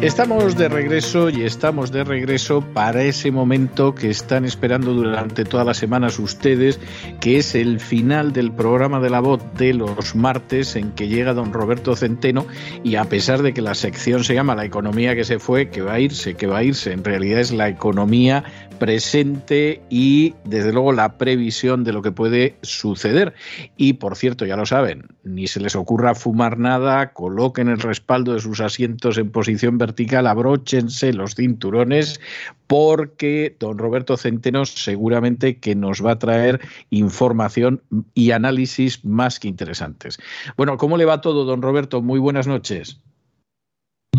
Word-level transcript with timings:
Estamos 0.00 0.56
de 0.56 0.68
regreso 0.68 1.28
y 1.28 1.42
estamos 1.42 1.90
de 1.90 2.04
regreso 2.04 2.60
para 2.60 3.02
ese 3.02 3.32
momento 3.32 3.96
que 3.96 4.10
están 4.10 4.44
esperando 4.44 4.94
durante 4.94 5.44
todas 5.44 5.66
las 5.66 5.78
semanas 5.78 6.20
ustedes, 6.20 6.78
que 7.20 7.38
es 7.38 7.56
el 7.56 7.80
final 7.80 8.32
del 8.32 8.52
programa 8.52 9.00
de 9.00 9.10
la 9.10 9.18
voz 9.18 9.42
de 9.54 9.74
los 9.74 10.14
martes 10.14 10.76
en 10.76 10.92
que 10.92 11.08
llega 11.08 11.34
don 11.34 11.52
Roberto 11.52 11.96
Centeno 11.96 12.46
y 12.84 12.94
a 12.94 13.06
pesar 13.06 13.42
de 13.42 13.52
que 13.52 13.60
la 13.60 13.74
sección 13.74 14.22
se 14.22 14.34
llama 14.34 14.54
La 14.54 14.64
economía 14.64 15.16
que 15.16 15.24
se 15.24 15.40
fue, 15.40 15.68
que 15.68 15.82
va 15.82 15.94
a 15.94 16.00
irse, 16.00 16.34
que 16.36 16.46
va 16.46 16.58
a 16.58 16.62
irse, 16.62 16.92
en 16.92 17.02
realidad 17.02 17.40
es 17.40 17.50
la 17.50 17.68
economía 17.68 18.44
presente 18.78 19.82
y 19.90 20.34
desde 20.44 20.72
luego 20.72 20.92
la 20.92 21.18
previsión 21.18 21.82
de 21.82 21.92
lo 21.92 22.02
que 22.02 22.12
puede 22.12 22.56
suceder. 22.62 23.34
Y 23.76 23.94
por 23.94 24.14
cierto, 24.14 24.46
ya 24.46 24.56
lo 24.56 24.64
saben, 24.64 25.08
ni 25.24 25.48
se 25.48 25.58
les 25.58 25.74
ocurra 25.74 26.14
fumar 26.14 26.56
nada, 26.56 27.12
coloquen 27.12 27.68
el 27.68 27.80
respaldo 27.80 28.34
de 28.34 28.40
sus 28.40 28.60
asientos 28.60 29.18
en 29.18 29.30
posición 29.30 29.76
vertical, 29.76 29.87
abróchense 30.26 31.12
los 31.12 31.34
cinturones, 31.34 32.20
porque 32.66 33.56
don 33.58 33.78
Roberto 33.78 34.16
Centeno 34.16 34.64
seguramente 34.64 35.58
que 35.58 35.74
nos 35.74 36.04
va 36.04 36.12
a 36.12 36.18
traer 36.18 36.60
información 36.90 37.82
y 38.14 38.30
análisis 38.32 39.04
más 39.04 39.40
que 39.40 39.48
interesantes. 39.48 40.18
Bueno, 40.56 40.76
¿cómo 40.76 40.96
le 40.96 41.04
va 41.04 41.20
todo, 41.20 41.44
don 41.44 41.62
Roberto? 41.62 42.02
Muy 42.02 42.18
buenas 42.18 42.46
noches. 42.46 43.00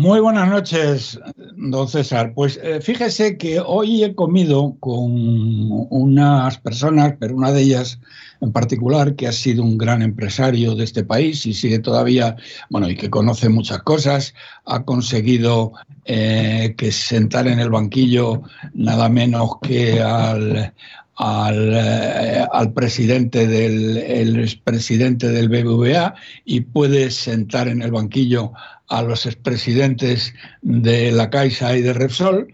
Muy 0.00 0.20
buenas 0.20 0.48
noches, 0.48 1.20
don 1.58 1.86
César. 1.86 2.32
Pues 2.34 2.58
eh, 2.62 2.80
fíjese 2.80 3.36
que 3.36 3.60
hoy 3.60 4.02
he 4.02 4.14
comido 4.14 4.74
con 4.80 5.10
unas 5.90 6.56
personas, 6.56 7.16
pero 7.20 7.36
una 7.36 7.52
de 7.52 7.60
ellas 7.60 8.00
en 8.40 8.50
particular, 8.50 9.14
que 9.14 9.28
ha 9.28 9.32
sido 9.32 9.62
un 9.62 9.76
gran 9.76 10.00
empresario 10.00 10.74
de 10.74 10.84
este 10.84 11.04
país 11.04 11.44
y 11.44 11.52
sigue 11.52 11.80
todavía, 11.80 12.36
bueno, 12.70 12.88
y 12.88 12.96
que 12.96 13.10
conoce 13.10 13.50
muchas 13.50 13.82
cosas, 13.82 14.32
ha 14.64 14.84
conseguido 14.84 15.72
eh, 16.06 16.74
que 16.78 16.92
sentar 16.92 17.46
en 17.46 17.60
el 17.60 17.68
banquillo 17.68 18.40
nada 18.72 19.10
menos 19.10 19.58
que 19.60 20.00
al, 20.00 20.72
al, 21.16 21.74
eh, 21.74 22.46
al, 22.50 22.72
presidente 22.72 23.46
del 23.46 23.98
el 23.98 24.40
expresidente 24.40 25.28
del 25.28 25.50
BBVA 25.50 26.14
y 26.46 26.62
puede 26.62 27.10
sentar 27.10 27.68
en 27.68 27.82
el 27.82 27.90
banquillo 27.90 28.54
a 28.90 29.02
los 29.02 29.24
expresidentes 29.24 30.34
de 30.60 31.12
la 31.12 31.30
Caixa 31.30 31.76
y 31.76 31.80
de 31.80 31.94
Repsol, 31.94 32.52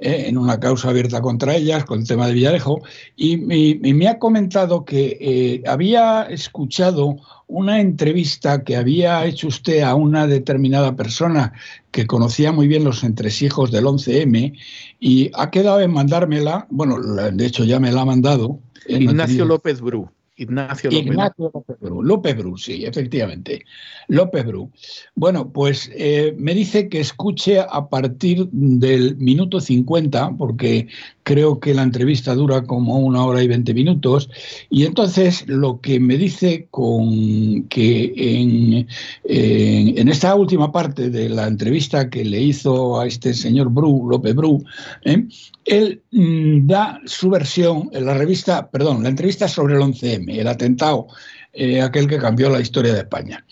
eh, 0.00 0.26
en 0.28 0.38
una 0.38 0.60
causa 0.60 0.90
abierta 0.90 1.20
contra 1.20 1.56
ellas, 1.56 1.84
con 1.84 2.00
el 2.00 2.06
tema 2.06 2.28
de 2.28 2.34
Villarejo, 2.34 2.82
y, 3.16 3.36
me 3.38 4.06
ha 4.06 4.20
comentado 4.20 4.84
que 4.84 5.18
eh, 5.20 5.62
había 5.66 6.22
escuchado 6.22 7.16
una 7.48 7.80
entrevista 7.80 8.62
que 8.62 8.76
había 8.76 9.24
hecho 9.24 9.48
usted 9.48 9.80
a 9.80 9.96
una 9.96 10.28
determinada 10.28 10.94
persona 10.94 11.52
que 11.90 12.06
conocía 12.06 12.52
muy 12.52 12.68
bien 12.68 12.84
los 12.84 13.02
entresijos 13.02 13.72
del 13.72 13.86
11M 13.86 14.52
y 15.00 15.30
ha 15.34 15.50
quedado 15.50 15.80
en 15.80 15.90
mandármela, 15.90 16.68
bueno, 16.70 17.00
de 17.00 17.46
hecho 17.46 17.64
ya 17.64 17.80
me 17.80 17.90
la 17.90 18.02
ha 18.02 18.04
mandado. 18.04 18.60
Ignacio 18.86 19.46
López 19.46 19.80
Bru. 19.80 20.10
Ignacio 20.38 20.90
López. 20.90 21.06
Ignacio 21.06 21.50
López 21.52 21.76
Bru. 21.80 22.02
López 22.02 22.36
Bru, 22.36 22.56
sí, 22.56 22.84
efectivamente. 22.84 23.64
López 24.08 24.46
Bru. 24.46 24.70
Bueno, 25.14 25.52
pues 25.52 25.90
eh, 25.94 26.34
me 26.38 26.54
dice 26.54 26.88
que 26.88 27.00
escuche 27.00 27.60
a 27.60 27.88
partir 27.88 28.48
del 28.50 29.16
minuto 29.16 29.60
50, 29.60 30.36
porque 30.38 30.88
creo 31.28 31.60
que 31.60 31.74
la 31.74 31.82
entrevista 31.82 32.34
dura 32.34 32.62
como 32.62 32.98
una 33.00 33.22
hora 33.22 33.42
y 33.42 33.48
veinte 33.48 33.74
minutos, 33.74 34.30
y 34.70 34.84
entonces 34.84 35.44
lo 35.46 35.78
que 35.80 36.00
me 36.00 36.16
dice 36.16 36.68
con 36.70 37.64
que 37.64 38.14
en, 38.16 38.88
en, 39.24 40.08
esta 40.08 40.34
última 40.34 40.72
parte 40.72 41.10
de 41.10 41.28
la 41.28 41.46
entrevista 41.46 42.08
que 42.08 42.24
le 42.24 42.40
hizo 42.40 42.98
a 42.98 43.06
este 43.06 43.34
señor 43.34 43.68
Bru, 43.68 44.08
López 44.08 44.34
Bru, 44.34 44.64
¿eh? 45.04 45.26
él 45.66 46.00
mm, 46.12 46.66
da 46.66 46.98
su 47.04 47.28
versión 47.28 47.90
en 47.92 48.06
la 48.06 48.14
revista, 48.14 48.70
perdón, 48.70 49.02
la 49.02 49.10
entrevista 49.10 49.48
sobre 49.48 49.74
el 49.74 49.82
11M, 49.82 50.27
el 50.30 50.48
atentado 50.48 51.08
eh, 51.52 51.80
aquel 51.80 52.06
que 52.06 52.18
cambió 52.18 52.50
la 52.50 52.60
historia 52.60 52.92
de 52.92 53.00
España. 53.00 53.44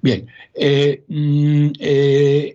Bien, 0.00 0.26
eh, 0.54 1.02
mm, 1.08 1.70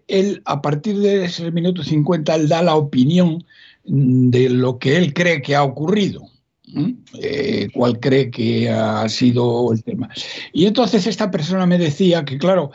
él 0.08 0.42
a 0.46 0.62
partir 0.62 0.98
de 0.98 1.26
ese 1.26 1.52
minuto 1.52 1.84
50, 1.84 2.36
él 2.36 2.48
da 2.48 2.62
la 2.62 2.76
opinión 2.76 3.44
de 3.84 4.50
lo 4.50 4.80
que 4.80 4.98
él 4.98 5.14
cree 5.14 5.42
que 5.42 5.56
ha 5.56 5.64
ocurrido. 5.64 6.28
Eh, 7.22 7.70
cuál 7.74 8.00
cree 8.00 8.30
que 8.30 8.70
ha 8.70 9.08
sido 9.08 9.72
el 9.72 9.84
tema. 9.84 10.10
Y 10.52 10.66
entonces 10.66 11.08
esta 11.08 11.32
persona 11.32 11.66
me 11.66 11.78
decía 11.78 12.26
que, 12.26 12.38
claro, 12.38 12.72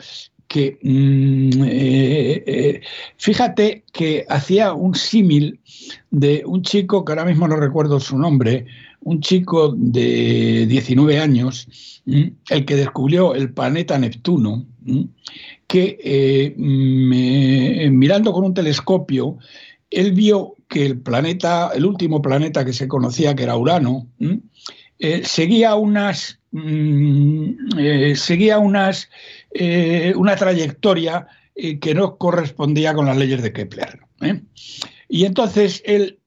que 0.51 0.77
mm, 0.83 1.63
eh, 1.63 2.43
eh, 2.45 2.81
fíjate 3.15 3.85
que 3.93 4.25
hacía 4.27 4.73
un 4.73 4.95
símil 4.95 5.61
de 6.09 6.43
un 6.45 6.61
chico, 6.61 7.05
que 7.05 7.13
ahora 7.13 7.23
mismo 7.23 7.47
no 7.47 7.55
recuerdo 7.55 8.01
su 8.01 8.17
nombre, 8.17 8.65
un 8.99 9.21
chico 9.21 9.73
de 9.77 10.65
19 10.67 11.19
años, 11.19 12.01
el 12.05 12.65
que 12.65 12.75
descubrió 12.75 13.33
el 13.33 13.53
planeta 13.53 13.97
Neptuno, 13.97 14.65
que 15.67 16.53
mirando 16.57 18.33
con 18.33 18.43
un 18.43 18.53
telescopio, 18.53 19.37
él 19.89 20.11
vio 20.11 20.57
que 20.67 20.85
el 20.85 20.99
planeta, 20.99 21.71
el 21.73 21.85
último 21.85 22.21
planeta 22.21 22.65
que 22.65 22.73
se 22.73 22.89
conocía, 22.89 23.33
que 23.35 23.43
era 23.43 23.55
Urano, 23.55 24.07
eh, 25.03 25.23
seguía 25.23 25.73
unas, 25.73 26.39
mm, 26.51 27.79
eh, 27.79 28.15
seguía 28.15 28.59
unas, 28.59 29.09
eh, 29.53 30.13
una 30.15 30.35
trayectoria 30.35 31.27
que 31.53 31.93
no 31.93 32.17
correspondía 32.17 32.93
con 32.93 33.05
las 33.05 33.17
leyes 33.17 33.43
de 33.43 33.53
Kepler. 33.53 33.99
Y 35.07 35.25
entonces 35.25 35.83
él 35.85 36.17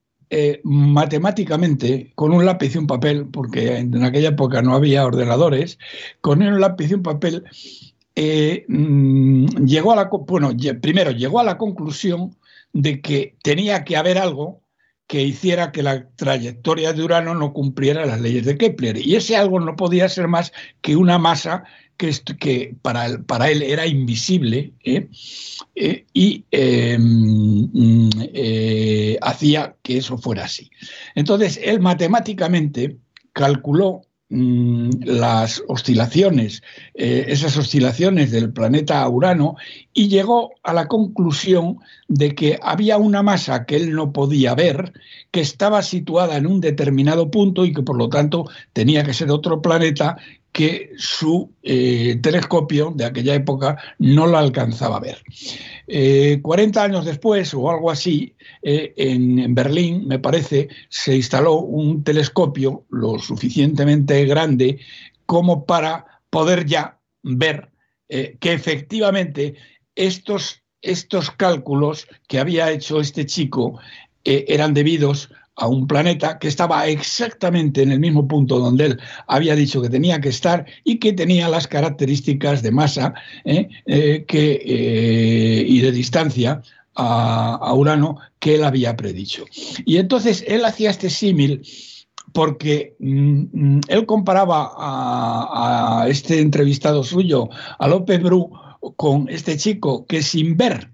matemáticamente, 0.63 2.13
con 2.15 2.33
un 2.33 2.45
lápiz 2.45 2.75
y 2.75 2.79
un 2.79 2.87
papel, 2.87 3.27
porque 3.33 3.79
en 3.79 4.05
aquella 4.05 4.31
época 4.31 4.63
no 4.63 4.75
había 4.75 5.07
ordenadores, 5.07 5.79
con 6.21 6.43
un 6.43 6.61
lápiz 6.61 6.91
y 6.91 6.95
un 6.95 7.03
papel, 7.03 7.45
mm, 8.69 9.65
llegó 9.65 9.93
a 9.93 9.97
la, 9.97 10.05
bueno, 10.05 10.53
primero 10.81 11.11
llegó 11.11 11.41
a 11.41 11.45
la 11.45 11.57
conclusión 11.57 12.37
de 12.75 13.01
que 13.01 13.37
tenía 13.43 13.85
que 13.85 13.97
haber 13.97 14.19
algo 14.19 14.61
que 15.07 15.23
hiciera 15.23 15.71
que 15.71 15.83
la 15.83 16.09
trayectoria 16.17 16.93
de 16.93 17.03
Urano 17.03 17.35
no 17.35 17.53
cumpliera 17.53 18.07
las 18.07 18.21
leyes 18.21 18.45
de 18.47 18.57
Kepler. 18.57 18.99
Y 18.99 19.17
ese 19.17 19.37
algo 19.37 19.61
no 19.61 19.77
podía 19.77 20.09
ser 20.09 20.29
más 20.29 20.53
que 20.81 20.97
una 20.97 21.19
masa 21.19 21.65
que, 21.97 22.13
que 22.39 22.77
para, 22.83 23.23
para, 23.23 23.51
él 23.51 23.63
era 23.63 23.87
invisible 23.87 24.73
¿eh? 24.85 25.09
Eh, 25.75 26.07
y 26.13 26.45
em, 26.51 27.71
mm, 27.73 28.11
eh, 28.33 29.19
hacía 29.23 29.77
que 29.83 29.99
eso 29.99 30.19
fuera 30.19 30.45
así. 30.45 30.71
Entonces, 31.15 31.59
él 31.63 31.81
matemáticamente 31.81 32.99
calculó 33.33 34.03
Mm, 34.31 34.91
las 35.05 35.63
oscilaciones, 35.69 36.63
esas 36.95 37.57
oscilaciones 37.57 38.33
del 38.33 38.53
planeta 38.53 39.09
Urano, 39.09 39.55
y 39.93 40.09
llegó 40.09 40.51
a 40.63 40.73
la 40.73 40.89
conclusión 40.89 41.79
de 42.09 42.35
que 42.35 42.59
había 42.63 42.97
una 42.97 43.23
masa 43.23 43.65
que 43.65 43.77
él 43.77 43.93
no 43.93 44.13
podía 44.13 44.55
ver, 44.57 44.93
que 45.31 45.41
estaba 45.41 45.83
situada 45.83 46.37
en 46.37 46.47
un 46.47 46.61
determinado 46.61 47.31
punto 47.31 47.65
y 47.65 47.73
que 47.73 47.83
por 47.83 47.97
lo 47.97 48.09
tanto 48.09 48.47
tenía 48.73 49.05
que 49.05 49.15
ser 49.15 49.31
otro 49.31 49.63
planeta 49.63 50.17
que 50.55 50.93
su 50.97 51.53
eh, 51.65 52.21
telescopio 52.23 52.93
de 52.95 53.05
aquella 53.05 53.35
época 53.35 53.77
no 53.99 54.29
la 54.29 54.39
alcanzaba 54.39 54.99
a 54.99 55.01
ver. 55.01 55.21
40 56.41 56.81
eh, 56.81 56.85
años 56.85 57.05
después, 57.05 57.53
o 57.55 57.69
algo 57.69 57.91
así, 57.91 58.37
eh, 58.63 58.95
en, 58.97 59.53
Berlín, 59.53 60.07
me 60.07 60.21
parece, 60.21 60.69
se 60.89 61.17
instaló 61.17 61.57
un 61.57 62.05
telescopio 62.05 62.85
lo 62.91 63.19
suficientemente 63.19 64.25
grande 64.27 64.79
como 65.27 65.67
para 65.67 66.23
poder 66.31 66.67
ya 66.67 67.01
ver 67.25 67.71
que 68.09 68.53
efectivamente 68.53 69.57
estos, 69.97 70.63
estos 70.83 71.33
cálculos 71.33 72.07
que 72.29 72.39
había 72.39 72.71
hecho 72.71 73.01
este 73.01 73.27
chico 73.27 73.81
eran 74.23 74.73
debidos 74.73 75.31
a 75.57 75.69
un 75.69 75.87
planeta 75.87 76.39
que 76.39 76.49
estaba 76.49 76.87
exactamente 76.89 77.83
en 77.83 77.93
el 77.93 78.01
mismo 78.01 78.27
punto 78.27 78.59
donde 78.59 78.87
él 78.87 79.01
había 79.27 79.55
dicho 79.55 79.81
que 79.81 79.89
tenía 79.89 80.21
que 80.21 80.31
estar 80.31 80.67
y 80.83 80.99
que 80.99 81.13
tenía 81.13 81.49
las 81.49 81.69
características 81.69 82.63
de 82.63 82.73
masa 82.73 83.15
¿eh? 83.45 83.69
Eh, 83.87 84.25
eh, 84.29 85.65
y 85.67 85.81
de 85.81 85.93
distancia 85.93 86.63
a, 86.97 87.73
Urano 87.75 88.19
que 88.39 88.55
él 88.55 88.65
había 88.65 88.97
predicho. 88.97 89.45
Y 89.85 89.97
entonces 89.97 90.45
él 90.47 90.65
hacía 90.65 90.91
este 90.91 91.11
símil 91.11 91.63
porque 92.33 92.97
mm, 92.99 93.43
mm, 93.53 93.81
él 93.89 94.07
comparaba 94.07 94.73
a, 94.77 96.03
a, 96.03 96.09
este 96.09 96.41
entrevistado 96.41 97.05
suyo, 97.05 97.49
a 97.79 97.89
López 97.89 98.23
Bru, 98.23 98.51
con 98.97 99.29
este 99.29 99.57
chico 99.57 100.07
que 100.07 100.23
sin 100.23 100.57
ver, 100.57 100.91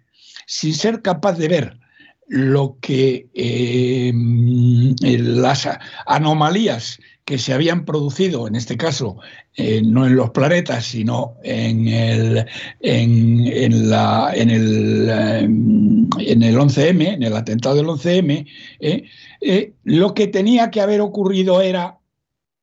sin 0.47 0.75
ser 0.75 1.03
capaz 1.03 1.35
de 1.39 1.49
ver 1.49 1.81
lo 2.31 2.79
que 2.81 3.29
eh, 3.35 4.13
las 5.19 5.69
anomalías 6.07 7.01
que 7.25 7.39
se 7.39 7.53
habían 7.53 7.85
producido, 7.85 8.47
en 8.47 8.55
este 8.55 8.77
caso, 8.77 9.17
eh, 9.57 9.83
no 9.85 10.07
en 10.07 10.15
los 10.15 10.31
planetas, 10.31 10.85
sino 10.85 11.35
en 11.43 11.89
el, 11.89 12.47
en, 12.79 13.91
la, 13.91 14.31
en, 14.33 14.49
el, 14.49 15.09
eh, 15.11 15.39
en 15.41 16.43
el 16.43 16.57
11M, 16.57 17.15
en 17.15 17.23
el 17.25 17.35
atentado 17.35 17.75
del 17.75 17.87
11M, 17.87 18.47
lo 19.83 20.15
que 20.15 20.29
tenía 20.29 20.71
que 20.71 20.81
haber 20.81 21.01
ocurrido 21.01 21.61
era 21.61 21.99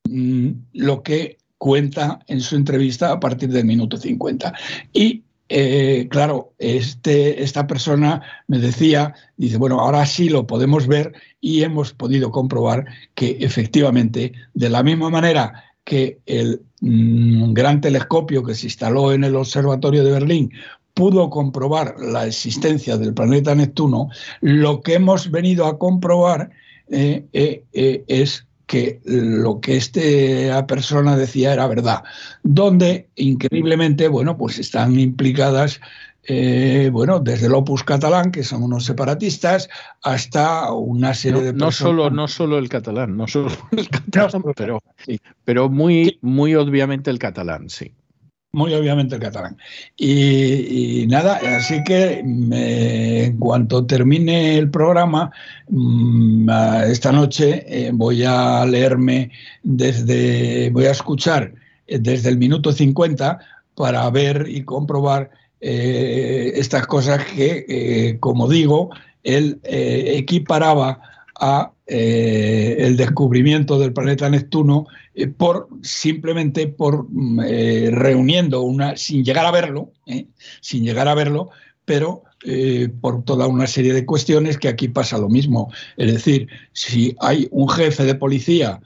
mm, 0.10 0.50
lo 0.74 1.04
que 1.04 1.40
cuenta 1.58 2.20
en 2.28 2.40
su 2.40 2.56
entrevista 2.56 3.12
a 3.12 3.20
partir 3.20 3.50
del 3.50 3.66
minuto 3.66 3.98
50. 3.98 4.54
Y 4.94 5.24
eh, 5.50 6.08
claro, 6.10 6.54
este, 6.58 7.44
esta 7.44 7.68
persona 7.68 8.22
me 8.48 8.60
decía, 8.60 9.14
dice, 9.38 9.58
bueno, 9.58 9.80
ahora 9.80 10.06
sí 10.06 10.30
lo 10.30 10.46
podemos 10.46 10.88
ver 10.88 11.14
y 11.40 11.64
hemos 11.64 11.94
podido 11.94 12.32
comprobar 12.32 12.86
que 13.16 13.38
efectivamente, 13.40 14.34
de 14.54 14.70
la 14.70 14.84
misma 14.84 15.10
manera 15.10 15.64
que 15.84 16.20
el 16.26 16.62
mm, 16.82 17.54
gran 17.54 17.80
telescopio 17.80 18.44
que 18.44 18.56
se 18.56 18.68
instaló 18.68 19.14
en 19.14 19.24
el 19.24 19.36
Observatorio 19.36 20.04
de 20.04 20.12
Berlín 20.12 20.52
pudo 20.94 21.30
comprobar 21.30 21.96
la 22.00 22.26
existencia 22.26 22.98
del 22.98 23.14
planeta 23.14 23.56
Neptuno, 23.56 24.10
lo 24.42 24.82
que 24.82 24.96
hemos 24.96 25.32
venido 25.32 25.66
a 25.66 25.78
comprobar 25.78 26.50
eh, 26.90 27.26
eh, 27.34 27.64
que 27.74 27.97
lo 29.08 29.62
que 29.62 29.78
esta 29.78 30.68
persona 30.68 31.16
decía 31.16 31.54
era 31.54 31.68
verdad, 31.68 32.04
donde 32.44 33.08
increíblemente, 33.16 34.08
bueno, 34.08 34.38
pues 34.38 34.60
están 34.60 35.00
implicadas 35.00 35.80
eh, 36.30 36.90
bueno, 36.92 37.22
desde 37.22 37.48
el 37.48 37.54
Opus 37.54 37.86
catalán, 37.86 38.32
que 38.32 38.44
son 38.44 38.62
unos 38.62 38.84
separatistas, 38.84 39.70
hasta 40.04 40.74
una 40.74 41.14
serie 41.14 41.42
de 41.42 41.54
no 41.54 41.72
Solo, 41.72 42.10
no 42.10 42.28
solo 42.28 42.58
el 42.58 42.68
catalán, 42.68 43.16
no 43.16 43.28
solo 43.28 43.50
el 43.72 43.88
catalán, 43.88 44.44
pero, 44.58 44.84
pero 45.46 45.70
muy, 45.70 46.20
muy 46.22 46.54
obviamente 46.56 47.10
el 47.10 47.18
catalán, 47.18 47.70
sí 47.70 47.94
muy 48.58 48.74
obviamente 48.74 49.16
el 49.16 49.22
catalán. 49.22 49.56
Y, 49.96 51.06
nada, 51.08 51.40
así 51.58 51.84
que 51.84 52.20
en 52.20 53.38
cuanto 53.38 53.86
termine 53.86 54.58
el 54.58 54.72
programa, 54.72 55.32
mm, 55.70 56.50
esta 56.90 57.12
noche 57.12 57.64
eh, 57.68 57.92
voy 57.94 58.24
a 58.24 58.66
leerme 58.66 59.30
desde, 59.62 60.72
voy 60.72 60.86
a 60.86 60.92
escuchar 60.92 61.54
eh, 61.86 62.00
desde 62.00 62.30
el 62.30 62.40
minuto 62.40 62.72
50 62.72 63.40
para 63.76 64.10
ver 64.10 64.48
y 64.50 64.64
comprobar 64.64 65.30
eh, 65.62 66.54
estas 66.56 66.88
cosas 66.88 67.24
que, 67.26 68.18
como 68.20 68.50
digo, 68.50 68.90
él 69.24 69.60
equiparaba 69.64 71.00
a 71.40 71.72
el 71.86 72.98
descubrimiento 72.98 73.80
del 73.80 73.94
planeta 73.94 74.30
Neptuno 74.30 74.88
eh, 75.18 75.28
por 75.28 75.68
simplemente 75.82 76.68
por 76.68 77.08
mm, 77.10 77.40
eh, 77.46 77.90
reuniendo 77.92 78.62
una 78.62 78.96
sin 78.96 79.26
llegar 79.26 79.46
a 79.46 79.52
verlo, 79.52 79.92
sin 80.62 80.84
llegar 80.84 81.08
a 81.08 81.16
verlo, 81.16 81.50
pero 81.86 82.24
por 83.02 83.26
toda 83.26 83.48
una 83.48 83.68
serie 83.68 83.94
de 83.94 84.06
cuestiones 84.06 84.58
que 84.58 84.70
aquí 84.70 84.88
pasa 84.88 85.18
lo 85.18 85.28
mismo. 85.28 85.70
Es 85.98 86.14
decir, 86.14 86.48
si 86.72 87.14
hay 87.20 87.48
un 87.52 87.68
jefe 87.68 88.06
de 88.06 88.16
policía 88.16 88.80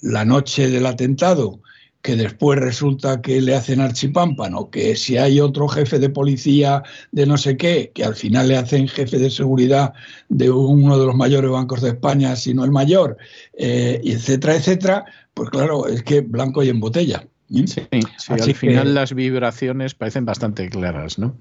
la 0.00 0.24
noche 0.24 0.68
del 0.68 0.86
atentado 0.86 1.60
que 2.02 2.16
después 2.16 2.58
resulta 2.58 3.20
que 3.20 3.40
le 3.40 3.54
hacen 3.54 3.80
archipámpano, 3.80 4.70
que 4.70 4.96
si 4.96 5.16
hay 5.16 5.40
otro 5.40 5.68
jefe 5.68 5.98
de 5.98 6.10
policía 6.10 6.82
de 7.10 7.26
no 7.26 7.36
sé 7.36 7.56
qué, 7.56 7.90
que 7.92 8.04
al 8.04 8.14
final 8.14 8.48
le 8.48 8.56
hacen 8.56 8.88
jefe 8.88 9.18
de 9.18 9.30
seguridad 9.30 9.92
de 10.28 10.50
uno 10.50 10.98
de 10.98 11.06
los 11.06 11.16
mayores 11.16 11.50
bancos 11.50 11.82
de 11.82 11.90
España, 11.90 12.36
si 12.36 12.54
no 12.54 12.64
el 12.64 12.70
mayor, 12.70 13.16
eh, 13.54 14.00
etcétera, 14.04 14.56
etcétera, 14.56 15.04
pues 15.38 15.50
claro, 15.50 15.86
es 15.86 16.02
que 16.02 16.20
blanco 16.20 16.64
y 16.64 16.68
en 16.68 16.80
botella. 16.80 17.24
¿eh? 17.54 17.64
Sí, 17.66 17.82
al 18.28 18.54
final 18.54 18.92
las 18.92 19.14
vibraciones 19.14 19.94
parecen 19.94 20.24
bastante 20.24 20.68
claras, 20.68 21.16
¿no? 21.16 21.38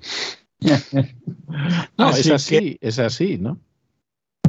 no, 1.97 2.09
es 2.11 2.29
así, 2.29 2.77
es 2.79 2.99
así, 2.99 3.39
¿no? 3.39 3.59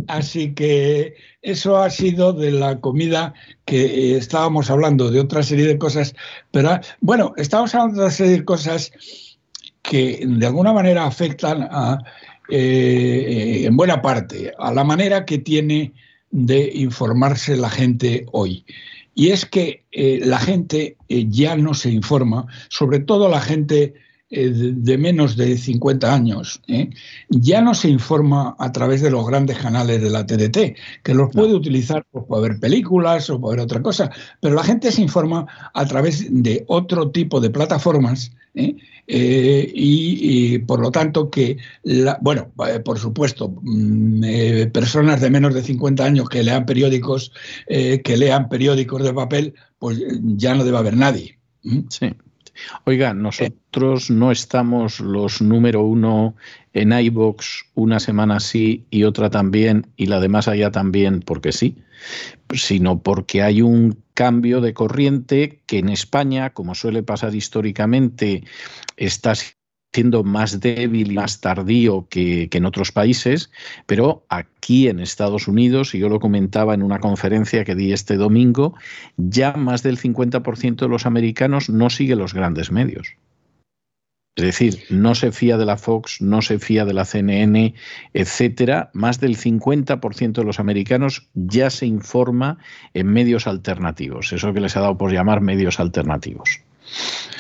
Así 0.06 0.52
que 0.52 1.14
eso 1.40 1.78
ha 1.78 1.88
sido 1.88 2.34
de 2.34 2.50
la 2.50 2.80
comida 2.80 3.32
que 3.64 4.18
estábamos 4.18 4.70
hablando, 4.70 5.10
de 5.10 5.20
otra 5.20 5.42
serie 5.42 5.66
de 5.66 5.78
cosas. 5.78 6.14
Pero 6.50 6.78
bueno, 7.00 7.32
estamos 7.38 7.74
hablando 7.74 8.00
de 8.00 8.06
otra 8.06 8.14
serie 8.14 8.32
de 8.38 8.44
cosas 8.44 8.92
que 9.82 10.22
de 10.26 10.46
alguna 10.46 10.74
manera 10.74 11.06
afectan 11.06 11.66
a, 11.70 11.98
eh, 12.50 13.62
en 13.64 13.76
buena 13.78 14.02
parte 14.02 14.52
a 14.58 14.72
la 14.74 14.84
manera 14.84 15.24
que 15.24 15.38
tiene 15.38 15.94
de 16.30 16.70
informarse 16.74 17.56
la 17.56 17.70
gente 17.70 18.26
hoy. 18.32 18.66
Y 19.18 19.30
es 19.32 19.46
que 19.46 19.84
eh, 19.90 20.20
la 20.22 20.38
gente 20.38 20.96
eh, 21.08 21.26
ya 21.28 21.56
no 21.56 21.74
se 21.74 21.90
informa, 21.90 22.46
sobre 22.68 23.00
todo 23.00 23.28
la 23.28 23.40
gente 23.40 23.94
de 24.30 24.98
menos 24.98 25.36
de 25.36 25.56
50 25.56 26.12
años, 26.12 26.60
¿eh? 26.68 26.90
ya 27.30 27.62
no 27.62 27.74
se 27.74 27.88
informa 27.88 28.54
a 28.58 28.70
través 28.72 29.00
de 29.00 29.10
los 29.10 29.26
grandes 29.26 29.56
canales 29.56 30.02
de 30.02 30.10
la 30.10 30.26
TDT, 30.26 30.76
que 31.02 31.14
los 31.14 31.30
puede 31.32 31.54
utilizar 31.54 32.04
pues, 32.10 32.26
para 32.28 32.42
ver 32.42 32.60
películas 32.60 33.30
o 33.30 33.40
para 33.40 33.52
ver 33.52 33.60
otra 33.60 33.82
cosa, 33.82 34.10
pero 34.40 34.54
la 34.54 34.64
gente 34.64 34.92
se 34.92 35.00
informa 35.00 35.46
a 35.72 35.86
través 35.86 36.26
de 36.30 36.64
otro 36.68 37.10
tipo 37.10 37.40
de 37.40 37.50
plataformas. 37.50 38.32
¿eh? 38.54 38.76
y, 39.10 40.58
por 40.58 40.80
lo 40.80 40.90
tanto 40.90 41.30
que, 41.30 41.56
bueno, 42.20 42.52
por 42.84 42.98
supuesto, 42.98 43.54
mm, 43.62 44.70
personas 44.72 45.22
de 45.22 45.30
menos 45.30 45.54
de 45.54 45.62
50 45.62 46.04
años 46.04 46.28
que 46.28 46.42
lean 46.42 46.66
periódicos, 46.66 47.32
que 47.66 48.16
lean 48.18 48.50
periódicos 48.50 49.02
de 49.02 49.14
papel, 49.14 49.54
pues 49.78 49.98
ya 50.36 50.54
no 50.54 50.64
debe 50.64 50.76
haber 50.76 50.98
nadie. 50.98 51.38
Sí. 51.88 52.10
Oiga, 52.84 53.14
nosotros 53.14 54.10
no 54.10 54.30
estamos 54.30 55.00
los 55.00 55.40
número 55.40 55.82
uno 55.82 56.36
en 56.72 56.92
iBox 56.92 57.66
una 57.74 58.00
semana 58.00 58.40
sí 58.40 58.86
y 58.90 59.04
otra 59.04 59.30
también 59.30 59.86
y 59.96 60.06
la 60.06 60.20
de 60.20 60.28
más 60.28 60.48
allá 60.48 60.70
también 60.70 61.20
porque 61.20 61.52
sí, 61.52 61.76
sino 62.52 63.02
porque 63.02 63.42
hay 63.42 63.62
un 63.62 64.02
cambio 64.14 64.60
de 64.60 64.74
corriente 64.74 65.60
que 65.66 65.78
en 65.78 65.88
España, 65.88 66.50
como 66.50 66.74
suele 66.74 67.02
pasar 67.02 67.34
históricamente, 67.34 68.44
está 68.96 69.34
siendo 69.92 70.22
más 70.22 70.60
débil 70.60 71.12
y 71.12 71.14
más 71.14 71.40
tardío 71.40 72.06
que, 72.08 72.48
en 72.52 72.64
otros 72.64 72.92
países, 72.92 73.50
pero 73.86 74.24
aquí 74.28 74.88
en 74.88 75.00
Estados 75.00 75.48
Unidos, 75.48 75.94
y 75.94 75.98
yo 75.98 76.08
lo 76.08 76.20
comentaba 76.20 76.74
en 76.74 76.82
una 76.82 77.00
conferencia 77.00 77.64
que 77.64 77.74
di 77.74 77.92
este 77.92 78.16
domingo, 78.16 78.74
ya 79.16 79.54
más 79.54 79.82
del 79.82 79.98
50% 79.98 80.76
de 80.76 80.88
los 80.88 81.06
americanos 81.06 81.70
no 81.70 81.90
sigue 81.90 82.16
los 82.16 82.34
grandes 82.34 82.70
medios. 82.70 83.16
Es 84.36 84.44
decir, 84.44 84.84
no 84.88 85.16
se 85.16 85.32
fía 85.32 85.56
de 85.56 85.66
la 85.66 85.76
Fox, 85.76 86.20
no 86.20 86.42
se 86.42 86.60
fía 86.60 86.84
de 86.84 86.94
la 86.94 87.04
CNN, 87.04 87.74
etcétera. 88.14 88.88
Más 88.92 89.18
del 89.18 89.36
50% 89.36 90.32
de 90.32 90.44
los 90.44 90.60
americanos 90.60 91.28
ya 91.34 91.70
se 91.70 91.86
informa 91.86 92.58
en 92.94 93.08
medios 93.08 93.48
alternativos, 93.48 94.32
eso 94.32 94.52
que 94.52 94.60
les 94.60 94.76
ha 94.76 94.80
dado 94.80 94.96
por 94.96 95.12
llamar 95.12 95.40
medios 95.40 95.80
alternativos. 95.80 96.60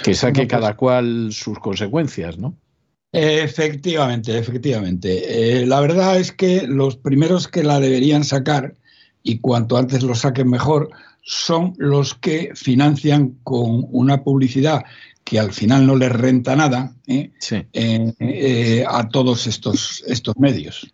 Que 0.08 0.14
saque 0.14 0.42
pues 0.42 0.48
cada 0.48 0.76
cual 0.76 1.32
sus 1.32 1.58
consecuencias, 1.58 2.38
¿no? 2.38 2.56
Efectivamente, 3.12 4.36
efectivamente. 4.36 5.60
Eh, 5.60 5.66
la 5.66 5.80
verdad 5.80 6.18
es 6.18 6.32
que 6.32 6.66
los 6.66 6.96
primeros 6.96 7.48
que 7.48 7.62
la 7.62 7.80
deberían 7.80 8.24
sacar, 8.24 8.74
y 9.22 9.38
cuanto 9.38 9.76
antes 9.76 10.02
lo 10.02 10.14
saquen 10.14 10.50
mejor, 10.50 10.90
son 11.22 11.74
los 11.78 12.14
que 12.14 12.52
financian 12.54 13.36
con 13.44 13.86
una 13.90 14.22
publicidad 14.22 14.82
que 15.24 15.38
al 15.38 15.52
final 15.52 15.86
no 15.86 15.96
les 15.96 16.10
renta 16.10 16.56
nada 16.56 16.94
¿eh? 17.06 17.30
Eh, 17.50 18.84
a 18.88 19.08
todos 19.08 19.46
estos, 19.46 20.02
estos 20.06 20.34
medios. 20.38 20.90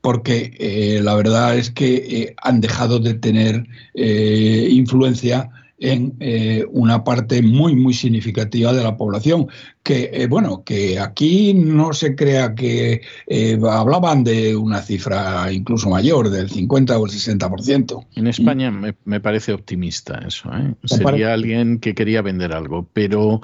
Porque 0.00 1.00
la 1.02 1.14
verdad 1.16 1.56
es 1.58 1.70
que 1.70 2.34
han 2.40 2.60
dejado 2.60 3.00
de 3.00 3.14
tener 3.14 3.66
influencia 3.94 5.50
en 5.80 6.16
eh, 6.20 6.64
una 6.70 7.04
parte 7.04 7.40
muy, 7.42 7.76
muy 7.76 7.94
significativa 7.94 8.72
de 8.72 8.82
la 8.82 8.96
población. 8.96 9.48
Que, 9.82 10.10
eh, 10.12 10.26
bueno, 10.26 10.64
que 10.64 10.98
aquí 10.98 11.54
no 11.54 11.92
se 11.92 12.14
crea 12.14 12.54
que 12.54 13.00
eh, 13.26 13.58
hablaban 13.70 14.24
de 14.24 14.54
una 14.56 14.82
cifra 14.82 15.50
incluso 15.52 15.88
mayor, 15.88 16.30
del 16.30 16.50
50 16.50 16.98
o 16.98 17.06
el 17.06 17.12
60%. 17.12 18.06
En 18.16 18.26
España 18.26 18.70
me, 18.70 18.94
me 19.04 19.20
parece 19.20 19.52
optimista 19.52 20.20
eso. 20.26 20.50
Sería 20.84 21.32
alguien 21.32 21.78
que 21.78 21.94
quería 21.94 22.22
vender 22.22 22.52
algo, 22.52 22.88
pero, 22.92 23.40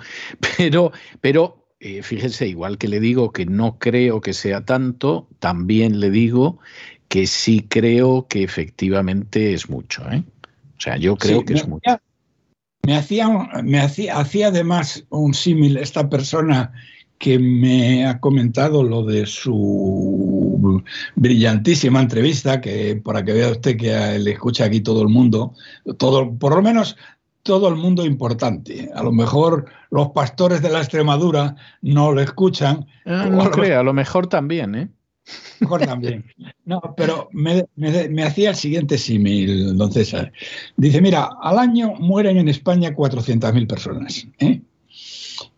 pero, 0.58 0.92
pero 1.20 1.64
fíjense, 2.02 2.48
igual 2.48 2.78
que 2.78 2.88
le 2.88 2.98
digo 2.98 3.30
que 3.30 3.44
no 3.44 3.78
creo 3.78 4.20
que 4.22 4.32
sea 4.32 4.64
tanto, 4.64 5.28
también 5.38 6.00
le 6.00 6.10
digo 6.10 6.58
que 7.08 7.26
sí 7.26 7.66
creo 7.68 8.26
que 8.26 8.42
efectivamente 8.42 9.52
es 9.52 9.68
mucho. 9.68 10.02
¿eh? 10.10 10.24
O 10.76 10.80
sea, 10.80 10.96
yo 10.96 11.16
creo 11.16 11.44
que 11.44 11.54
es 11.54 11.68
mucho. 11.68 12.00
Me 12.86 12.96
hacía, 12.96 13.28
me 13.62 13.80
hacía, 13.80 14.18
hacía 14.18 14.48
además 14.48 15.04
un 15.10 15.34
símil 15.34 15.76
esta 15.76 16.08
persona 16.08 16.72
que 17.18 17.38
me 17.38 18.06
ha 18.06 18.20
comentado 18.20 18.82
lo 18.82 19.04
de 19.04 19.24
su 19.24 20.82
brillantísima 21.14 22.00
entrevista, 22.00 22.60
que 22.60 23.00
para 23.02 23.24
que 23.24 23.32
vea 23.32 23.50
usted 23.50 23.76
que 23.76 24.18
le 24.18 24.32
escucha 24.32 24.66
aquí 24.66 24.80
todo 24.80 25.02
el 25.02 25.08
mundo, 25.08 25.54
todo, 25.96 26.34
por 26.34 26.54
lo 26.54 26.62
menos 26.62 26.96
todo 27.42 27.68
el 27.68 27.76
mundo 27.76 28.04
importante. 28.04 28.90
A 28.94 29.02
lo 29.02 29.12
mejor 29.12 29.66
los 29.90 30.08
pastores 30.10 30.60
de 30.60 30.70
la 30.70 30.80
Extremadura 30.80 31.56
no 31.82 32.12
lo 32.12 32.20
escuchan. 32.20 32.86
Ah, 33.06 33.28
no 33.30 33.50
creo, 33.50 33.80
a 33.80 33.82
lo 33.82 33.92
mejor 33.92 34.26
también, 34.26 34.74
¿eh? 34.74 34.88
Mejor 35.61 35.87
también. 35.87 36.25
No, 36.64 36.81
pero 36.97 37.28
me, 37.33 38.23
hacía 38.23 38.50
el 38.50 38.57
siguiente 38.57 38.99
símil, 38.99 39.76
don 39.76 39.93
César. 39.93 40.33
Dice, 40.76 41.00
mira, 41.00 41.31
al 41.40 41.59
año 41.59 41.95
mueren 41.99 42.38
en 42.38 42.49
España 42.49 42.95
400.000 42.95 43.66
personas. 43.66 44.26
¿eh? 44.38 44.61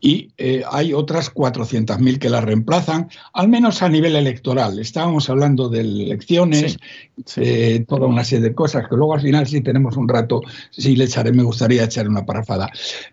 Y 0.01 0.31
eh, 0.37 0.63
hay 0.71 0.93
otras 0.93 1.33
400.000 1.33 2.19
que 2.19 2.31
las 2.31 2.45
reemplazan, 2.45 3.09
al 3.33 3.49
menos 3.49 3.83
a 3.83 3.89
nivel 3.89 4.17
electoral. 4.17 4.79
Estábamos 4.79 5.29
hablando 5.31 5.69
de 5.69 5.81
elecciones, 5.81 6.79
eh, 7.37 7.85
toda 7.89 8.07
una 8.07 8.25
serie 8.25 8.49
de 8.49 8.55
cosas, 8.55 8.89
que 8.89 8.97
luego 8.97 9.15
al 9.15 9.21
final 9.21 9.47
sí 9.47 9.61
tenemos 9.63 9.97
un 9.97 10.09
rato, 10.09 10.43
sí 10.71 10.97
le 10.97 11.05
echaré, 11.05 11.33
me 11.33 11.43
gustaría 11.43 11.85
echar 11.85 12.09
una 12.09 12.25
parafada. 12.25 12.71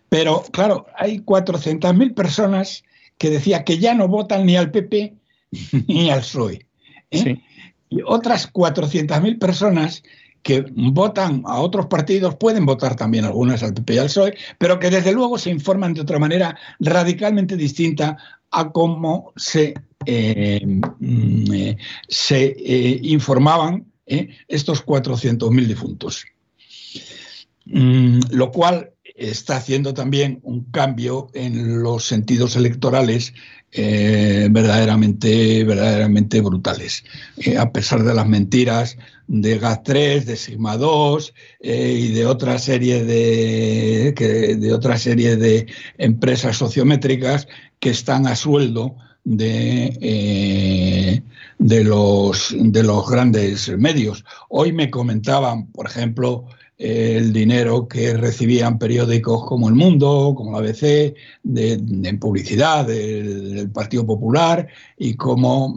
Pero 0.09 0.43
claro, 0.51 0.85
hay 0.95 1.19
400.000 1.19 2.13
personas 2.13 2.83
que 3.17 3.29
decía 3.29 3.63
que 3.63 3.77
ya 3.77 3.93
no 3.93 4.07
votan 4.07 4.45
ni 4.45 4.55
al 4.55 4.71
PP 4.71 5.15
ni 5.87 6.09
al 6.09 6.21
PSOE. 6.21 6.65
¿eh? 7.11 7.41
Y 7.89 8.01
otras 8.05 8.51
400.000 8.51 9.39
personas 9.39 10.03
que 10.41 10.65
votan 10.73 11.43
a 11.45 11.59
otros 11.61 11.85
partidos, 11.85 12.35
pueden 12.35 12.65
votar 12.65 12.95
también 12.95 13.23
algunas 13.23 13.63
al 13.63 13.73
PP 13.73 13.93
y 13.93 13.97
al 13.97 14.07
PSOE, 14.07 14.37
pero 14.57 14.79
que 14.79 14.89
desde 14.89 15.13
luego 15.13 15.37
se 15.37 15.49
informan 15.49 15.93
de 15.93 16.01
otra 16.01 16.19
manera 16.19 16.57
radicalmente 16.79 17.55
distinta 17.55 18.17
a 18.51 18.71
cómo 18.71 19.31
se, 19.35 19.73
eh, 20.05 20.61
mm, 20.65 21.53
eh, 21.53 21.77
se 22.07 22.55
informaban 23.03 23.85
estos 24.05 24.85
400.000 24.85 25.65
difuntos. 25.65 26.25
Mm, 27.65 28.19
lo 28.31 28.51
cual 28.51 28.91
está 29.15 29.57
haciendo 29.57 29.93
también 29.93 30.39
un 30.43 30.65
cambio 30.65 31.29
en 31.33 31.81
los 31.81 32.05
sentidos 32.05 32.55
electorales 32.55 33.33
eh, 33.75 34.49
verdaderamente, 34.51 35.63
verdaderamente 35.63 36.41
brutales. 36.41 37.03
Eh, 37.37 37.57
a 37.57 37.71
pesar 37.71 38.03
de 38.03 38.13
las 38.13 38.27
mentiras 38.27 38.97
de 39.27 39.59
GAS3, 39.59 40.25
de 40.25 40.35
Sigma 40.35 40.77
2 40.77 41.33
eh, 41.61 41.97
y 41.99 42.13
de 42.13 42.27
otra 42.27 42.59
serie 42.59 43.03
de, 43.03 44.13
de 44.59 44.73
otra 44.73 44.99
serie 44.99 45.37
de 45.37 45.65
empresas 45.97 46.57
sociométricas 46.57 47.47
que 47.79 47.89
están 47.89 48.27
a 48.27 48.35
sueldo 48.35 48.95
de, 49.23 51.23
de, 51.57 51.83
los, 51.83 52.55
de 52.55 52.83
los 52.83 53.09
grandes 53.09 53.69
medios. 53.77 54.23
Hoy 54.49 54.71
me 54.71 54.91
comentaban, 54.91 55.65
por 55.71 55.87
ejemplo, 55.87 56.45
el 56.77 57.31
dinero 57.31 57.87
que 57.87 58.13
recibían 58.15 58.79
periódicos 58.79 59.45
como 59.45 59.69
El 59.69 59.75
Mundo, 59.75 60.33
como 60.35 60.51
la 60.51 60.57
ABC, 60.57 61.13
de, 61.43 61.73
en 61.73 62.19
publicidad 62.19 62.85
del, 62.85 63.69
Partido 63.71 64.05
Popular 64.05 64.67
y 64.97 65.15
cómo, 65.15 65.73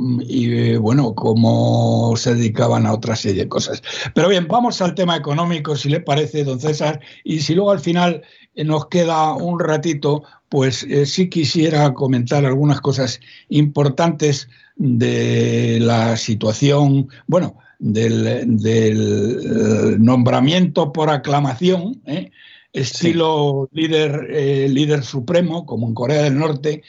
bueno, 0.80 1.14
cómo 1.14 2.14
se 2.16 2.34
dedicaban 2.34 2.86
a 2.86 2.92
otra 2.92 3.14
serie 3.14 3.44
de 3.44 3.48
cosas. 3.48 3.82
Pero 4.14 4.28
bien, 4.28 4.48
vamos 4.48 4.80
al 4.82 4.94
tema 4.94 5.16
económico, 5.16 5.76
si 5.76 5.88
le 5.88 6.00
parece, 6.00 6.44
don 6.44 6.60
César, 6.60 7.00
y 7.24 7.40
si 7.40 7.54
luego 7.54 7.70
al 7.70 7.80
final 7.80 8.22
nos 8.64 8.86
queda 8.88 9.34
un 9.34 9.60
ratito, 9.60 10.22
pues 10.48 10.84
eh, 10.84 11.06
sí 11.06 11.28
quisiera 11.28 11.92
comentar 11.92 12.44
algunas 12.44 12.80
cosas 12.80 13.20
importantes 13.48 14.48
de 14.76 15.78
la 15.80 16.16
situación, 16.16 17.08
bueno, 17.26 17.56
del, 17.78 18.26
eh, 18.64 19.96
nombramiento 19.98 20.92
por 20.92 21.10
aclamación, 21.10 22.00
¿eh? 22.06 22.30
estilo 22.72 23.68
líder, 23.72 24.28
eh, 24.30 24.68
líder 24.68 25.02
supremo, 25.02 25.64
como 25.64 25.88
en 25.88 25.94
Corea 25.94 26.22
del 26.22 26.38
Norte, 26.38 26.82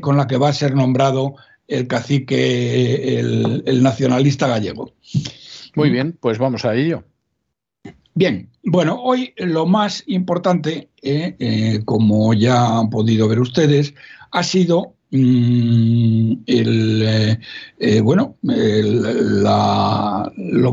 con 0.00 0.16
la 0.16 0.26
que 0.26 0.38
va 0.38 0.48
a 0.48 0.54
ser 0.54 0.74
nombrado 0.74 1.36
el 1.68 1.86
cacique, 1.86 3.18
el, 3.18 3.82
nacionalista 3.82 4.48
gallego. 4.48 4.92
Muy 5.74 5.90
bien, 5.90 6.16
pues 6.18 6.38
vamos 6.38 6.64
a 6.64 6.74
ello. 6.74 7.04
Bien, 8.14 8.48
bueno, 8.62 9.00
hoy 9.02 9.34
lo 9.36 9.66
más 9.66 10.04
importante, 10.06 10.88
como 11.84 12.34
ya 12.34 12.78
han 12.78 12.90
podido 12.90 13.28
ver 13.28 13.40
ustedes, 13.40 13.94
ha 14.30 14.42
sido 14.42 14.94
Mm, 15.16 16.42
el, 16.46 17.02
eh, 17.06 17.38
eh, 17.78 18.00
bueno, 18.00 18.36
lo 18.42 18.56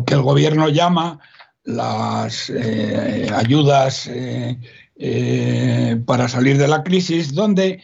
que 0.03 0.15
el 0.15 0.24
gobierno 0.24 0.67
llama 0.67 1.19
las 1.63 2.50
eh, 2.50 3.29
ayudas 3.31 4.10
para 6.07 6.27
salir 6.27 6.57
de 6.57 6.67
la 6.67 6.81
crisis, 6.81 7.36
donde 7.36 7.83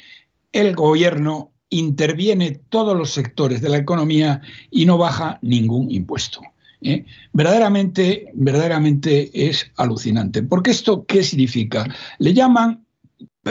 el 0.52 0.76
gobierno 0.76 1.52
interviene 1.70 2.60
todos 2.70 2.98
los 2.98 3.12
sectores 3.12 3.62
de 3.62 3.70
la 3.70 3.78
economía 3.78 4.42
y 4.72 4.88
no 4.88 4.98
baja 4.98 5.38
ningún 5.44 5.92
impuesto. 5.92 6.42
Verdaderamente, 7.34 8.32
verdaderamente 8.34 9.32
es 9.34 9.72
alucinante. 9.78 10.44
Porque 10.44 10.72
esto, 10.72 11.06
¿qué 11.06 11.24
significa? 11.24 11.86
Le 12.20 12.34
llaman 12.34 12.88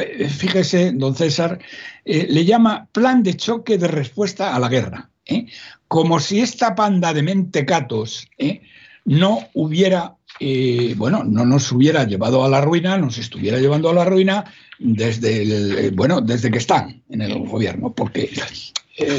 eh, 0.01 0.29
fíjese, 0.29 0.93
don 0.93 1.15
César, 1.15 1.59
eh, 2.05 2.27
le 2.29 2.45
llama 2.45 2.89
plan 2.93 3.23
de 3.23 3.35
choque 3.35 3.79
de 3.79 3.89
respuesta 3.89 4.55
a 4.55 4.59
la 4.59 4.69
guerra. 4.69 5.11
¿eh? 5.25 5.47
Como 5.89 6.21
si 6.21 6.41
esta 6.41 6.75
panda 6.75 7.13
de 7.15 7.23
mentecatos 7.23 8.29
no 9.05 9.49
hubiera, 9.55 10.17
bueno, 10.97 11.23
no 11.25 11.47
nos 11.47 11.71
hubiera 11.71 12.05
llevado 12.05 12.45
a 12.45 12.49
la 12.49 12.61
ruina, 12.61 12.99
nos 12.99 13.19
estuviera 13.19 13.59
llevando 13.59 13.91
a 13.91 13.95
la 13.95 14.05
ruina 14.05 14.45
desde, 14.79 15.43
el, 15.43 15.93
bueno, 15.93 16.21
desde 16.21 16.51
que 16.51 16.59
están 16.59 17.03
en 17.09 17.23
el 17.23 17.39
gobierno. 17.47 17.93
Porque 17.93 18.31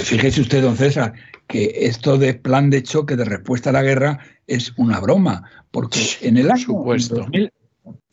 fíjese 0.03 0.41
usted, 0.41 0.61
don 0.61 0.75
César, 0.75 1.13
que 1.47 1.73
esto 1.87 2.17
de 2.17 2.33
plan 2.33 2.69
de 2.69 2.83
choque 2.83 3.15
de 3.15 3.25
respuesta 3.25 3.69
a 3.69 3.73
la 3.73 3.83
guerra 3.83 4.19
es 4.47 4.73
una 4.77 4.99
broma, 4.99 5.49
porque 5.71 5.99
en 6.21 6.37
el 6.37 6.51
año 6.51 6.63
Supuesto. 6.63 7.27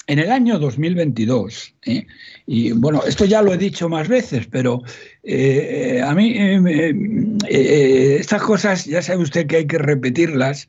En 0.06 0.18
el 0.18 0.30
año 0.30 0.58
2022, 0.58 1.76
¿eh? 1.86 2.06
y 2.46 2.72
bueno, 2.72 3.02
esto 3.06 3.24
ya 3.24 3.40
lo 3.40 3.54
he 3.54 3.56
dicho 3.56 3.88
más 3.88 4.06
veces, 4.06 4.46
pero 4.50 4.82
eh, 5.22 6.02
a 6.04 6.14
mí 6.14 6.34
eh, 6.36 8.16
estas 8.20 8.42
cosas 8.42 8.84
ya 8.84 9.00
sabe 9.00 9.22
usted 9.22 9.46
que 9.46 9.56
hay 9.56 9.66
que 9.66 9.78
repetirlas, 9.78 10.68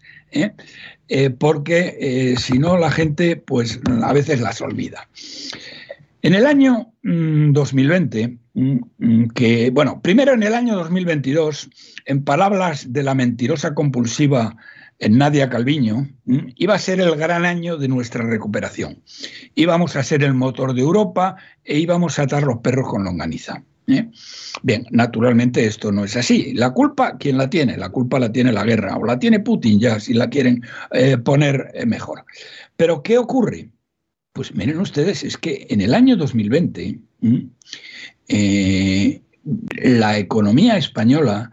porque 1.38 2.36
si 2.38 2.58
no 2.60 2.78
la 2.78 2.92
gente 2.92 3.36
pues 3.36 3.82
a 4.04 4.14
veces 4.14 4.40
las 4.40 4.62
olvida. 4.62 5.10
En 6.22 6.34
el 6.34 6.46
año 6.46 6.94
2020, 7.04 8.28
mm, 8.28 8.32
mm, 8.32 8.40
que 9.34 9.70
bueno, 9.72 10.02
primero 10.02 10.34
en 10.34 10.44
el 10.44 10.54
año 10.54 10.76
2022, 10.76 11.70
en 12.06 12.24
palabras 12.24 12.92
de 12.94 13.04
la 13.04 13.14
mentirosa 13.14 13.74
compulsiva 13.74 14.56
en 15.00 15.18
Nadia 15.18 15.50
Calviño, 15.50 16.08
iba 16.56 16.76
a 16.76 16.80
ser 16.80 17.02
el 17.02 17.16
gran 17.16 17.46
año 17.46 17.78
de 17.78 17.88
nuestra 17.88 18.24
recuperación. 18.24 19.02
Íbamos 19.56 19.96
a 19.96 20.04
ser 20.04 20.24
el 20.24 20.34
motor 20.34 20.74
de 20.74 20.82
Europa 20.82 21.36
e 21.64 21.80
íbamos 21.80 22.18
a 22.18 22.24
atar 22.24 22.44
los 22.44 22.60
perros 22.60 22.88
con 22.88 23.04
longaniza. 23.04 23.62
¿eh? 23.88 24.10
Bien, 24.64 24.86
naturalmente 24.92 25.66
esto 25.66 25.92
no 25.92 26.06
es 26.06 26.16
así. 26.16 26.54
La 26.54 26.72
culpa, 26.72 27.18
¿quién 27.18 27.38
la 27.38 27.50
tiene? 27.50 27.78
La 27.78 27.90
culpa 27.90 28.20
la 28.20 28.32
tiene 28.32 28.54
la 28.54 28.64
guerra 28.64 28.96
o 28.98 29.06
la 29.06 29.20
tiene 29.20 29.42
Putin 29.42 29.80
ya, 29.80 30.00
si 30.00 30.14
la 30.14 30.30
quieren 30.30 30.64
eh, 30.92 31.18
poner 31.18 31.72
eh, 31.74 31.86
mejor. 31.86 32.24
Pero 32.78 33.04
¿qué 33.04 33.18
ocurre? 33.18 33.70
Pues 34.36 34.54
miren 34.54 34.82
ustedes, 34.82 35.24
es 35.24 35.38
que 35.38 35.66
en 35.70 35.80
el 35.80 35.94
año 35.94 36.18
2020 36.18 37.00
la 39.78 40.18
economía 40.18 40.76
española 40.76 41.50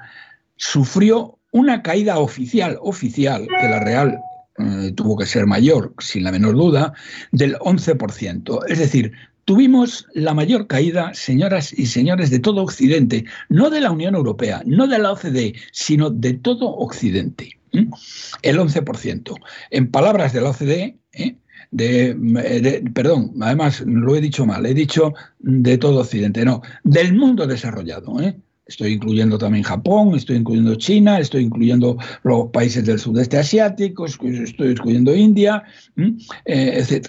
sufrió 0.57 1.39
una 1.53 1.81
caída 1.81 2.19
oficial, 2.19 2.77
oficial, 2.81 3.47
que 3.47 3.69
la 3.69 3.79
Real 3.79 4.19
eh, 4.59 4.91
tuvo 4.97 5.17
que 5.17 5.27
ser 5.27 5.47
mayor, 5.47 5.95
sin 6.01 6.25
la 6.25 6.33
menor 6.33 6.57
duda, 6.57 6.93
del 7.31 7.55
11%. 7.59 8.65
Es 8.67 8.81
decir, 8.81 9.13
tuvimos 9.45 10.09
la 10.13 10.35
mayor 10.35 10.67
caída, 10.67 11.15
señoras 11.15 11.73
y 11.73 11.87
señores, 11.87 12.31
de 12.31 12.41
todo 12.41 12.63
Occidente, 12.63 13.27
no 13.49 13.71
de 13.71 13.81
la 13.81 13.93
Unión 13.93 14.17
Europea, 14.17 14.61
no 14.67 14.89
de 14.89 14.99
la 14.99 15.13
OCDE, 15.13 15.55
sino 15.71 16.11
de 16.11 16.33
todo 16.33 16.67
Occidente. 16.67 17.61
El 18.43 18.59
11%. 18.59 19.35
En 19.71 19.89
palabras 19.89 20.33
de 20.33 20.41
la 20.41 20.51
OCDE, 20.51 20.99
¿eh? 21.13 21.37
De, 21.73 22.85
perdón, 22.95 23.33
además 23.41 23.83
lo 23.87 24.15
he 24.15 24.21
dicho 24.21 24.47
mal, 24.47 24.65
he 24.67 24.75
dicho 24.75 25.15
de 25.41 25.79
todo 25.79 26.01
Occidente, 26.01 26.45
no, 26.45 26.63
del 26.85 27.15
mundo 27.15 27.47
desarrollado. 27.47 28.21
¿eh? 28.21 28.37
Estoy 28.67 28.93
incluyendo 28.93 29.39
también 29.39 29.65
Japón, 29.65 30.15
estoy 30.15 30.37
incluyendo 30.37 30.75
China, 30.77 31.19
estoy 31.19 31.45
incluyendo 31.45 31.97
los 32.23 32.51
países 32.51 32.85
del 32.85 32.99
sudeste 32.99 33.39
asiático, 33.39 34.07
estoy 34.07 34.71
incluyendo 34.71 35.15
India, 35.15 35.65
eh, 35.97 36.75
etc. 36.77 37.09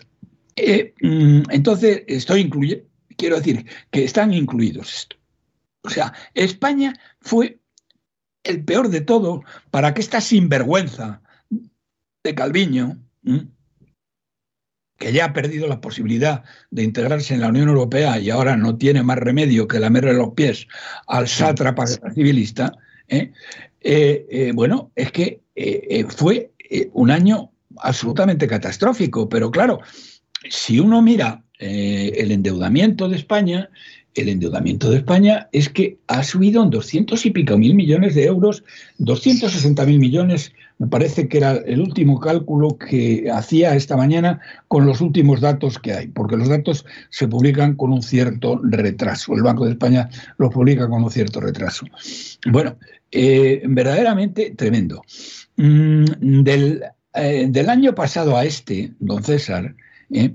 Eh, 0.56 0.94
mm, 1.02 1.44
entonces, 1.52 2.04
estoy 2.08 2.42
incluyendo, 2.42 2.86
quiero 3.18 3.38
decir 3.38 3.66
que 3.92 4.06
están 4.06 4.34
incluidos 4.34 4.94
esto. 4.94 5.18
O 5.84 5.90
sea, 5.90 6.14
España 6.34 6.94
fue 7.20 7.60
el 8.44 8.64
peor 8.64 8.90
de 8.90 9.02
todo 9.02 9.44
para 9.72 9.94
que 9.94 10.02
esta 10.02 10.22
sinvergüenza 10.22 11.22
de 12.24 12.36
Calviño, 12.36 12.98
que 15.04 15.12
ya 15.12 15.26
ha 15.26 15.34
perdido 15.34 15.68
la 15.68 15.82
posibilidad 15.82 16.44
de 16.72 16.84
integrarse 16.84 17.34
en 17.34 17.42
la 17.42 17.50
Unión 17.50 17.68
Europea 17.68 18.20
y 18.20 18.30
ahora 18.30 18.56
no 18.56 18.78
tiene 18.78 19.04
más 19.04 19.18
remedio 19.18 19.68
que 19.68 19.80
lamerle 19.80 20.14
los 20.14 20.30
pies 20.34 20.66
al 21.08 21.28
sátrapa 21.28 21.86
civilista, 21.88 22.72
¿eh? 23.10 23.32
Eh, 23.82 24.26
eh, 24.32 24.52
bueno, 24.56 24.92
es 24.96 25.12
que 25.12 25.42
fue 26.08 26.52
un 26.94 27.12
año 27.12 27.52
absolutamente 27.80 28.48
catastrófico, 28.48 29.28
pero 29.28 29.52
claro, 29.52 29.82
si 30.50 30.80
uno 30.80 31.02
mira 31.02 31.44
el 31.60 32.32
endeudamiento 32.32 33.10
de 33.10 33.18
España, 33.18 33.70
el 34.16 34.30
endeudamiento 34.30 34.90
de 34.90 34.98
España 34.98 35.50
es 35.52 35.68
que 35.68 35.98
ha 36.08 36.24
subido 36.24 36.64
en 36.64 36.70
200 36.70 37.26
y 37.26 37.32
pico 37.32 37.58
mil 37.58 37.76
millones 37.76 38.16
de 38.16 38.24
euros, 38.24 38.64
260 39.00 39.86
mil 39.86 40.00
millones, 40.00 40.54
me 40.80 40.88
parece 40.88 41.28
que 41.28 41.38
era 41.38 41.54
el 41.54 41.80
último 41.80 42.20
cálculo 42.20 42.78
que 42.78 43.30
hacía 43.32 43.76
esta 43.76 43.96
mañana 43.96 44.42
con 44.68 44.86
los 44.86 45.02
últimos 45.02 45.42
datos 45.42 45.80
que 45.80 45.94
hay, 45.94 46.08
porque 46.08 46.38
los 46.38 46.50
datos 46.50 46.86
se 47.10 47.28
publican 47.28 47.76
con 47.76 47.94
un 47.94 48.02
cierto 48.02 48.60
retraso. 48.64 49.34
El 49.34 49.44
Banco 49.44 49.66
de 49.66 49.72
España 49.72 50.10
los 50.38 50.54
publica 50.54 50.88
con 50.90 51.04
un 51.04 51.12
cierto 51.12 51.40
retraso. 51.40 51.86
Bueno, 52.48 52.76
eh, 53.12 53.62
verdaderamente 53.66 54.54
tremendo. 54.58 55.04
Mm, 55.58 56.44
del, 56.44 56.84
eh, 57.14 57.46
del, 57.48 57.70
año 57.70 57.94
pasado 57.94 58.36
a 58.36 58.44
este, 58.44 58.92
don 59.00 59.24
César, 59.24 59.76
eh, 60.12 60.34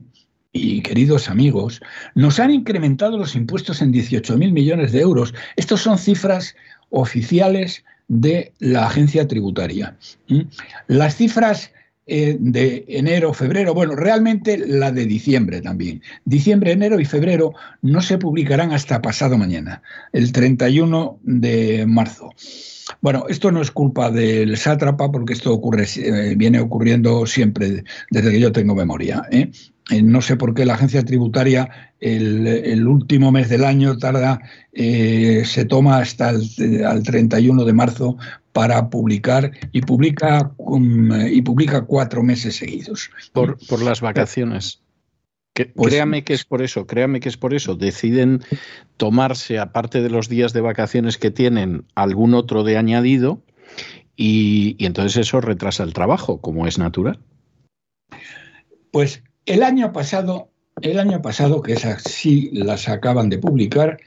y 0.52 0.80
queridos 0.82 1.28
amigos, 1.28 1.80
nos 2.14 2.38
han 2.40 2.50
incrementado 2.50 3.18
los 3.18 3.34
impuestos 3.34 3.82
en 3.82 3.92
18.000 3.92 4.52
millones 4.52 4.92
de 4.92 5.00
euros. 5.00 5.34
Estas 5.56 5.80
son 5.80 5.98
cifras 5.98 6.54
oficiales 6.90 7.84
de 8.08 8.52
la 8.58 8.86
agencia 8.86 9.28
tributaria. 9.28 9.96
Las 10.86 11.16
cifras 11.16 11.70
eh, 12.10 12.38
de 12.40 12.86
enero, 12.88 13.34
febrero, 13.34 13.74
bueno, 13.74 13.94
realmente 13.94 14.56
la 14.56 14.90
de 14.90 15.04
diciembre 15.04 15.60
también. 15.60 16.02
Diciembre, 16.24 16.72
enero 16.72 16.98
y 16.98 17.04
febrero 17.04 17.52
no 17.82 18.00
se 18.00 18.16
publicarán 18.16 18.72
hasta 18.72 19.02
pasado 19.02 19.36
mañana, 19.36 19.82
el 20.14 20.32
31 20.32 21.20
de 21.22 21.84
marzo. 21.86 22.32
Bueno, 23.02 23.26
esto 23.28 23.52
no 23.52 23.60
es 23.60 23.70
culpa 23.70 24.10
del 24.10 24.56
sátrapa 24.56 25.12
porque 25.12 25.34
esto 25.34 25.52
ocurre, 25.52 25.86
eh, 25.96 26.34
viene 26.34 26.60
ocurriendo 26.60 27.26
siempre 27.26 27.84
desde 28.10 28.30
que 28.30 28.40
yo 28.40 28.52
tengo 28.52 28.74
memoria. 28.74 29.22
¿eh? 29.30 29.50
Eh, 29.90 30.02
no 30.02 30.20
sé 30.20 30.36
por 30.36 30.54
qué 30.54 30.66
la 30.66 30.74
agencia 30.74 31.04
tributaria 31.04 31.94
el, 32.00 32.86
último 32.86 33.32
mes 33.32 33.48
del 33.48 33.64
año 33.64 33.98
tarda, 33.98 34.40
se 34.72 35.64
toma 35.68 35.98
hasta 35.98 36.30
el 36.30 37.02
31 37.02 37.64
de 37.64 37.72
marzo 37.72 38.16
para 38.52 38.88
publicar 38.88 39.50
y 39.72 39.80
publica, 39.80 40.52
y 41.30 41.42
publica 41.42 41.82
cuatro 41.82 42.22
meses 42.22 42.56
seguidos. 42.56 43.10
Por, 43.32 43.58
por 43.66 43.82
las 43.82 44.00
vacaciones. 44.00 44.82
Pues 45.74 45.92
créame 45.92 46.24
que 46.24 46.34
es 46.34 46.44
por 46.44 46.62
eso, 46.62 46.86
créame 46.86 47.20
que 47.20 47.28
es 47.28 47.36
por 47.36 47.54
eso. 47.54 47.74
Deciden 47.74 48.42
tomarse, 48.96 49.58
aparte 49.58 50.02
de 50.02 50.10
los 50.10 50.28
días 50.28 50.52
de 50.52 50.60
vacaciones 50.60 51.18
que 51.18 51.30
tienen, 51.30 51.84
algún 51.94 52.34
otro 52.34 52.64
de 52.64 52.76
añadido 52.76 53.42
y, 54.16 54.76
entonces 54.84 55.16
eso 55.16 55.40
retrasa 55.40 55.82
el 55.82 55.92
trabajo, 55.92 56.40
como 56.40 56.66
es 56.66 56.78
natural. 56.78 57.20
Pues 58.90 59.22
el 59.48 59.62
año 59.62 59.92
pasado, 59.92 60.50
el 60.80 60.98
año 60.98 61.20
pasado, 61.22 61.62
que 61.62 61.72
esas 61.72 62.02
sí 62.02 62.50
las 62.52 62.88
acaban 62.88 63.28
de 63.28 63.38
publicar, 63.38 63.98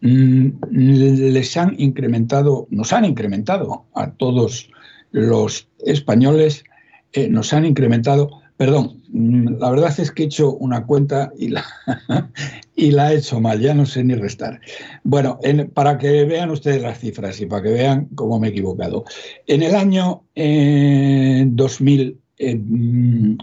mm, 0.00 0.48
les 0.70 1.56
han 1.56 1.74
incrementado, 1.78 2.66
nos 2.70 2.92
han 2.92 3.04
incrementado 3.04 3.86
a 3.94 4.10
todos 4.12 4.70
los 5.12 5.68
españoles, 5.84 6.64
eh, 7.12 7.28
nos 7.28 7.52
han 7.52 7.64
incrementado 7.64 8.30
Perdón, 8.58 9.02
mm, 9.10 9.60
la 9.60 9.70
verdad 9.70 9.94
es 10.00 10.10
que 10.10 10.24
he 10.24 10.26
hecho 10.26 10.52
una 10.56 10.84
cuenta 10.84 11.32
y 11.38 11.48
la, 11.50 11.64
he 12.76 13.14
hecho 13.14 13.40
mal, 13.40 13.60
ya 13.60 13.72
no 13.72 13.86
sé 13.86 14.02
ni 14.02 14.16
restar. 14.16 14.60
Bueno, 15.04 15.38
para 15.74 15.96
que 15.96 16.24
vean 16.24 16.50
ustedes 16.50 16.82
las 16.82 16.98
cifras 16.98 17.40
y 17.40 17.46
para 17.46 17.62
que 17.62 17.70
vean 17.70 18.08
cómo 18.16 18.40
me 18.40 18.48
he 18.48 18.50
equivocado. 18.50 19.04
En 19.46 19.62
el 19.62 19.76
año 19.76 20.24
2020, 20.34 22.02
eh, 22.02 22.16
mm, 22.40 23.36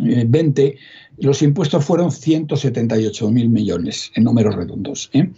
los 1.17 1.41
impuestos 1.41 1.85
fueron 1.85 2.11
178 2.11 3.31
mil 3.31 3.49
millones 3.49 4.11
en 4.15 4.23
números 4.23 4.55
redondos. 4.55 5.09
¿eh? 5.13 5.29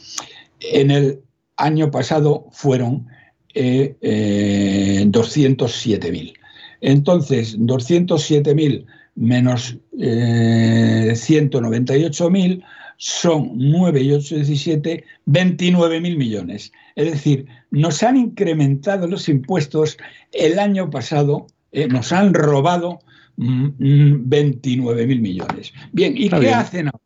En 0.59 0.91
el 0.91 1.21
año 1.57 1.91
pasado 1.91 2.47
fueron 2.51 3.07
207 3.53 6.07
eh, 6.07 6.11
mil. 6.11 6.33
Entonces, 6.81 7.55
207 7.57 8.53
mil 8.53 8.85
menos 9.17 9.75
eh, 9.99 11.13
198.000 11.13 12.63
son 12.97 13.51
9 13.55 14.01
y 14.01 14.13
8, 14.13 14.35
17, 14.35 15.03
29.000 15.25 16.17
millones. 16.17 16.71
Es 16.95 17.11
decir, 17.11 17.47
nos 17.71 18.01
han 18.03 18.17
incrementado 18.17 19.07
los 19.07 19.27
impuestos 19.27 19.97
el 20.31 20.59
año 20.59 20.89
pasado, 20.89 21.47
eh, 21.71 21.87
nos 21.87 22.11
han 22.11 22.33
robado 22.33 22.99
29.000 23.37 25.17
mm, 25.17 25.21
millones. 25.21 25.73
Bien, 25.91 26.13
¿y 26.17 26.29
qué 26.29 26.51
hacen 26.51 26.87
ahora? 26.87 27.03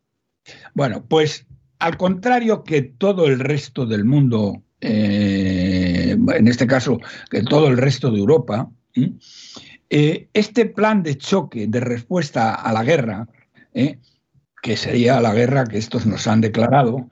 Bueno, 0.74 1.04
pues 1.06 1.46
al 1.78 1.96
contrario 1.96 2.64
que 2.64 2.82
todo 2.82 3.26
el 3.26 3.40
resto 3.40 3.86
del 3.86 4.04
mundo, 4.04 4.62
eh, 4.80 6.16
en 6.16 6.48
este 6.48 6.66
caso, 6.66 7.00
que 7.30 7.42
todo 7.42 7.68
el 7.68 7.76
resto 7.76 8.10
de 8.10 8.18
Europa, 8.18 8.70
eh, 9.90 10.28
este 10.32 10.66
plan 10.66 11.02
de 11.02 11.18
choque, 11.18 11.66
de 11.66 11.80
respuesta 11.80 12.54
a 12.54 12.72
la 12.72 12.84
guerra, 12.84 13.28
eh, 13.74 13.98
que 14.62 14.76
sería 14.76 15.20
la 15.20 15.34
guerra 15.34 15.64
que 15.64 15.78
estos 15.78 16.06
nos 16.06 16.26
han 16.28 16.40
declarado, 16.40 17.10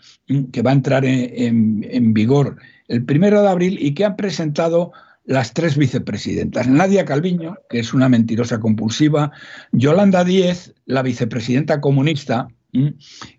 que 0.53 0.63
va 0.63 0.71
a 0.71 0.75
entrar 0.75 1.05
en, 1.05 2.15
vigor 2.15 2.57
el 2.87 3.05
primero 3.05 3.43
de 3.43 3.49
abril 3.49 3.77
y 3.81 3.93
que 3.93 4.05
han 4.05 4.15
presentado 4.15 4.93
las 5.31 5.55
tres 5.55 5.77
vicepresidentas. 5.77 6.67
Nadia 6.67 7.05
Calviño, 7.05 7.55
que 7.69 7.79
es 7.79 7.95
una 7.95 8.09
mentirosa 8.09 8.59
compulsiva, 8.59 9.31
Yolanda 9.71 10.25
Díez, 10.25 10.75
la 10.87 11.03
vicepresidenta 11.03 11.81
comunista, 11.81 12.49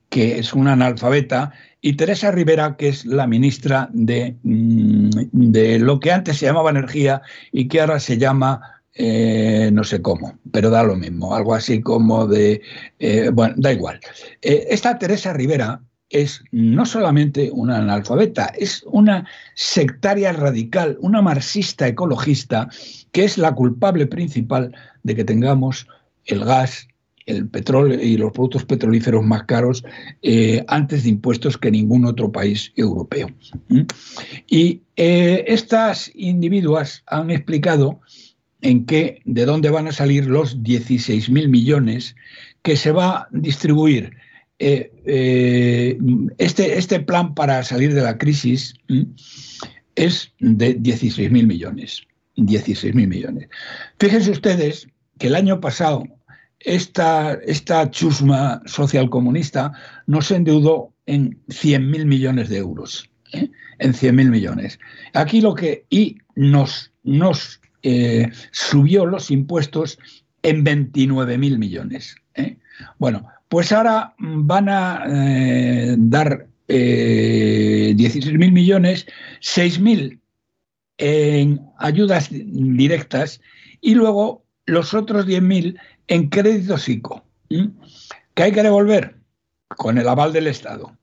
que 0.08 0.40
es 0.40 0.54
una 0.54 0.72
analfabeta, 0.72 1.52
y 1.82 1.98
Teresa 1.98 2.32
Rivera, 2.32 2.78
que 2.78 2.88
es 2.88 3.06
la 3.06 3.28
ministra 3.28 3.90
de, 3.92 4.38
mm, 4.42 5.10
de 5.34 5.80
lo 5.80 6.00
que 6.00 6.14
antes 6.14 6.38
se 6.38 6.46
llamaba 6.46 6.70
energía 6.70 7.24
y 7.52 7.68
que 7.68 7.82
ahora 7.82 8.00
se 8.00 8.18
llama 8.18 8.62
eh, 8.94 9.70
no 9.74 9.84
sé 9.84 10.02
cómo, 10.02 10.40
pero 10.50 10.70
da 10.70 10.84
lo 10.84 10.96
mismo, 10.96 11.36
algo 11.36 11.56
así 11.56 11.82
como 11.82 12.26
de, 12.26 12.62
eh, 13.00 13.32
bueno, 13.34 13.54
da 13.58 13.74
igual. 13.74 14.00
Eh, 14.42 14.68
esta 14.70 14.98
Teresa 14.98 15.34
Rivera 15.34 15.82
es 16.12 16.44
no 16.52 16.86
solamente 16.86 17.50
una 17.52 17.78
analfabeta, 17.78 18.48
es 18.58 18.84
una 18.86 19.28
sectaria 19.56 20.34
radical, 20.34 20.98
una 21.02 21.22
marxista 21.22 21.88
ecologista, 21.88 22.70
que 23.12 23.24
es 23.24 23.38
la 23.38 23.54
culpable 23.54 24.08
principal 24.08 24.76
de 25.04 25.16
que 25.16 25.24
tengamos 25.24 25.88
el 26.26 26.44
gas, 26.44 26.88
el 27.26 27.48
petróleo 27.48 28.02
y 28.02 28.18
los 28.18 28.32
productos 28.32 28.66
petrolíferos 28.66 29.24
más 29.24 29.44
caros 29.44 29.84
antes 30.68 31.04
de 31.04 31.10
impuestos 31.10 31.58
que 31.58 31.72
ningún 31.72 32.06
otro 32.06 32.32
país 32.32 32.74
europeo. 32.76 33.30
Y 34.48 34.82
estas 34.96 36.12
individuas 36.14 37.04
han 37.06 37.32
explicado 37.32 38.02
en 38.62 38.86
qué, 38.86 39.22
de 39.26 39.46
dónde 39.46 39.70
van 39.70 39.88
a 39.88 39.92
salir 39.92 40.26
los 40.26 40.62
16.000 40.62 41.48
millones 41.48 42.16
que 42.64 42.76
se 42.76 42.92
va 42.92 43.10
a 43.10 43.28
distribuir. 43.32 44.12
Eh, 44.64 44.92
eh, 45.08 45.98
este, 46.38 46.78
este, 46.78 47.00
plan 47.00 47.34
para 47.34 47.64
salir 47.64 47.96
de 47.96 48.04
la 48.04 48.20
crisis 48.20 48.76
es 49.96 50.32
de 50.38 50.78
16.000 50.78 51.48
millones. 51.48 52.04
16.000 52.38 53.08
millones. 53.08 53.50
Fíjense 54.00 54.30
ustedes, 54.30 54.88
que 55.18 55.28
el 55.28 55.36
año 55.36 55.60
pasado 55.60 56.04
esta, 56.60 57.34
esta 57.44 57.90
chusma 57.90 58.62
socialcomunista 58.68 59.72
nos 60.06 60.30
endeudó 60.30 60.94
en 61.08 61.44
100.000 61.48 62.06
millones 62.06 62.50
de 62.50 62.58
euros. 62.58 63.10
¿eh? 63.34 63.50
En 63.80 63.94
100.000 63.94 64.30
millones. 64.30 64.78
Aquí 65.14 65.42
lo 65.42 65.56
que. 65.56 65.86
Y 65.90 66.20
nos, 66.36 66.92
nos 67.02 67.60
subió 68.52 69.08
los 69.08 69.32
impuestos 69.32 69.98
en 70.44 70.64
29.000 70.64 71.58
millones. 71.58 72.16
Bueno, 73.00 73.28
pues 73.52 73.74
ahora 73.74 74.16
van 74.18 74.70
a 74.70 75.04
dar 75.98 76.48
16.000 76.70 78.50
millones, 78.50 79.06
6.000 79.42 80.22
en 80.98 81.60
ayudas 81.78 82.30
directas 82.32 83.42
y 83.82 83.96
luego 83.96 84.46
los 84.68 84.94
otros 84.94 85.28
10.000 85.28 85.78
en 86.08 86.30
créditos 86.30 86.88
ICO, 86.88 87.26
que 87.50 88.44
hay 88.44 88.54
que 88.54 88.64
devolver 88.64 89.18
con 89.68 89.98
el 89.98 90.08
aval 90.08 90.32
del 90.32 90.48
Estado. 90.48 90.98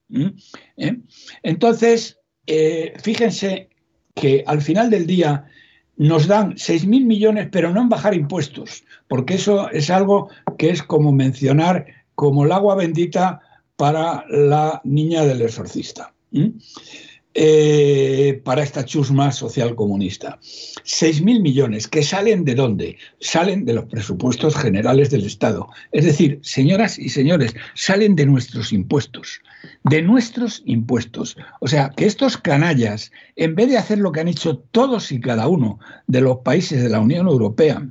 ¿Eh? 0.79 0.97
Entonces, 1.43 2.19
eh, 2.47 2.95
fíjense 3.03 3.69
que 4.15 4.43
al 4.47 4.63
final 4.63 4.89
del 4.89 5.07
día 5.07 5.45
nos 5.99 6.27
dan 6.27 6.55
6.000 6.55 7.05
millones, 7.05 7.49
pero 7.53 7.75
no 7.75 7.83
en 7.83 7.91
bajar 7.91 8.15
impuestos, 8.15 8.85
porque 9.07 9.35
eso 9.35 9.71
es 9.71 9.91
algo 9.91 10.31
que 10.57 10.71
es 10.71 10.83
como 10.83 11.13
mencionar 11.13 11.98
como 12.19 12.45
el 12.45 12.51
agua 12.51 12.75
bendita 12.75 13.41
para 13.77 14.25
la 14.29 14.81
niña 14.83 15.25
del 15.25 15.41
exorcista. 15.41 16.13
Eh, 17.33 18.41
para 18.45 18.65
esta 18.65 18.85
chusma 18.85 19.31
social 19.31 19.77
comunista. 19.77 20.41
6.000 20.43 21.41
millones, 21.41 21.87
¿que 21.87 22.03
salen 22.03 22.45
de 22.45 22.57
dónde? 22.57 22.99
Salen 23.21 23.65
de 23.65 23.75
los 23.75 23.85
presupuestos 23.85 24.57
generales 24.57 25.11
del 25.11 25.27
Estado. 25.27 25.69
Es 25.93 26.07
decir, 26.07 26.41
señoras 26.43 26.99
y 26.99 27.09
señores, 27.09 27.55
salen 27.75 28.17
de 28.17 28.27
nuestros 28.27 28.73
impuestos. 28.73 29.41
De 29.85 30.03
nuestros 30.03 30.65
impuestos. 30.67 31.37
O 31.61 31.69
sea, 31.69 31.91
que 31.91 32.07
estos 32.07 32.37
canallas, 32.37 33.13
en 33.37 33.55
vez 33.55 33.69
de 33.69 33.79
hacer 33.79 33.99
lo 33.99 34.11
que 34.11 34.19
han 34.19 34.29
hecho 34.29 34.59
todos 34.73 35.13
y 35.13 35.21
cada 35.21 35.47
uno 35.47 35.79
de 36.09 36.23
los 36.23 36.39
países 36.39 36.83
de 36.83 36.89
la 36.89 36.99
Unión 36.99 37.29
Europea, 37.29 37.89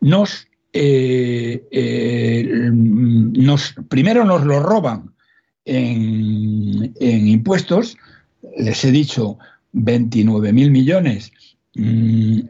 nos, 0.00 0.47
eh, 0.80 1.66
eh, 1.72 2.70
primero 3.88 4.24
nos 4.24 4.44
lo 4.44 4.60
roban 4.60 5.12
en, 5.64 6.94
impuestos, 7.00 7.96
les 8.56 8.84
he 8.84 8.92
dicho 8.92 9.38
29 9.72 10.52
mil 10.52 10.70
millones 10.70 11.32
mm, 11.74 12.40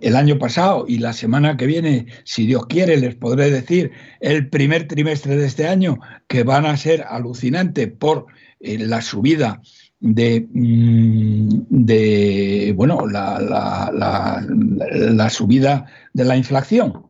el 0.00 0.16
año 0.16 0.40
pasado 0.40 0.86
y 0.88 0.98
la 0.98 1.12
semana 1.12 1.56
que 1.56 1.66
viene, 1.66 2.06
si 2.24 2.46
Dios 2.46 2.66
quiere, 2.66 2.96
les 2.96 3.14
podré 3.14 3.48
decir 3.48 3.92
el 4.20 4.48
primer 4.48 4.88
trimestre 4.88 5.36
de 5.36 5.46
este 5.46 5.68
año 5.68 6.00
que 6.26 6.42
van 6.42 6.66
a 6.66 6.76
ser 6.76 7.04
alucinantes 7.08 7.92
por 7.92 8.26
eh, 8.58 8.78
la 8.78 9.02
subida 9.02 9.62
de, 10.02 10.48
mm, 10.52 11.62
de 11.70 12.74
bueno, 12.76 13.06
la, 13.06 13.38
la, 13.40 15.30
subida 15.30 15.86
de 16.12 16.24
la 16.24 16.36
inflación, 16.36 17.06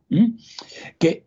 que 0.98 1.26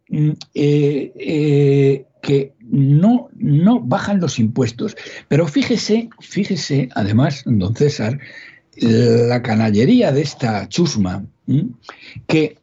eh, 0.54 1.12
eh, 1.15 2.06
que 2.21 2.54
no, 2.60 3.30
no 3.36 3.80
bajan 3.82 4.19
los 4.19 4.39
impuestos. 4.39 4.95
Pero 5.28 5.47
fíjese, 5.47 6.10
fíjese, 6.19 6.89
además, 6.95 7.43
don 7.45 7.75
César, 7.75 8.19
la 8.78 9.41
canallería 9.41 10.12
de 10.12 10.21
esta 10.21 10.67
chusma, 10.69 11.25
que 12.28 12.58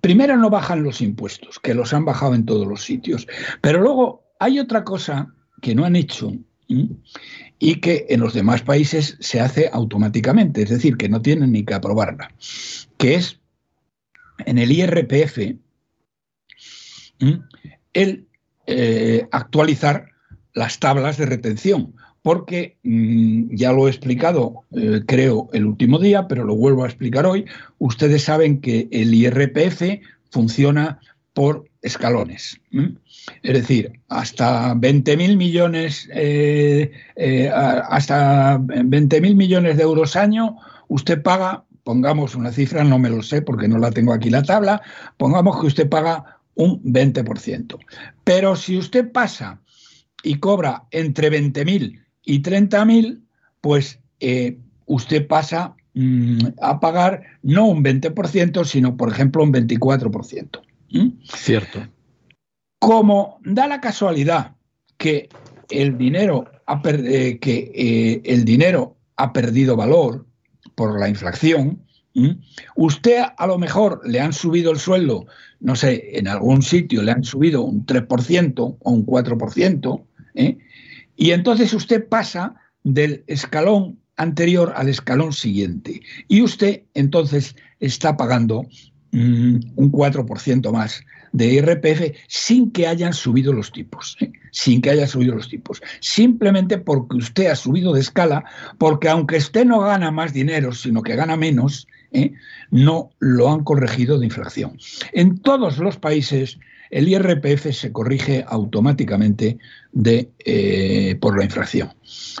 primero 0.00 0.36
no 0.36 0.50
bajan 0.50 0.82
los 0.82 1.00
impuestos, 1.00 1.58
que 1.58 1.74
los 1.74 1.92
han 1.94 2.04
bajado 2.04 2.34
en 2.34 2.44
todos 2.44 2.66
los 2.66 2.82
sitios, 2.82 3.26
pero 3.60 3.80
luego 3.80 4.24
hay 4.40 4.58
otra 4.58 4.84
cosa 4.84 5.32
que 5.62 5.74
no 5.74 5.84
han 5.84 5.96
hecho 5.96 6.32
y 6.68 7.80
que 7.80 8.06
en 8.10 8.20
los 8.20 8.34
demás 8.34 8.62
países 8.62 9.16
se 9.20 9.40
hace 9.40 9.70
automáticamente, 9.72 10.62
es 10.62 10.70
decir, 10.70 10.96
que 10.96 11.08
no 11.08 11.22
tienen 11.22 11.52
ni 11.52 11.64
que 11.64 11.74
aprobarla, 11.74 12.30
que 12.98 13.14
es 13.14 13.40
en 14.44 14.58
el 14.58 14.70
IRPF, 14.70 15.56
el 17.94 18.26
eh, 18.66 19.26
actualizar 19.32 20.10
las 20.52 20.78
tablas 20.78 21.16
de 21.16 21.26
retención, 21.26 21.94
porque 22.22 22.76
mm, 22.82 23.54
ya 23.54 23.72
lo 23.72 23.86
he 23.86 23.90
explicado, 23.90 24.64
eh, 24.76 25.02
creo, 25.06 25.48
el 25.52 25.64
último 25.64 25.98
día, 25.98 26.28
pero 26.28 26.44
lo 26.44 26.54
vuelvo 26.54 26.84
a 26.84 26.86
explicar 26.86 27.26
hoy. 27.26 27.46
Ustedes 27.78 28.24
saben 28.24 28.60
que 28.60 28.88
el 28.90 29.14
IRPF 29.14 30.02
funciona 30.30 31.00
por 31.32 31.68
escalones. 31.82 32.60
Es 33.42 33.54
decir, 33.54 33.92
hasta 34.08 34.74
20.000 34.74 35.36
millones, 35.36 36.08
eh, 36.12 36.90
20.000 37.16 39.36
millones 39.36 39.76
de 39.76 39.82
euros 39.82 40.16
año, 40.16 40.56
usted 40.88 41.22
paga, 41.22 41.64
pongamos 41.84 42.34
una 42.34 42.52
cifra, 42.52 42.84
no 42.84 42.98
me 42.98 43.10
lo 43.10 43.22
sé 43.22 43.42
porque 43.42 43.68
no 43.68 43.78
la 43.78 43.90
tengo 43.90 44.12
aquí 44.12 44.30
la 44.30 44.42
tabla, 44.42 44.82
pongamos 45.16 45.60
que 45.60 45.66
usted 45.66 45.88
paga 45.88 46.38
un 46.54 46.82
20%. 46.82 47.78
Pero 48.24 48.56
si 48.56 48.76
usted 48.76 49.12
pasa 49.12 49.60
y 50.22 50.36
cobra 50.36 50.84
entre 50.90 51.30
20.000 51.30 52.02
y 52.24 52.42
30.000, 52.42 53.22
pues 53.60 54.00
eh, 54.20 54.58
usted 54.86 55.26
pasa 55.26 55.76
mm, 55.94 56.38
a 56.60 56.80
pagar 56.80 57.22
no 57.42 57.66
un 57.66 57.84
20%, 57.84 58.64
sino, 58.64 58.96
por 58.96 59.10
ejemplo, 59.10 59.44
un 59.44 59.52
24%. 59.52 60.60
Cierto. 61.24 61.86
Como 62.78 63.38
da 63.44 63.66
la 63.66 63.80
casualidad 63.80 64.56
que 64.96 65.28
el 65.70 65.98
dinero 65.98 66.50
ha, 66.66 66.80
eh, 66.84 67.38
que, 67.40 67.72
eh, 67.74 68.22
el 68.24 68.44
dinero 68.44 68.96
ha 69.16 69.32
perdido 69.32 69.76
valor 69.76 70.26
por 70.74 70.98
la 70.98 71.08
inflación, 71.08 71.82
Usted 72.76 73.22
a 73.36 73.46
lo 73.46 73.58
mejor 73.58 74.00
le 74.04 74.20
han 74.20 74.32
subido 74.32 74.72
el 74.72 74.78
sueldo, 74.78 75.26
no 75.60 75.76
sé, 75.76 76.18
en 76.18 76.28
algún 76.28 76.62
sitio 76.62 77.02
le 77.02 77.12
han 77.12 77.24
subido 77.24 77.62
un 77.62 77.86
3% 77.86 78.76
o 78.80 78.90
un 78.90 79.06
4%, 79.06 80.04
¿eh? 80.34 80.58
y 81.16 81.30
entonces 81.30 81.72
usted 81.74 82.08
pasa 82.08 82.54
del 82.82 83.24
escalón 83.26 83.98
anterior 84.16 84.72
al 84.76 84.88
escalón 84.88 85.32
siguiente. 85.32 86.00
Y 86.26 86.42
usted 86.42 86.82
entonces 86.94 87.56
está 87.80 88.16
pagando 88.16 88.62
mm, 88.62 88.66
un 89.12 89.92
4% 89.92 90.72
más 90.72 91.02
de 91.32 91.46
IRPF 91.54 92.16
sin 92.26 92.70
que 92.70 92.86
hayan 92.86 93.12
subido 93.12 93.52
los 93.52 93.72
tipos, 93.72 94.16
¿eh? 94.20 94.32
sin 94.50 94.80
que 94.80 94.90
hayan 94.90 95.08
subido 95.08 95.34
los 95.34 95.48
tipos. 95.48 95.82
Simplemente 96.00 96.78
porque 96.78 97.16
usted 97.16 97.46
ha 97.46 97.56
subido 97.56 97.92
de 97.92 98.00
escala, 98.00 98.44
porque 98.78 99.08
aunque 99.08 99.36
usted 99.36 99.64
no 99.64 99.80
gana 99.80 100.10
más 100.10 100.32
dinero, 100.32 100.72
sino 100.72 101.02
que 101.02 101.16
gana 101.16 101.36
menos, 101.36 101.86
¿eh? 102.12 102.32
no 102.70 103.10
lo 103.18 103.50
han 103.50 103.64
corregido 103.64 104.18
de 104.18 104.26
inflación. 104.26 104.78
En 105.12 105.38
todos 105.38 105.78
los 105.78 105.96
países 105.96 106.58
el 106.90 107.08
IRPF 107.08 107.72
se 107.72 107.92
corrige 107.92 108.44
automáticamente 108.46 109.58
eh, 110.04 111.16
por 111.20 111.36
la 111.36 111.44
inflación. 111.44 111.92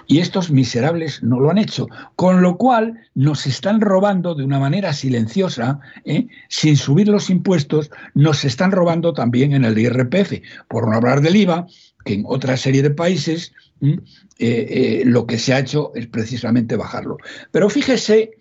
Y 0.06 0.18
estos 0.18 0.50
miserables 0.50 1.22
no 1.22 1.40
lo 1.40 1.50
han 1.50 1.58
hecho, 1.58 1.88
con 2.16 2.42
lo 2.42 2.56
cual 2.56 2.98
nos 3.14 3.46
están 3.46 3.80
robando 3.80 4.34
de 4.34 4.44
una 4.44 4.58
manera 4.58 4.92
silenciosa, 4.92 5.80
¿eh? 6.04 6.26
sin 6.48 6.76
subir 6.76 7.08
los 7.08 7.30
impuestos, 7.30 7.90
nos 8.14 8.44
están 8.44 8.72
robando 8.72 9.12
también 9.12 9.52
en 9.52 9.64
el 9.64 9.78
IRPF, 9.78 10.40
por 10.68 10.88
no 10.88 10.96
hablar 10.96 11.20
del 11.20 11.36
IVA, 11.36 11.66
que 12.04 12.14
en 12.14 12.24
otra 12.26 12.56
serie 12.56 12.82
de 12.82 12.90
países 12.90 13.52
lo 13.80 15.26
que 15.26 15.38
se 15.38 15.54
ha 15.54 15.60
hecho 15.60 15.92
es 15.94 16.06
precisamente 16.06 16.76
bajarlo. 16.76 17.18
Pero 17.50 17.68
fíjese 17.68 18.32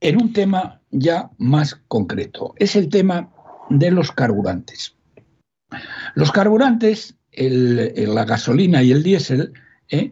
en 0.00 0.20
un 0.20 0.32
tema 0.32 0.80
ya 0.90 1.30
más 1.38 1.74
concreto. 1.88 2.54
Es 2.56 2.76
el 2.76 2.88
tema 2.88 3.30
de 3.70 3.90
los 3.90 4.12
carburantes. 4.12 4.97
Los 6.14 6.32
carburantes, 6.32 7.14
la 7.32 8.24
gasolina 8.24 8.82
y 8.82 8.92
el 8.92 9.02
diésel, 9.02 9.52
¿eh? 9.90 10.10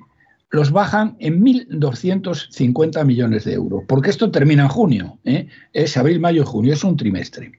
los 0.51 0.71
bajan 0.71 1.17
en 1.19 1.43
1.250 1.43 3.05
millones 3.05 3.45
de 3.45 3.55
euros, 3.55 3.83
porque 3.89 4.11
esto 4.11 4.31
termina 4.31 4.63
en 4.65 4.69
junio, 4.69 5.19
¿eh? 5.25 5.49
es 5.73 5.97
abril, 5.97 6.21
mayo 6.21 6.47
junio, 6.47 6.73
es 6.73 6.85
un 6.85 6.97
trimestre. 6.97 7.53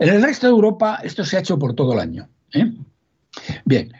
En 0.00 0.08
el 0.08 0.22
resto 0.22 0.46
de 0.46 0.52
Europa 0.52 1.00
esto 1.04 1.24
se 1.24 1.36
ha 1.36 1.40
hecho 1.40 1.58
por 1.58 1.74
todo 1.74 1.92
el 1.92 2.00
año. 2.00 2.28
¿eh? 2.54 2.72
Bien, 3.64 3.92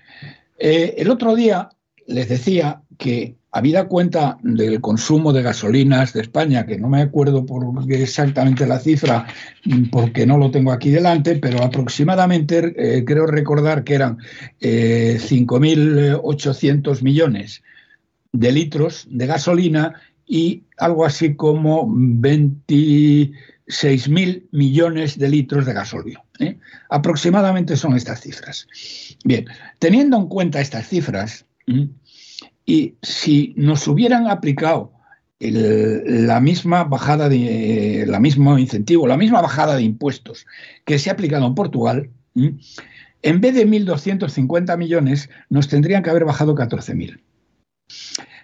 el 0.59 1.11
otro 1.11 1.35
día 1.35 1.69
les 2.07 2.29
decía 2.29 2.83
que 2.99 3.37
habida 3.53 3.87
cuenta 3.87 4.38
del 4.43 4.81
consumo 4.81 5.33
de 5.33 5.43
gasolinas 5.43 6.12
de 6.15 6.23
España, 6.23 6.67
que 6.67 6.79
no 6.79 6.88
me 6.88 7.03
acuerdo 7.03 7.45
por 7.45 7.62
exactamente 7.91 8.67
la 8.67 8.79
cifra 8.79 9.27
mm, 9.65 9.91
porque 9.91 10.25
no 10.27 10.38
lo 10.38 10.51
tengo 10.51 10.73
aquí 10.73 10.88
delante, 10.91 11.37
pero 11.37 11.62
aproximadamente 11.62 12.73
eh, 12.77 13.05
creo 13.05 13.27
recordar 13.27 13.85
que 13.85 13.95
eran 13.95 14.17
5.800 14.61 16.99
eh, 16.99 17.03
millones 17.03 17.62
de 18.33 18.53
litros 18.53 19.07
de 19.11 19.27
gasolina 19.27 20.01
y 20.27 20.62
algo 20.79 21.05
así 21.05 21.35
como 21.35 21.87
26 21.87 24.09
mil 24.09 24.49
millones 24.51 25.19
de 25.19 25.29
litros 25.29 25.67
de 25.67 25.75
gasóleo. 25.75 26.25
¿eh? 26.38 26.57
Aproximadamente 26.88 27.77
son 27.77 27.95
estas 27.97 28.23
cifras. 28.23 28.67
Bien, 29.25 29.45
teniendo 29.79 30.17
en 30.17 30.29
cuenta 30.29 30.62
estas 30.62 30.88
cifras, 30.88 31.45
y 32.64 32.94
si 33.03 33.55
nos 33.57 33.87
hubieran 33.88 34.29
aplicado 34.29 34.92
la 35.40 36.40
misma 36.40 36.85
bajada 36.85 37.29
de 37.29 38.05
la 38.07 38.20
mismo 38.20 38.59
incentivo, 38.59 39.09
la 39.09 39.16
misma 39.16 39.40
bajada 39.40 39.75
de 39.75 39.83
impuestos 39.83 40.46
que 40.85 40.98
se 40.98 41.11
ha 41.11 41.14
aplicado 41.14 41.46
en 41.46 41.55
Portugal, 41.55 42.11
en 42.35 43.40
vez 43.40 43.55
de 43.55 43.66
1.250 43.66 44.77
millones, 44.79 45.31
nos 45.48 45.68
tendrían 45.68 46.03
que 46.03 46.11
haber 46.11 46.25
bajado 46.25 46.55
14.000. 46.55 47.20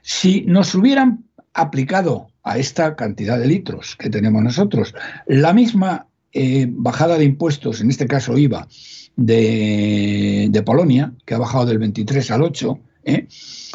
Si 0.03 0.43
nos 0.43 0.75
hubieran 0.75 1.25
aplicado 1.55 2.29
a 2.43 2.59
esta 2.59 2.97
cantidad 2.97 3.39
de 3.39 3.47
litros 3.47 3.97
que 3.97 4.11
tenemos 4.11 4.43
nosotros 4.43 4.95
la 5.27 5.53
misma 5.53 6.07
eh, 6.33 6.67
bajada 6.69 7.19
de 7.19 7.25
impuestos, 7.25 7.81
en 7.81 7.91
este 7.91 8.07
caso 8.07 8.37
IVA, 8.37 8.67
de, 9.17 10.49
de, 10.51 10.63
Polonia, 10.63 11.13
que 11.25 11.35
ha 11.35 11.39
bajado 11.39 11.67
del 11.67 11.79
23 11.79 12.31
al 12.31 12.43
8, 12.43 12.79
¿eh? 13.09 13.27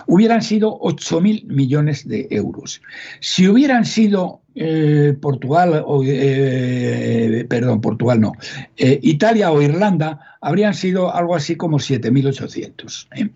hubieran 0.07 0.41
sido 0.41 0.79
8.000 0.79 1.45
millones 1.45 2.07
de 2.07 2.27
euros. 2.29 2.81
Si 3.19 3.47
hubieran 3.47 3.85
sido 3.85 4.41
eh, 4.55 5.15
Portugal, 5.19 5.83
o, 5.85 6.03
eh, 6.05 7.45
perdón, 7.49 7.81
Portugal 7.81 8.21
no, 8.21 8.33
Italia 8.77 9.51
o 9.51 9.61
Irlanda, 9.61 10.37
habrían 10.41 10.73
sido 10.73 11.13
algo 11.13 11.35
así 11.35 11.55
como 11.55 11.79
7.800. 11.79 13.31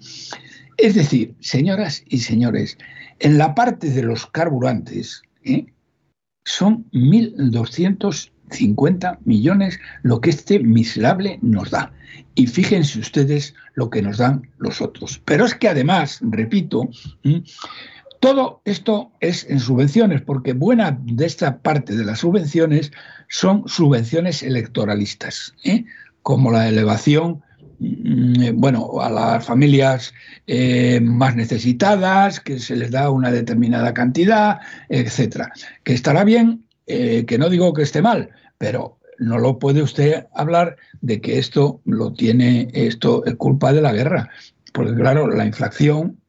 Es 0.78 0.96
decir, 0.96 1.34
señoras 1.40 2.04
y 2.08 2.20
señores, 2.20 2.78
en 3.20 3.38
la 3.38 3.56
parte 3.56 3.90
de 3.90 4.04
los 4.04 4.28
carburantes 4.28 5.24
son 6.46 6.86
1.250 8.50 9.20
millones 9.26 9.80
lo 10.04 10.22
que 10.22 10.30
este 10.30 10.60
miserable 10.60 11.40
nos 11.42 11.72
da. 11.72 11.92
Y 12.36 12.48
fíjense 12.48 13.00
ustedes 13.00 13.54
lo 13.76 13.90
que 13.90 14.02
nos 14.02 14.18
dan 14.18 14.50
los 14.58 14.82
otros. 14.82 15.22
Pero 15.26 15.46
es 15.46 15.56
que 15.56 15.70
además, 15.70 16.20
repito, 16.22 16.90
todo 18.20 18.62
esto 18.66 19.12
es 19.20 19.46
en 19.50 19.60
subvenciones, 19.60 20.22
porque 20.22 20.54
buena 20.54 20.98
de 21.02 21.26
esta 21.26 21.60
parte 21.60 21.96
de 21.96 22.06
las 22.06 22.20
subvenciones 22.20 22.92
son 23.30 23.68
subvenciones 23.68 24.44
electoralistas, 24.44 25.54
¿eh? 25.64 25.86
como 26.22 26.52
la 26.52 26.68
elevación 26.68 27.44
bueno, 27.80 29.02
a 29.02 29.10
las 29.10 29.46
familias 29.46 30.14
eh, 30.48 31.00
más 31.02 31.36
necesitadas, 31.36 32.40
que 32.40 32.60
se 32.60 32.76
les 32.76 32.92
da 32.92 33.12
una 33.12 33.32
determinada 33.32 33.94
cantidad, 33.94 34.60
etcétera. 34.90 35.52
Que 35.84 35.94
estará 35.94 36.24
bien, 36.24 36.67
eh, 36.88 37.26
que 37.26 37.38
no 37.38 37.50
digo 37.50 37.74
que 37.74 37.84
esté 37.84 38.02
mal, 38.02 38.30
pero 38.58 38.98
no 39.20 39.38
lo 39.38 39.60
puede 39.60 39.82
usted 39.82 40.28
hablar 40.34 40.78
de 41.02 41.22
que 41.22 41.38
esto 41.38 41.82
lo 41.86 42.14
tiene, 42.14 42.70
esto 42.74 43.26
es 43.26 43.36
culpa 43.36 43.74
de 43.74 43.82
la 43.82 43.94
guerra. 43.94 44.30
Porque 44.74 44.96
claro, 44.96 45.28
la 45.28 45.46
inflación, 45.46 46.20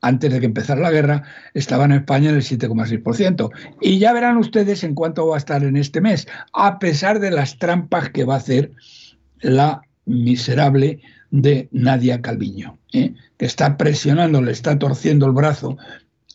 antes 0.00 0.32
de 0.32 0.40
que 0.40 0.46
empezara 0.46 0.80
la 0.80 0.90
guerra, 0.90 1.24
estaba 1.54 1.84
en 1.84 1.92
España 1.92 2.30
en 2.30 2.36
el 2.36 2.42
7,6%. 2.42 3.50
Y 3.80 3.98
ya 3.98 4.12
verán 4.12 4.36
ustedes 4.38 4.84
en 4.84 4.94
cuánto 4.94 5.26
va 5.26 5.36
a 5.36 5.38
estar 5.38 5.62
en 5.62 5.76
este 5.76 6.00
mes, 6.00 6.26
a 6.52 6.78
pesar 6.78 7.20
de 7.20 7.30
las 7.30 7.58
trampas 7.58 8.10
que 8.10 8.24
va 8.24 8.34
a 8.34 8.38
hacer 8.38 8.72
la 9.40 9.82
miserable 10.04 11.00
de 11.30 11.68
Nadia 11.72 12.20
Calviño, 12.20 12.78
¿eh? 12.92 13.14
que 13.36 13.46
está 13.46 13.76
presionando, 13.76 14.42
le 14.42 14.52
está 14.52 14.78
torciendo 14.78 15.26
el 15.26 15.32
brazo 15.32 15.78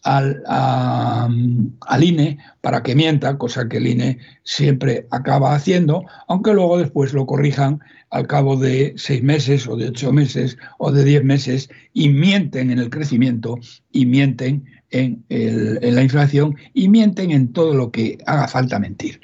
al, 0.08 0.42
al, 0.48 2.04
INE 2.04 2.38
para 2.62 2.82
que 2.82 2.96
mienta, 2.96 3.38
cosa 3.38 3.68
que 3.68 3.78
el 3.78 3.88
INE 3.88 4.20
siempre 4.44 5.06
acaba 5.12 5.54
haciendo, 5.54 6.06
aunque 6.30 6.54
luego 6.54 6.78
después 6.78 7.14
lo 7.14 7.26
corrijan 7.26 7.82
al 8.10 8.26
cabo 8.26 8.56
de 8.56 8.94
seis 8.96 9.22
meses 9.22 9.68
o 9.68 9.76
de 9.76 9.90
ocho 9.90 10.14
meses 10.14 10.58
o 10.78 10.94
de 10.94 11.04
diez 11.04 11.26
meses 11.26 11.70
y 11.94 12.08
mienten 12.08 12.72
en 12.72 12.80
el 12.80 12.90
crecimiento 12.90 13.60
y 13.92 14.06
mienten 14.06 14.64
en, 14.92 15.26
en 15.28 15.96
la 15.96 16.04
inflación 16.04 16.56
y 16.74 16.88
mienten 16.88 17.32
en 17.32 17.52
todo 17.52 17.74
lo 17.74 17.92
que 17.92 18.18
haga 18.26 18.48
falta 18.48 18.80
mentir. 18.80 19.20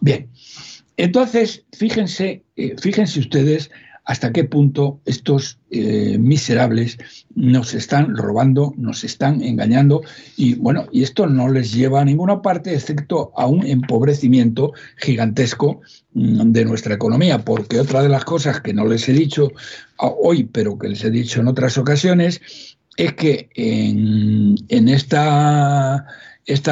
Bien, 0.00 0.30
entonces 0.96 1.64
fíjense, 1.72 2.44
eh, 2.54 2.76
fíjense 2.80 3.18
ustedes 3.18 3.72
hasta 4.04 4.32
qué 4.32 4.44
punto 4.44 5.00
estos 5.04 5.58
eh, 5.70 6.18
miserables 6.18 6.98
nos 7.34 7.74
están 7.74 8.16
robando, 8.16 8.74
nos 8.76 9.04
están 9.04 9.42
engañando. 9.42 10.02
Y 10.36 10.54
bueno, 10.54 10.86
y 10.90 11.02
esto 11.02 11.26
no 11.26 11.48
les 11.48 11.72
lleva 11.72 12.00
a 12.00 12.04
ninguna 12.04 12.42
parte 12.42 12.74
excepto 12.74 13.32
a 13.36 13.46
un 13.46 13.66
empobrecimiento 13.66 14.72
gigantesco 14.96 15.80
mm, 16.14 16.50
de 16.52 16.64
nuestra 16.64 16.94
economía, 16.94 17.44
porque 17.44 17.80
otra 17.80 18.02
de 18.02 18.08
las 18.08 18.24
cosas 18.24 18.60
que 18.60 18.74
no 18.74 18.86
les 18.86 19.08
he 19.08 19.12
dicho 19.12 19.52
hoy, 19.96 20.44
pero 20.44 20.78
que 20.78 20.88
les 20.88 21.04
he 21.04 21.10
dicho 21.10 21.40
en 21.40 21.48
otras 21.48 21.78
ocasiones, 21.78 22.40
es 22.96 23.14
que 23.14 23.48
en, 23.54 24.88
esta, 24.88 26.06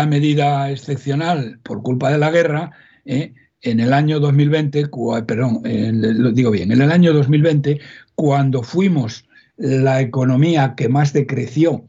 medida 0.06 0.70
excepcional 0.70 1.60
por 1.62 1.82
culpa 1.82 2.10
de 2.10 2.18
la 2.18 2.30
guerra, 2.30 2.72
eh, 3.04 3.32
en 3.62 3.80
el 3.80 3.92
año 3.92 4.20
2020, 4.20 4.88
perdón, 5.26 5.62
lo 5.64 6.32
digo 6.32 6.50
bien, 6.50 6.72
en 6.72 6.80
el 6.80 6.92
año 6.92 7.12
2020, 7.12 7.80
cuando 8.14 8.62
fuimos 8.62 9.24
la 9.56 10.00
economía 10.00 10.74
que 10.76 10.88
más 10.88 11.12
decreció 11.12 11.84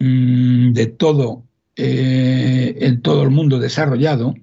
mm, 0.00 0.72
de 0.72 0.86
todo, 0.86 1.44
eh, 1.76 2.76
en 2.80 3.02
todo 3.02 3.22
el 3.22 3.30
mundo 3.30 3.58
desarrollado, 3.58 4.34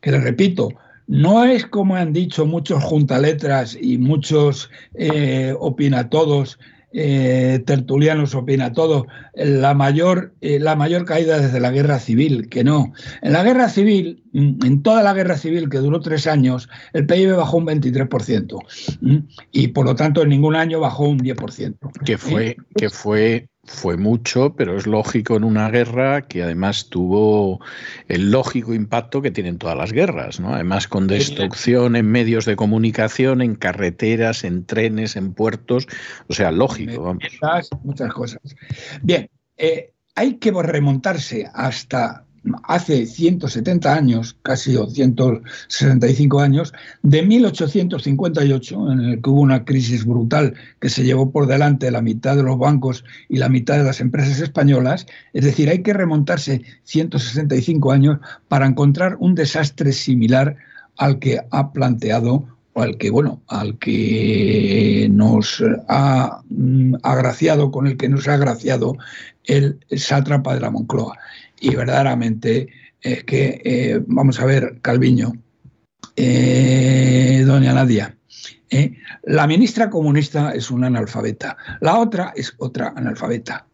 que 0.00 0.10
le 0.10 0.20
repito, 0.20 0.70
no 1.06 1.44
es 1.44 1.66
como 1.66 1.96
han 1.96 2.12
dicho 2.12 2.46
muchos 2.46 2.82
juntaletras 2.84 3.76
y 3.80 3.98
muchos 3.98 4.70
eh, 4.94 5.54
opinatodos 5.58 6.58
eh, 6.92 7.62
Tertulianos 7.64 8.34
opina 8.34 8.72
todo, 8.72 9.06
la 9.34 9.74
mayor, 9.74 10.34
eh, 10.40 10.58
la 10.58 10.76
mayor 10.76 11.04
caída 11.04 11.40
desde 11.40 11.60
la 11.60 11.70
guerra 11.70 11.98
civil, 11.98 12.48
que 12.48 12.64
no. 12.64 12.92
En 13.22 13.32
la 13.32 13.42
guerra 13.42 13.68
civil, 13.68 14.24
en 14.32 14.82
toda 14.82 15.02
la 15.02 15.14
guerra 15.14 15.36
civil 15.36 15.68
que 15.68 15.78
duró 15.78 16.00
tres 16.00 16.26
años, 16.26 16.68
el 16.92 17.06
PIB 17.06 17.36
bajó 17.36 17.58
un 17.58 17.66
23%, 17.66 19.28
y 19.52 19.68
por 19.68 19.86
lo 19.86 19.94
tanto 19.94 20.22
en 20.22 20.28
ningún 20.30 20.56
año 20.56 20.80
bajó 20.80 21.08
un 21.08 21.20
10%. 21.20 21.76
Que 22.04 22.18
fue, 22.18 22.56
que 22.76 22.90
fue 22.90 23.48
fue 23.70 23.96
mucho, 23.96 24.54
pero 24.56 24.76
es 24.76 24.88
lógico 24.88 25.36
en 25.36 25.44
una 25.44 25.70
guerra 25.70 26.22
que 26.22 26.42
además 26.42 26.88
tuvo 26.88 27.60
el 28.08 28.32
lógico 28.32 28.74
impacto 28.74 29.22
que 29.22 29.30
tienen 29.30 29.58
todas 29.58 29.76
las 29.76 29.92
guerras, 29.92 30.40
¿no? 30.40 30.54
Además 30.54 30.88
con 30.88 31.06
destrucción 31.06 31.94
en 31.94 32.10
medios 32.10 32.46
de 32.46 32.56
comunicación, 32.56 33.40
en 33.40 33.54
carreteras, 33.54 34.42
en 34.42 34.66
trenes, 34.66 35.14
en 35.14 35.34
puertos, 35.34 35.86
o 36.28 36.32
sea, 36.32 36.50
lógico. 36.50 37.04
Vamos. 37.04 37.22
Muchas 37.84 38.12
cosas. 38.12 38.40
Bien, 39.02 39.30
eh, 39.56 39.92
hay 40.16 40.34
que 40.34 40.50
remontarse 40.50 41.48
hasta 41.54 42.26
hace 42.64 43.06
170 43.06 43.92
años, 43.92 44.36
casi 44.42 44.76
165 44.76 46.40
años, 46.40 46.72
de 47.02 47.22
1858, 47.22 48.92
en 48.92 49.00
el 49.00 49.22
que 49.22 49.30
hubo 49.30 49.40
una 49.40 49.64
crisis 49.64 50.04
brutal 50.04 50.54
que 50.80 50.88
se 50.88 51.04
llevó 51.04 51.30
por 51.30 51.46
delante 51.46 51.90
la 51.90 52.00
mitad 52.00 52.36
de 52.36 52.42
los 52.42 52.58
bancos 52.58 53.04
y 53.28 53.36
la 53.36 53.48
mitad 53.48 53.76
de 53.76 53.84
las 53.84 54.00
empresas 54.00 54.40
españolas, 54.40 55.06
es 55.32 55.44
decir, 55.44 55.68
hay 55.68 55.82
que 55.82 55.92
remontarse 55.92 56.62
165 56.84 57.92
años 57.92 58.18
para 58.48 58.66
encontrar 58.66 59.16
un 59.20 59.34
desastre 59.34 59.92
similar 59.92 60.56
al 60.96 61.18
que 61.18 61.40
ha 61.50 61.72
planteado 61.72 62.46
o 62.72 62.82
al 62.82 62.98
que, 62.98 63.10
bueno, 63.10 63.40
al 63.48 63.78
que 63.78 65.08
nos 65.10 65.62
ha 65.88 66.42
mm, 66.48 66.94
agraciado, 67.02 67.70
con 67.70 67.86
el 67.86 67.96
que 67.96 68.08
nos 68.08 68.28
ha 68.28 68.34
agraciado 68.34 68.96
el 69.44 69.80
sátrapa 69.90 70.54
de 70.54 70.60
la 70.60 70.70
Moncloa 70.70 71.18
y 71.60 71.74
verdaderamente 71.74 72.68
es 73.00 73.24
que, 73.24 73.60
eh, 73.64 74.00
vamos 74.06 74.40
a 74.40 74.46
ver, 74.46 74.78
Calviño, 74.82 75.32
eh, 76.16 77.42
doña 77.46 77.72
Nadia, 77.72 78.16
eh, 78.70 78.94
la 79.24 79.46
ministra 79.46 79.90
comunista 79.90 80.52
es 80.52 80.70
una 80.70 80.86
analfabeta, 80.86 81.56
la 81.80 81.98
otra 81.98 82.32
es 82.36 82.54
otra 82.58 82.92
analfabeta. 82.96 83.66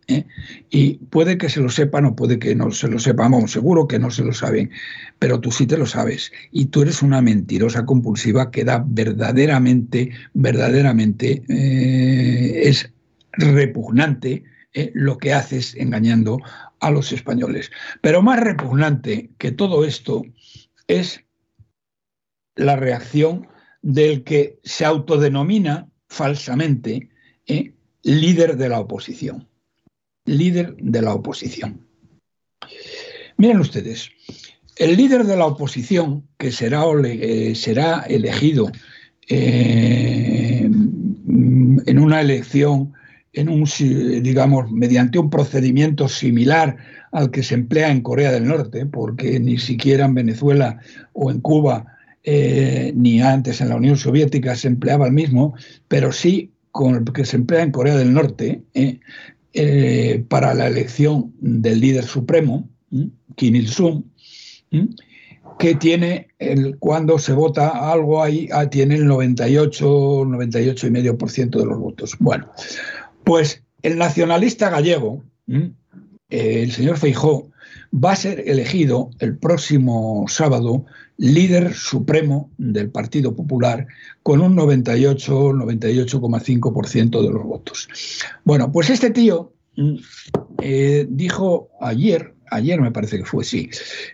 Y 0.71 0.95
puede 1.11 1.37
que 1.37 1.49
se 1.49 1.61
lo 1.61 1.69
sepan 1.69 2.05
o 2.05 2.15
puede 2.15 2.39
que 2.39 2.55
no 2.55 2.71
se 2.71 2.87
lo 2.87 3.01
sepan, 3.01 3.33
vamos, 3.33 3.51
seguro 3.51 3.89
que 3.89 3.99
no 3.99 4.13
se 4.13 4.23
lo 4.23 4.33
saben, 4.33 4.71
pero 5.19 5.41
tú 5.41 5.51
sí 5.51 5.67
te 5.67 5.77
lo 5.77 5.85
sabes. 5.85 6.31
Y 6.53 6.67
tú 6.67 6.83
eres 6.83 7.03
una 7.03 7.21
mentirosa 7.21 7.85
compulsiva 7.85 8.53
que 8.53 8.63
da 8.63 8.85
verdaderamente, 8.87 10.13
verdaderamente, 10.33 11.43
es 11.49 12.89
repugnante 13.33 14.45
lo 14.95 15.19
que 15.19 15.33
haces 15.33 15.75
engañando 15.77 16.39
a 16.81 16.91
los 16.91 17.13
españoles. 17.13 17.71
Pero 18.01 18.23
más 18.23 18.41
repugnante 18.41 19.31
que 19.39 19.53
todo 19.53 19.85
esto 19.85 20.23
es 20.87 21.25
la 22.55 22.77
reacción 22.77 23.49
del 23.83 24.25
que 24.25 24.59
se 24.65 24.85
autodenomina 24.85 25.89
falsamente 26.09 27.11
¿eh? 27.47 27.73
líder 28.03 28.57
de 28.57 28.69
la 28.69 28.81
oposición. 28.81 29.49
Líder 30.25 30.77
de 30.77 31.03
la 31.03 31.15
oposición. 31.15 31.87
Miren 33.37 33.61
ustedes, 33.61 34.11
el 34.77 34.97
líder 34.97 35.25
de 35.25 35.37
la 35.37 35.47
oposición, 35.47 36.27
que 36.39 36.51
será, 36.51 36.83
eh, 37.05 37.55
elegido 38.09 38.73
eh, 39.29 40.63
en 40.65 41.99
una 41.99 42.21
elección, 42.21 42.95
en 43.37 43.49
un, 43.51 43.65
digamos, 44.23 44.73
mediante 44.73 45.19
un 45.19 45.29
procedimiento 45.29 46.09
similar 46.09 46.77
al 47.13 47.31
que 47.31 47.43
se 47.43 47.55
emplea 47.55 47.91
en 47.91 48.01
Corea 48.01 48.33
del 48.33 48.47
Norte, 48.49 48.87
porque 48.87 49.39
ni 49.39 49.59
siquiera 49.59 50.07
en 50.07 50.15
Venezuela 50.15 50.81
o 51.13 51.31
en 51.31 51.41
Cuba, 51.41 51.87
eh, 52.25 52.93
ni 52.97 53.21
antes 53.21 53.61
en 53.61 53.69
la 53.69 53.77
Unión 53.77 53.97
Soviética 53.97 54.57
se 54.57 54.69
empleaba 54.69 55.07
el 55.07 55.13
mismo, 55.13 55.55
pero 55.87 56.13
sí 56.13 56.51
con 56.73 56.95
el 56.95 57.05
que 57.13 57.25
se 57.25 57.37
emplea 57.37 57.63
en 57.63 57.73
Corea 57.73 57.97
del 57.97 58.13
Norte 58.13 58.63
para 60.29 60.53
la 60.53 60.67
elección 60.67 61.33
del 61.41 61.81
líder 61.81 62.05
supremo, 62.05 62.69
Kim 63.37 63.55
Il-sung, 63.55 64.03
que 65.59 65.75
tiene, 65.75 66.29
el, 66.39 66.77
cuando 66.79 67.19
se 67.19 67.33
vota 67.33 67.91
algo 67.91 68.23
ahí, 68.23 68.49
ah, 68.53 68.69
tiene 68.69 68.97
el 68.97 69.07
98, 69.07 69.87
98,5% 70.25 71.59
de 71.59 71.65
los 71.67 71.79
votos. 71.79 72.17
Bueno, 72.19 72.51
pues 73.27 73.65
el 73.83 73.99
nacionalista 73.99 74.71
gallego, 74.71 75.25
el 76.31 76.71
señor 76.71 76.97
Feijó, 76.97 77.51
va 77.93 78.13
a 78.13 78.17
ser 78.17 78.45
elegido 78.47 79.11
el 79.19 79.37
próximo 79.37 80.27
sábado 80.29 80.87
líder 81.17 81.75
supremo 81.75 82.53
del 82.57 82.89
Partido 82.91 83.35
Popular 83.35 83.89
con 84.23 84.41
un 84.41 84.55
98, 84.55 85.55
98,5% 85.55 87.21
de 87.21 87.31
los 87.33 87.43
votos. 87.43 87.89
Bueno, 88.45 88.71
pues 88.71 88.91
este 88.91 89.11
tío 89.11 89.53
eh, 90.63 91.07
dijo 91.11 91.71
ayer, 91.81 92.33
ayer 92.53 92.81
me 92.81 92.93
parece 92.93 93.19
que 93.19 93.25
fue, 93.25 93.43
sí, 93.43 93.69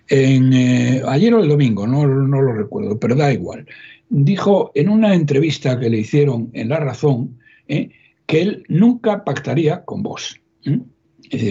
eh, 0.09 1.03
ayer 1.07 1.35
o 1.35 1.43
el 1.43 1.49
domingo, 1.51 1.87
no, 1.87 2.07
no, 2.07 2.41
lo 2.41 2.55
recuerdo, 2.55 2.99
pero 2.99 3.15
da 3.15 3.31
igual, 3.31 3.67
dijo 4.09 4.73
en 4.75 4.89
una 4.89 5.15
entrevista 5.15 5.79
que 5.79 5.91
le 5.91 5.99
hicieron 5.99 6.49
en 6.55 6.71
La 6.71 6.81
Razón 6.81 7.39
eh, 7.69 7.91
que 8.33 8.41
él 8.41 8.65
nunca 8.69 9.25
pactaría 9.25 9.85
con 9.85 10.03
vos. 10.03 10.41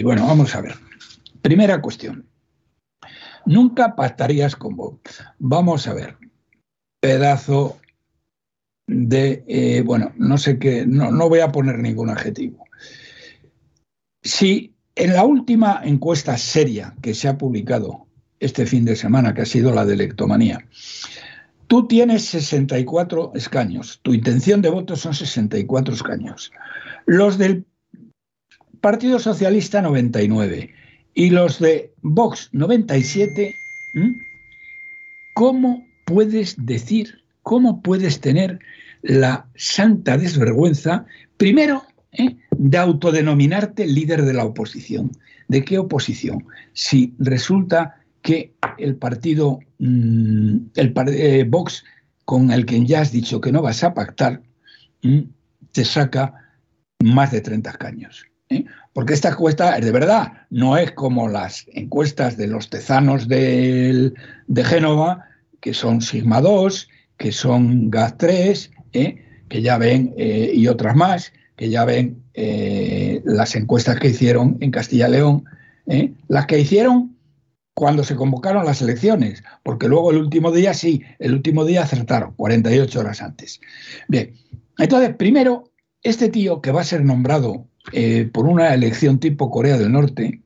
Bueno, 0.02 0.26
vamos 0.26 0.52
a 0.56 0.60
ver. 0.60 0.74
Primera 1.40 1.80
cuestión. 1.80 2.26
Nunca 3.46 3.94
pactarías 3.94 4.56
con 4.56 4.74
vos. 4.74 4.98
Vamos 5.38 5.86
a 5.86 5.94
ver. 5.94 6.16
Pedazo 7.00 7.78
de, 8.88 9.84
bueno, 9.86 10.12
no 10.16 10.36
sé 10.38 10.58
qué, 10.58 10.84
no, 10.84 11.12
no 11.12 11.28
voy 11.28 11.38
a 11.38 11.52
poner 11.52 11.78
ningún 11.78 12.10
adjetivo. 12.10 12.64
Si 14.20 14.74
en 14.96 15.12
la 15.12 15.22
última 15.22 15.82
encuesta 15.84 16.36
seria 16.36 16.96
que 17.00 17.14
se 17.14 17.28
ha 17.28 17.38
publicado 17.38 18.08
este 18.40 18.66
fin 18.66 18.84
de 18.84 18.96
semana, 18.96 19.34
que 19.34 19.42
ha 19.42 19.46
sido 19.46 19.72
la 19.72 19.86
de 19.86 19.94
electomanía, 19.94 20.66
tú 21.66 21.86
tienes 21.86 22.24
64 22.26 23.32
escaños, 23.34 24.00
tu 24.02 24.14
intención 24.14 24.62
de 24.62 24.70
voto 24.70 24.96
son 24.96 25.14
64 25.14 25.94
escaños, 25.94 26.52
los 27.06 27.38
del 27.38 27.64
Partido 28.80 29.18
Socialista 29.18 29.80
99 29.80 30.74
y 31.14 31.30
los 31.30 31.58
de 31.58 31.92
Vox 32.02 32.48
97, 32.52 33.54
¿cómo 35.34 35.86
puedes 36.04 36.56
decir, 36.66 37.22
cómo 37.42 37.80
puedes 37.82 38.20
tener 38.20 38.58
la 39.02 39.46
santa 39.54 40.16
desvergüenza, 40.16 41.06
primero, 41.36 41.82
¿eh? 42.12 42.36
de 42.50 42.78
autodenominarte 42.78 43.86
líder 43.86 44.22
de 44.22 44.32
la 44.32 44.44
oposición. 44.44 45.10
¿De 45.48 45.64
qué 45.64 45.78
oposición? 45.78 46.46
Si 46.72 47.14
resulta 47.18 47.96
que 48.22 48.54
el 48.78 48.96
partido, 48.96 49.58
mm, 49.86 50.56
el 50.76 50.94
eh, 51.08 51.44
Vox, 51.48 51.84
con 52.24 52.50
el 52.50 52.64
que 52.64 52.84
ya 52.84 53.00
has 53.00 53.12
dicho 53.12 53.40
que 53.40 53.52
no 53.52 53.62
vas 53.62 53.82
a 53.84 53.94
pactar, 53.94 54.42
mm, 55.02 55.20
te 55.72 55.84
saca 55.84 56.34
más 57.02 57.32
de 57.32 57.40
30 57.40 57.70
escaños. 57.70 58.24
¿eh? 58.48 58.64
Porque 58.92 59.14
esta 59.14 59.30
encuesta 59.30 59.76
es 59.76 59.84
de 59.84 59.92
verdad, 59.92 60.32
no 60.50 60.76
es 60.76 60.92
como 60.92 61.28
las 61.28 61.66
encuestas 61.72 62.36
de 62.36 62.46
los 62.46 62.70
tezanos 62.70 63.26
de 63.26 64.12
Génova, 64.64 65.26
que 65.60 65.74
son 65.74 66.00
Sigma 66.00 66.40
2, 66.40 66.88
que 67.16 67.32
son 67.32 67.90
GAS 67.90 68.18
3, 68.18 68.70
¿eh? 68.92 69.24
que 69.48 69.62
ya 69.62 69.78
ven, 69.78 70.14
y 70.16 70.66
otras 70.68 70.96
más, 70.96 71.32
que 71.56 71.70
ya 71.70 71.84
ven 71.84 72.22
eh, 72.34 73.20
las 73.24 73.54
encuestas 73.54 73.98
que 73.98 74.08
hicieron 74.08 74.56
en 74.60 74.70
Castilla 74.70 75.08
y 75.08 75.12
León, 75.12 75.44
¿eh? 75.86 76.12
las 76.28 76.46
que 76.46 76.58
hicieron 76.58 77.11
cuando 77.74 78.04
se 78.04 78.16
convocaron 78.16 78.64
las 78.64 78.82
elecciones, 78.82 79.42
porque 79.62 79.88
luego 79.88 80.10
el 80.10 80.18
último 80.18 80.52
día 80.52 80.74
sí, 80.74 81.02
el 81.18 81.34
último 81.34 81.64
día 81.64 81.82
acertaron, 81.82 82.34
48 82.34 83.00
horas 83.00 83.22
antes. 83.22 83.60
Bien, 84.08 84.34
entonces, 84.78 85.14
primero, 85.16 85.72
este 86.02 86.28
tío 86.28 86.60
que 86.60 86.72
va 86.72 86.82
a 86.82 86.84
ser 86.84 87.04
nombrado 87.04 87.66
eh, 87.92 88.28
por 88.32 88.46
una 88.46 88.74
elección 88.74 89.18
tipo 89.18 89.50
Corea 89.50 89.78
del 89.78 89.92
Norte, 89.92 90.40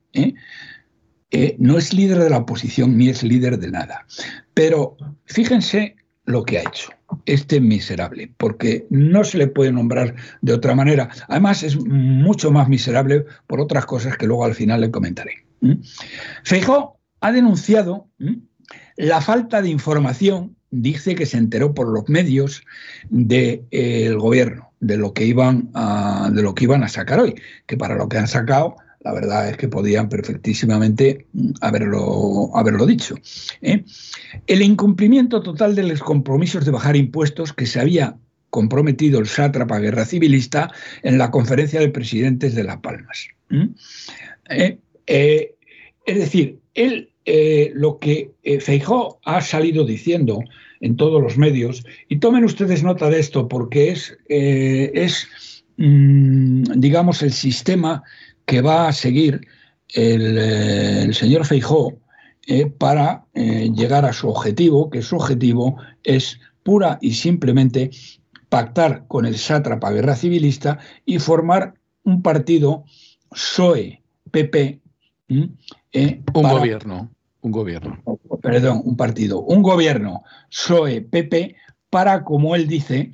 no 1.58 1.76
es 1.76 1.92
líder 1.92 2.18
de 2.18 2.30
la 2.30 2.38
oposición 2.38 2.96
ni 2.96 3.08
es 3.08 3.22
líder 3.22 3.58
de 3.58 3.70
nada. 3.70 4.06
Pero 4.54 4.96
fíjense 5.26 5.96
lo 6.24 6.44
que 6.44 6.58
ha 6.58 6.62
hecho 6.62 6.90
este 7.24 7.60
miserable, 7.60 8.32
porque 8.36 8.86
no 8.90 9.24
se 9.24 9.38
le 9.38 9.46
puede 9.46 9.72
nombrar 9.72 10.14
de 10.42 10.52
otra 10.52 10.74
manera. 10.74 11.08
Además, 11.28 11.62
es 11.62 11.76
mucho 11.76 12.50
más 12.50 12.68
miserable 12.68 13.24
por 13.46 13.60
otras 13.60 13.86
cosas 13.86 14.16
que 14.16 14.26
luego 14.26 14.44
al 14.44 14.54
final 14.54 14.80
le 14.80 14.90
comentaré. 14.90 15.44
Feijó 16.44 16.95
ha 17.20 17.32
denunciado 17.32 18.08
la 18.96 19.20
falta 19.20 19.62
de 19.62 19.68
información, 19.68 20.56
dice 20.70 21.14
que 21.14 21.26
se 21.26 21.38
enteró 21.38 21.74
por 21.74 21.88
los 21.88 22.08
medios 22.08 22.62
del 23.10 24.18
gobierno, 24.18 24.72
de 24.80 24.96
lo, 24.96 25.12
que 25.12 25.24
iban 25.24 25.70
a, 25.74 26.30
de 26.32 26.42
lo 26.42 26.54
que 26.54 26.64
iban 26.64 26.82
a 26.82 26.88
sacar 26.88 27.20
hoy, 27.20 27.34
que 27.66 27.76
para 27.76 27.94
lo 27.94 28.08
que 28.08 28.18
han 28.18 28.28
sacado 28.28 28.76
la 29.06 29.12
verdad 29.12 29.48
es 29.48 29.56
que 29.56 29.68
podían 29.68 30.08
perfectísimamente 30.08 31.26
mm, 31.32 31.50
haberlo, 31.60 32.50
haberlo 32.54 32.86
dicho. 32.86 33.14
¿eh? 33.62 33.84
El 34.48 34.62
incumplimiento 34.62 35.42
total 35.42 35.76
de 35.76 35.84
los 35.84 36.00
compromisos 36.00 36.64
de 36.64 36.72
bajar 36.72 36.96
impuestos 36.96 37.52
que 37.52 37.66
se 37.66 37.78
había 37.78 38.16
comprometido 38.50 39.20
el 39.20 39.28
sátrapa 39.28 39.78
guerra 39.78 40.06
civilista 40.06 40.72
en 41.04 41.18
la 41.18 41.30
conferencia 41.30 41.78
de 41.78 41.88
presidentes 41.88 42.56
de 42.56 42.64
Las 42.64 42.78
Palmas. 42.78 43.28
¿Eh? 44.48 44.78
Eh, 45.06 45.54
es 46.06 46.18
decir, 46.18 46.58
él 46.74 47.10
lo 47.74 47.98
que 47.98 48.30
Feijó 48.60 49.18
ha 49.24 49.40
salido 49.40 49.84
diciendo 49.84 50.38
en 50.80 50.96
todos 50.96 51.20
los 51.20 51.36
medios, 51.36 51.84
y 52.08 52.18
tomen 52.18 52.44
ustedes 52.44 52.84
nota 52.84 53.10
de 53.10 53.18
esto 53.18 53.48
porque 53.48 53.90
es, 53.90 54.16
es 54.28 55.64
mm, 55.76 56.62
digamos, 56.76 57.22
el 57.22 57.32
sistema 57.32 58.04
que 58.44 58.60
va 58.60 58.88
a 58.88 58.92
seguir 58.92 59.40
el, 59.94 60.38
eh, 60.38 61.12
señor 61.12 61.44
Feijó 61.44 61.98
eh, 62.46 62.66
para 62.66 63.26
eh, 63.34 63.70
llegar 63.74 64.04
a 64.04 64.12
su 64.12 64.28
objetivo, 64.28 64.90
que 64.90 65.02
su 65.02 65.16
objetivo 65.16 65.76
es 66.04 66.40
pura 66.62 66.98
y 67.00 67.12
simplemente 67.12 67.90
pactar 68.48 69.06
con 69.08 69.26
el 69.26 69.36
sátrapa 69.36 69.90
guerra 69.90 70.16
civilista 70.16 70.78
y 71.04 71.18
formar 71.18 71.74
un 72.04 72.22
partido 72.22 72.84
PSOE-PP. 73.30 74.80
Un 76.34 76.42
gobierno, 76.42 77.10
un 77.40 77.52
gobierno. 77.52 78.02
Perdón, 78.42 78.82
un 78.84 78.96
partido, 78.96 79.40
un 79.40 79.62
gobierno 79.62 80.22
PSOE-PP 80.50 81.56
para, 81.90 82.24
como 82.24 82.54
él 82.54 82.66
dice, 82.66 83.12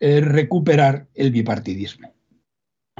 recuperar 0.00 1.08
el 1.14 1.30
bipartidismo 1.30 2.16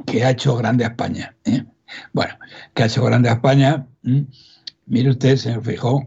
que 0.04 0.24
ha 0.24 0.30
hecho 0.30 0.56
grande 0.56 0.85
a 0.85 0.88
España. 0.88 1.37
¿eh? 1.44 1.64
Bueno, 2.12 2.35
que 2.74 2.82
ha 2.82 2.87
hecho 2.87 3.04
grande 3.04 3.28
a 3.28 3.35
España. 3.35 3.87
Mire 4.87 5.11
usted, 5.11 5.37
señor 5.37 5.64
Fijó, 5.64 6.06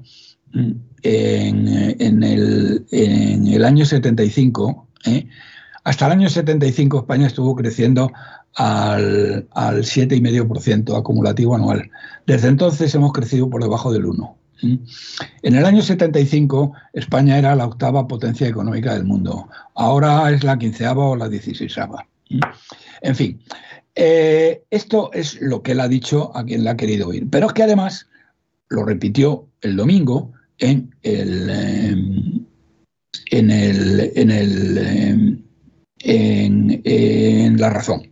en, 1.04 2.24
el, 2.24 3.66
año 3.66 3.86
75, 3.86 4.88
¿eh? 5.06 5.28
Hasta 5.90 6.06
el 6.06 6.12
año 6.12 6.30
75 6.30 7.00
España 7.00 7.26
estuvo 7.26 7.56
creciendo 7.56 8.12
al, 8.54 9.48
al 9.50 9.80
7,5% 9.80 10.96
acumulativo 10.96 11.56
anual. 11.56 11.90
Desde 12.28 12.48
entonces 12.48 12.94
hemos 12.94 13.12
crecido 13.12 13.50
por 13.50 13.64
debajo 13.64 13.92
del 13.92 14.06
1%. 14.06 14.36
En 15.42 15.56
el 15.56 15.66
año 15.66 15.82
75 15.82 16.74
España 16.94 17.40
era 17.40 17.56
la 17.56 17.66
octava 17.66 18.08
potencia 18.08 18.48
económica 18.48 18.94
del 18.94 19.06
mundo. 19.06 19.50
Ahora 19.74 20.30
es 20.30 20.44
la 20.44 20.60
quinceava 20.60 21.06
o 21.06 21.16
la 21.16 21.28
dieciséisava. 21.28 22.08
En 23.02 23.16
fin, 23.16 23.42
eh, 23.96 24.62
esto 24.70 25.10
es 25.12 25.42
lo 25.42 25.64
que 25.64 25.72
él 25.72 25.80
ha 25.80 25.88
dicho 25.88 26.32
a 26.38 26.44
quien 26.44 26.66
le 26.66 26.70
ha 26.70 26.78
querido 26.78 27.08
oír. 27.08 27.28
Pero 27.32 27.48
es 27.48 27.54
que 27.54 27.64
además 27.64 28.08
lo 28.68 28.86
repitió 28.86 29.48
el 29.62 29.76
domingo 29.76 30.34
en 30.60 30.94
el, 31.02 31.50
em, 31.50 32.46
en 33.32 33.50
el, 33.50 34.12
en 34.14 34.30
el 34.30 35.39
en, 36.00 37.60
la 37.60 37.70
razón. 37.70 38.12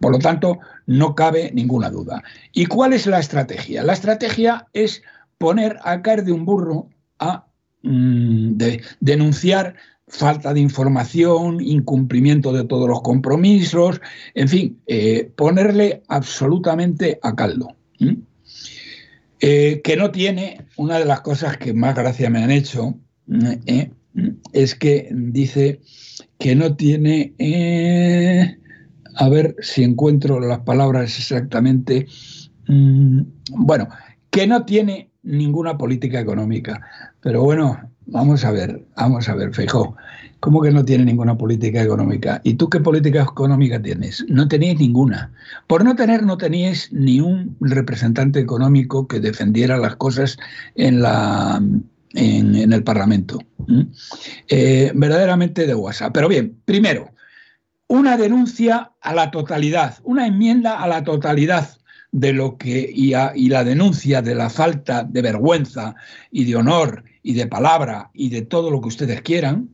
Por 0.00 0.12
lo 0.12 0.18
tanto, 0.18 0.58
no 0.86 1.14
cabe 1.14 1.50
ninguna 1.52 1.90
duda. 1.90 2.22
¿Y 2.52 2.66
cuál 2.66 2.92
es 2.92 3.06
la 3.06 3.18
estrategia? 3.18 3.82
La 3.82 3.92
estrategia 3.92 4.66
es 4.72 5.02
poner 5.38 5.78
a 5.84 6.00
caer 6.02 6.24
de 6.24 6.32
un 6.32 6.44
burro 6.44 6.88
a 7.18 7.46
mm, 7.82 8.56
denunciar 9.00 9.74
falta 10.06 10.54
de 10.54 10.60
información, 10.60 11.60
incumplimiento 11.60 12.52
de 12.52 12.64
todos 12.64 12.88
los 12.88 13.02
compromisos, 13.02 14.00
en 14.34 14.48
fin, 14.48 14.80
eh, 14.86 15.30
ponerle 15.36 16.02
absolutamente 16.08 17.18
a 17.22 17.34
caldo. 17.34 17.76
Eh, 19.40 19.80
que 19.82 19.96
no 19.96 20.10
tiene, 20.10 20.66
una 20.76 20.98
de 20.98 21.04
las 21.04 21.20
cosas 21.20 21.56
que 21.58 21.74
más 21.74 21.94
gracia 21.94 22.30
me 22.30 22.42
han 22.42 22.50
hecho, 22.50 22.94
eh, 23.66 23.90
es 24.52 24.74
que 24.74 25.08
dice 25.12 25.80
que 26.44 26.54
no 26.54 26.76
tiene, 26.76 27.32
a 29.14 29.28
ver 29.30 29.56
si 29.60 29.82
encuentro 29.82 30.40
las 30.40 30.58
palabras 30.58 31.18
exactamente, 31.18 32.06
mm, 32.68 33.22
bueno, 33.56 33.88
que 34.28 34.46
no 34.46 34.66
tiene 34.66 35.08
ninguna 35.22 35.78
política 35.78 36.20
económica. 36.20 36.82
Pero 37.22 37.42
bueno, 37.44 37.80
Vamos 38.06 38.44
a 38.44 38.50
ver, 38.50 38.84
vamos 38.96 39.28
a 39.28 39.34
ver, 39.34 39.54
Feijó. 39.54 39.96
¿Cómo 40.40 40.60
que 40.60 40.70
no 40.70 40.84
tiene 40.84 41.06
ninguna 41.06 41.38
política 41.38 41.82
económica? 41.82 42.40
¿Y 42.44 42.54
tú 42.54 42.68
qué 42.68 42.78
política 42.78 43.22
económica 43.22 43.80
tienes? 43.80 44.24
No 44.28 44.46
teníais 44.46 44.78
ninguna. 44.78 45.32
Por 45.66 45.84
no 45.84 45.96
tener, 45.96 46.22
no 46.22 46.36
teníais 46.36 46.92
ni 46.92 47.20
un 47.20 47.56
representante 47.60 48.40
económico 48.40 49.08
que 49.08 49.20
defendiera 49.20 49.78
las 49.78 49.96
cosas 49.96 50.36
en, 50.74 51.00
la, 51.00 51.62
en, 52.14 52.72
el 52.72 52.84
Parlamento. 52.84 53.38
Eh, 54.48 54.92
verdaderamente 54.94 55.66
de 55.66 55.74
WhatsApp. 55.74 56.12
Pero 56.12 56.28
bien, 56.28 56.60
primero, 56.64 57.10
una 57.88 58.16
denuncia 58.16 58.92
a 59.00 59.14
la 59.14 59.30
totalidad, 59.30 59.98
una 60.04 60.26
enmienda 60.26 60.82
a 60.82 60.88
la 60.88 61.04
totalidad 61.04 61.68
de 62.12 62.32
lo 62.32 62.56
que 62.56 62.90
y, 62.94 63.10
la 63.48 63.64
denuncia 63.64 64.22
de 64.22 64.34
la 64.34 64.48
falta 64.48 65.02
de 65.02 65.20
vergüenza 65.20 65.96
y 66.30 66.44
de 66.44 66.56
honor 66.56 67.04
y 67.22 67.34
de 67.34 67.48
palabra 67.48 68.10
y 68.14 68.30
de 68.30 68.42
todo 68.42 68.70
lo 68.70 68.80
que 68.80 68.88
ustedes 68.88 69.20
quieran 69.22 69.70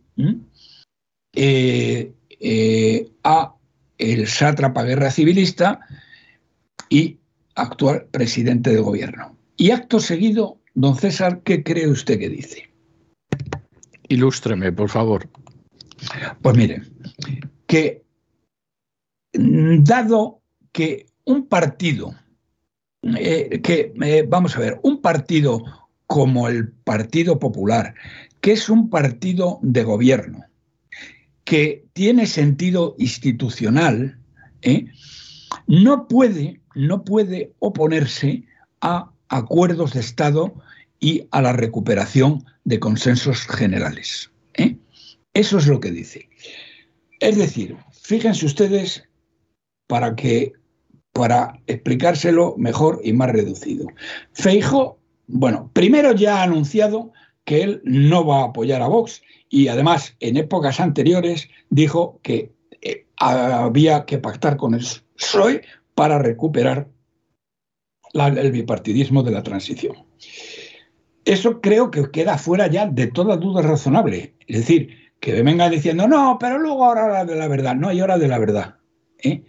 eh, 1.34 2.12
eh, 2.41 3.11
a 3.22 3.55
el 3.99 4.26
sátrapa 4.26 4.84
guerra 4.84 5.11
civilista 5.11 5.80
y 6.88 7.18
actual 7.55 8.07
presidente 8.11 8.70
de 8.70 8.80
gobierno. 8.80 9.36
Y 9.57 9.72
acto 9.72 10.01
seguido, 10.01 10.59
don 10.74 10.96
César, 10.96 11.42
¿qué 11.42 11.62
cree 11.62 11.88
usted 11.88 12.18
que 12.18 12.28
dice? 12.28 12.70
Ilústreme, 14.08 14.72
por 14.72 14.88
favor. 14.88 15.28
Pues 16.42 16.56
mire, 16.56 16.82
que 17.66 18.04
dado 19.32 20.40
que 20.72 21.06
un 21.24 21.46
partido, 21.46 22.14
eh, 23.02 23.60
que 23.62 23.92
vamos 24.28 24.56
a 24.56 24.60
ver, 24.60 24.80
un 24.82 25.00
partido 25.00 25.62
como 26.06 26.48
el 26.48 26.72
Partido 26.72 27.38
Popular, 27.38 27.94
que 28.40 28.52
es 28.52 28.68
un 28.68 28.90
partido 28.90 29.60
de 29.62 29.84
gobierno, 29.84 30.44
que 31.44 31.86
tiene 31.92 32.26
sentido 32.26 32.96
institucional, 32.98 34.18
¿eh? 34.62 34.86
no, 35.66 36.08
puede, 36.08 36.60
no 36.74 37.04
puede 37.04 37.52
oponerse 37.60 38.44
a 38.80 39.12
acuerdos 39.30 39.94
de 39.94 40.00
Estado 40.00 40.52
y 40.98 41.26
a 41.30 41.40
la 41.40 41.54
recuperación 41.54 42.44
de 42.64 42.78
consensos 42.78 43.46
generales. 43.46 44.30
¿eh? 44.54 44.76
Eso 45.32 45.58
es 45.58 45.66
lo 45.66 45.80
que 45.80 45.90
dice. 45.90 46.28
Es 47.20 47.36
decir, 47.38 47.76
fíjense 47.90 48.44
ustedes 48.44 49.08
para 49.86 50.14
que 50.14 50.52
para 51.12 51.58
explicárselo 51.66 52.54
mejor 52.58 53.00
y 53.02 53.12
más 53.12 53.30
reducido. 53.30 53.86
Feijo 54.32 55.00
bueno, 55.32 55.70
primero 55.72 56.12
ya 56.12 56.38
ha 56.38 56.42
anunciado 56.42 57.12
que 57.44 57.62
él 57.62 57.80
no 57.84 58.26
va 58.26 58.40
a 58.40 58.44
apoyar 58.46 58.82
a 58.82 58.88
Vox 58.88 59.22
y 59.48 59.68
además 59.68 60.16
en 60.20 60.36
épocas 60.36 60.80
anteriores 60.80 61.48
dijo 61.68 62.18
que 62.22 62.52
eh, 62.82 63.06
había 63.16 64.04
que 64.06 64.18
pactar 64.18 64.56
con 64.56 64.74
el 64.74 64.84
PSOE 65.16 65.62
para 65.94 66.18
recuperar 66.18 66.88
el 68.12 68.52
bipartidismo 68.52 69.22
de 69.22 69.30
la 69.30 69.42
transición. 69.42 69.96
Eso 71.24 71.61
creo 71.61 71.90
que 71.90 72.11
queda 72.11 72.38
fuera 72.38 72.66
ya 72.66 72.86
de 72.86 73.06
toda 73.06 73.36
duda 73.36 73.62
razonable. 73.62 74.34
Es 74.46 74.58
decir, 74.58 74.88
que 75.20 75.32
me 75.32 75.42
venga 75.42 75.68
diciendo, 75.68 76.08
no, 76.08 76.38
pero 76.40 76.58
luego 76.58 76.84
ahora 76.84 77.04
hora 77.04 77.24
de 77.24 77.36
la 77.36 77.46
verdad. 77.46 77.76
No 77.76 77.88
hay 77.88 78.00
hora 78.00 78.18
de 78.18 78.28
la 78.28 78.38
verdad. 78.38 78.76
¿eh? 79.22 79.42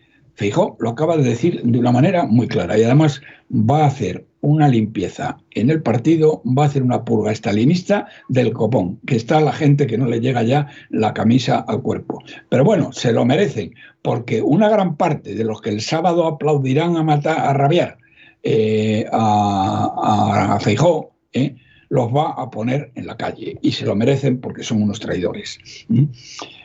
Lo 0.80 0.90
acaba 0.90 1.18
de 1.18 1.24
decir 1.24 1.62
de 1.64 1.80
una 1.80 1.92
manera 1.92 2.26
muy 2.26 2.48
clara 2.48 2.78
y 2.78 2.84
además 2.84 3.22
va 3.52 3.84
a 3.84 3.88
hacer 3.88 4.26
una 4.42 4.68
limpieza 4.68 5.38
en 5.52 5.70
el 5.70 5.84
partido, 5.84 6.42
va 6.46 6.64
a 6.64 6.66
hacer 6.66 6.82
una 6.82 7.06
purga 7.06 7.32
estalinista 7.32 8.08
del 8.28 8.52
copón, 8.52 9.00
que 9.06 9.16
está 9.16 9.40
la 9.40 9.52
gente 9.52 9.86
que 9.86 10.00
no 10.00 10.08
le 10.08 10.20
llega 10.20 10.42
ya 10.42 10.68
la 10.90 11.14
camisa 11.14 11.60
al 11.60 11.84
cuerpo. 11.84 12.24
Pero 12.50 12.64
bueno, 12.64 12.92
se 12.92 13.14
lo 13.14 13.24
merecen, 13.24 13.76
porque 14.02 14.42
una 14.42 14.68
gran 14.68 14.98
parte 14.98 15.36
de 15.36 15.44
los 15.44 15.62
que 15.62 15.70
el 15.70 15.82
sábado 15.82 16.26
aplaudirán 16.26 16.98
a 16.98 17.04
matar, 17.04 17.38
a 17.40 17.54
rabiar 17.54 18.01
eh, 18.44 19.06
a, 19.12 20.54
a, 20.56 20.60
Feijó, 20.60 21.12
eh, 21.34 21.56
los 21.92 22.08
va 22.08 22.32
a 22.32 22.50
poner 22.50 22.92
en 22.96 23.06
la 23.06 23.18
calle 23.18 23.58
y 23.62 23.74
se 23.74 23.86
lo 23.86 23.98
merecen 23.98 24.40
porque 24.40 24.64
son 24.64 24.82
unos 24.82 25.02
traidores. 25.02 25.60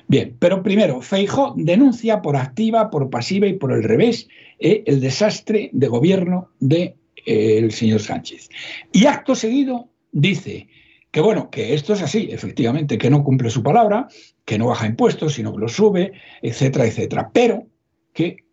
Bien, 0.07 0.37
pero 0.39 0.63
primero, 0.63 1.01
Feijo 1.01 1.53
denuncia 1.57 2.23
por 2.23 2.37
activa, 2.37 2.91
por 2.91 3.11
pasiva 3.11 3.49
y 3.49 3.55
por 3.55 3.73
el 3.73 3.83
revés 3.83 4.29
eh, 4.61 4.85
el 4.87 5.01
desastre 5.01 5.69
de 5.73 5.89
gobierno 5.89 6.51
del 6.61 6.95
de, 7.27 7.67
eh, 7.67 7.71
señor 7.73 8.01
Sánchez. 8.01 8.49
Y 8.93 9.07
acto 9.07 9.35
seguido 9.35 9.91
dice 10.13 10.69
que 11.11 11.21
bueno, 11.21 11.51
que 11.51 11.75
esto 11.75 11.95
es 11.95 12.03
así, 12.03 12.29
efectivamente, 12.31 12.97
que 12.97 13.11
no 13.11 13.25
cumple 13.25 13.51
su 13.51 13.65
palabra, 13.65 14.07
que 14.45 14.59
no 14.59 14.67
baja 14.67 14.87
impuestos, 14.87 15.35
sino 15.35 15.53
que 15.53 15.61
los 15.61 15.73
sube, 15.73 16.13
etcétera, 16.41 16.87
etcétera, 16.87 17.31
pero 17.33 17.67
que 18.13 18.45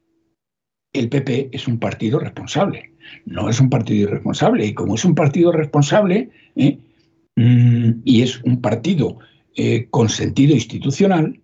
el 0.92 1.10
PP 1.10 1.50
es 1.52 1.68
un 1.68 1.78
partido 1.78 2.18
responsable, 2.20 2.93
no 3.26 3.50
es 3.50 3.60
un 3.60 3.70
partido 3.70 4.10
irresponsable. 4.10 4.66
Y 4.66 4.74
como 4.74 4.96
es 4.96 5.06
un 5.06 5.16
partido 5.16 5.52
responsable 5.52 6.30
eh, 6.56 6.78
mm, 7.36 8.02
y 8.04 8.22
es 8.22 8.42
un 8.44 8.62
partido 8.62 9.20
con 9.92 10.10
sentido 10.10 10.56
institucional, 10.56 11.40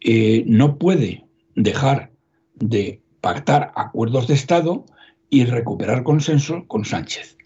eh, 0.00 0.44
no 0.46 0.78
puede 0.78 1.24
dejar 1.56 2.10
de 2.54 3.00
pactar 3.20 3.72
acuerdos 3.74 4.28
de 4.28 4.34
Estado 4.34 4.86
y 5.30 5.44
recuperar 5.44 6.04
consenso 6.04 6.64
con 6.68 6.84
Sánchez. 6.84 7.36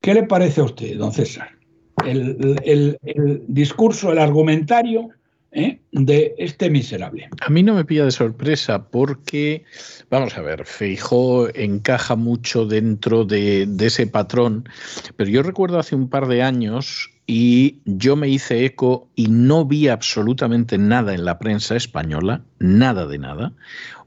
¿Qué 0.00 0.14
le 0.14 0.22
parece 0.22 0.60
a 0.60 0.64
usted, 0.64 0.96
don 0.96 1.12
César? 1.12 1.48
El, 2.04 2.96
discurso, 3.48 4.12
el 4.12 4.18
argumentario 4.18 5.08
¿eh? 5.56 5.80
de 5.90 6.34
este 6.38 6.70
miserable. 6.70 7.28
A 7.40 7.50
mí 7.50 7.62
no 7.62 7.74
me 7.74 7.84
pilla 7.84 8.04
de 8.04 8.12
sorpresa 8.12 8.88
porque, 8.88 9.64
vamos 10.10 10.36
a 10.36 10.42
ver, 10.42 10.64
Feijó 10.66 11.48
encaja 11.54 12.14
mucho 12.14 12.66
dentro 12.66 13.24
de, 13.24 13.66
de 13.66 13.86
ese 13.86 14.06
patrón, 14.06 14.68
pero 15.16 15.30
yo 15.30 15.42
recuerdo 15.42 15.78
hace 15.78 15.96
un 15.96 16.08
par 16.08 16.28
de 16.28 16.42
años 16.42 17.10
y 17.26 17.80
yo 17.86 18.14
me 18.14 18.28
hice 18.28 18.64
eco 18.64 19.08
y 19.16 19.26
no 19.28 19.64
vi 19.64 19.88
absolutamente 19.88 20.78
nada 20.78 21.14
en 21.14 21.24
la 21.24 21.38
prensa 21.38 21.74
española, 21.74 22.42
nada 22.60 23.06
de 23.06 23.18
nada, 23.18 23.52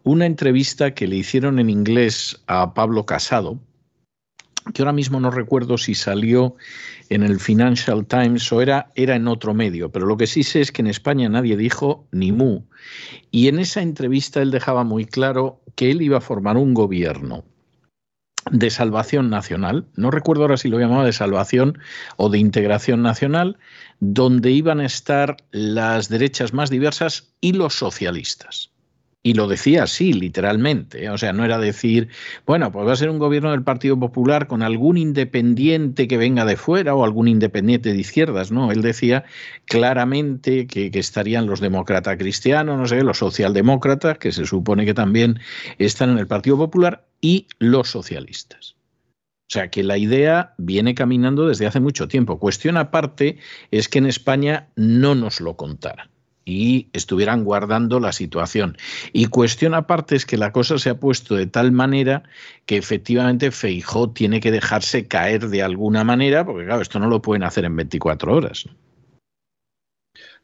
una 0.04 0.26
entrevista 0.26 0.94
que 0.94 1.08
le 1.08 1.18
hicieron 1.18 1.60
en 1.60 1.70
inglés 1.70 2.42
a 2.48 2.74
Pablo 2.74 3.06
Casado, 3.06 3.60
que 4.74 4.82
ahora 4.82 4.94
mismo 4.94 5.20
no 5.20 5.32
recuerdo 5.32 5.78
si 5.78 5.96
salió 5.96 6.56
en 7.10 7.24
el 7.24 7.40
Financial 7.40 8.06
Times 8.06 8.52
o 8.52 8.62
era, 8.62 8.92
era 8.96 9.16
en 9.16 9.28
otro 9.28 9.54
medio, 9.54 9.92
pero 9.92 10.06
lo 10.06 10.18
que 10.18 10.28
sí 10.28 10.44
sé 10.44 10.62
es 10.62 10.72
que 10.72 10.82
en 10.82 10.88
España 10.88 11.30
nadie 11.30 11.58
dijo 11.58 12.08
ni 12.12 12.32
mu. 12.32 12.64
Y 13.32 13.48
en 13.48 13.60
esa 13.60 13.82
entrevista 13.82 14.42
él 14.42 14.52
dejaba 14.52 14.84
muy 14.84 15.06
claro 15.06 15.62
que 15.76 15.92
él 15.92 16.02
iba 16.02 16.18
a 16.18 16.22
formar 16.22 16.58
un 16.58 16.74
gobierno 16.74 17.46
de 18.52 18.70
salvación 18.70 19.30
nacional, 19.30 19.86
no 19.96 20.12
recuerdo 20.12 20.44
ahora 20.44 20.58
si 20.58 20.70
lo 20.70 20.80
llamaba 20.80 21.06
de 21.06 21.14
salvación 21.14 21.78
o 22.18 22.30
de 22.30 22.40
integración 22.40 23.02
nacional, 23.02 23.58
donde 24.00 24.52
iban 24.52 24.80
a 24.80 24.86
estar 24.86 25.38
las 25.52 26.10
derechas 26.10 26.54
más 26.54 26.70
diversas 26.70 27.34
y 27.42 27.54
los 27.54 27.76
socialistas. 27.76 28.72
Y 29.22 29.34
lo 29.34 29.48
decía 29.48 29.84
así, 29.84 30.14
literalmente. 30.14 31.04
¿eh? 31.04 31.10
O 31.10 31.18
sea, 31.18 31.34
no 31.34 31.44
era 31.44 31.58
decir, 31.58 32.08
bueno, 32.46 32.72
pues 32.72 32.88
va 32.88 32.94
a 32.94 32.96
ser 32.96 33.10
un 33.10 33.20
gobierno 33.20 33.52
del 33.52 33.64
Partido 33.64 34.00
Popular 34.00 34.48
con 34.48 34.62
algún 34.62 34.98
independiente 34.98 36.08
que 36.08 36.18
venga 36.18 36.46
de 36.46 36.56
fuera 36.56 36.96
o 36.96 37.04
algún 37.04 37.28
independiente 37.28 37.92
de 37.92 38.00
izquierdas. 38.00 38.52
No, 38.52 38.72
él 38.72 38.82
decía 38.82 39.26
claramente 39.66 40.68
que, 40.68 40.90
que 40.90 41.00
estarían 41.00 41.48
los 41.48 41.60
demócratas 41.60 42.18
cristianos, 42.18 42.78
no 42.78 42.88
sé, 42.88 43.04
los 43.04 43.18
socialdemócratas, 43.18 44.18
que 44.20 44.32
se 44.32 44.46
supone 44.46 44.86
que 44.86 44.94
también 44.94 45.40
están 45.80 46.12
en 46.12 46.18
el 46.20 46.28
Partido 46.28 46.58
Popular, 46.58 47.06
y 47.22 47.48
los 47.60 47.90
socialistas. 47.90 48.78
O 49.50 49.52
sea 49.52 49.70
que 49.70 49.84
la 49.84 49.98
idea 49.98 50.54
viene 50.58 50.96
caminando 50.96 51.48
desde 51.48 51.66
hace 51.66 51.82
mucho 51.82 52.08
tiempo. 52.08 52.40
Cuestión 52.40 52.78
aparte 52.78 53.40
es 53.72 53.90
que 53.90 53.98
en 53.98 54.06
España 54.06 54.70
no 54.78 55.16
nos 55.16 55.42
lo 55.42 55.58
contaran 55.58 56.10
y 56.50 56.90
estuvieran 56.94 57.44
guardando 57.44 58.00
la 58.00 58.12
situación. 58.12 58.78
Y 59.14 59.28
cuestión 59.28 59.74
aparte 59.74 60.16
es 60.16 60.26
que 60.26 60.38
la 60.38 60.52
cosa 60.52 60.80
se 60.80 60.90
ha 60.90 61.00
puesto 61.00 61.36
de 61.36 61.46
tal 61.46 61.72
manera 61.72 62.24
que 62.66 62.78
efectivamente 62.78 63.52
Feijó 63.52 64.10
tiene 64.10 64.40
que 64.40 64.52
dejarse 64.52 65.08
caer 65.08 65.50
de 65.50 65.62
alguna 65.62 66.04
manera, 66.04 66.46
porque 66.46 66.66
claro, 66.66 66.82
esto 66.82 67.00
no 67.00 67.08
lo 67.08 67.22
pueden 67.22 67.44
hacer 67.44 67.66
en 67.66 67.76
24 67.76 68.36
horas. 68.36 68.66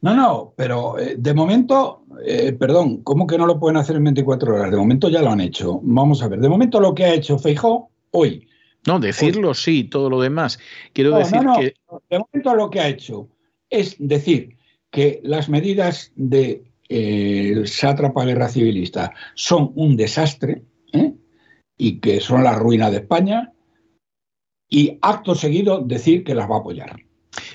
No, 0.00 0.14
no, 0.14 0.52
pero 0.56 0.98
eh, 0.98 1.16
de 1.18 1.34
momento, 1.34 2.04
eh, 2.24 2.52
perdón, 2.52 3.02
¿cómo 3.02 3.26
que 3.26 3.38
no 3.38 3.46
lo 3.46 3.58
pueden 3.58 3.78
hacer 3.78 3.96
en 3.96 4.04
24 4.04 4.54
horas? 4.54 4.70
De 4.70 4.76
momento 4.76 5.08
ya 5.08 5.22
lo 5.22 5.30
han 5.30 5.40
hecho. 5.40 5.80
Vamos 5.82 6.22
a 6.22 6.28
ver, 6.28 6.38
de 6.38 6.48
momento 6.48 6.78
lo 6.80 6.94
que 6.94 7.04
ha 7.04 7.14
hecho 7.14 7.38
Feijó 7.38 7.90
hoy. 8.12 8.46
No, 8.86 9.00
decirlo 9.00 9.52
sí, 9.54 9.84
todo 9.84 10.08
lo 10.08 10.20
demás. 10.20 10.60
Quiero 10.92 11.16
decir 11.16 11.40
que. 11.58 11.74
De 12.08 12.18
momento 12.20 12.54
lo 12.54 12.70
que 12.70 12.80
ha 12.80 12.88
hecho 12.88 13.28
es 13.68 13.96
decir 13.98 14.55
que 14.96 15.20
las 15.24 15.50
medidas 15.50 16.10
de, 16.16 16.64
eh, 16.88 17.64
sátrapa 17.66 18.24
guerra 18.24 18.48
civilista 18.48 19.12
son 19.34 19.72
un 19.74 19.94
desastre 19.94 20.62
y 21.76 22.00
que 22.00 22.18
son 22.20 22.42
la 22.42 22.54
ruina 22.54 22.90
de 22.90 22.96
España, 22.96 23.52
y 24.70 24.98
acto 25.02 25.34
seguido 25.34 25.82
decir 25.82 26.24
que 26.24 26.34
las 26.34 26.50
va 26.50 26.56
a 26.56 26.58
apoyar. 26.60 26.96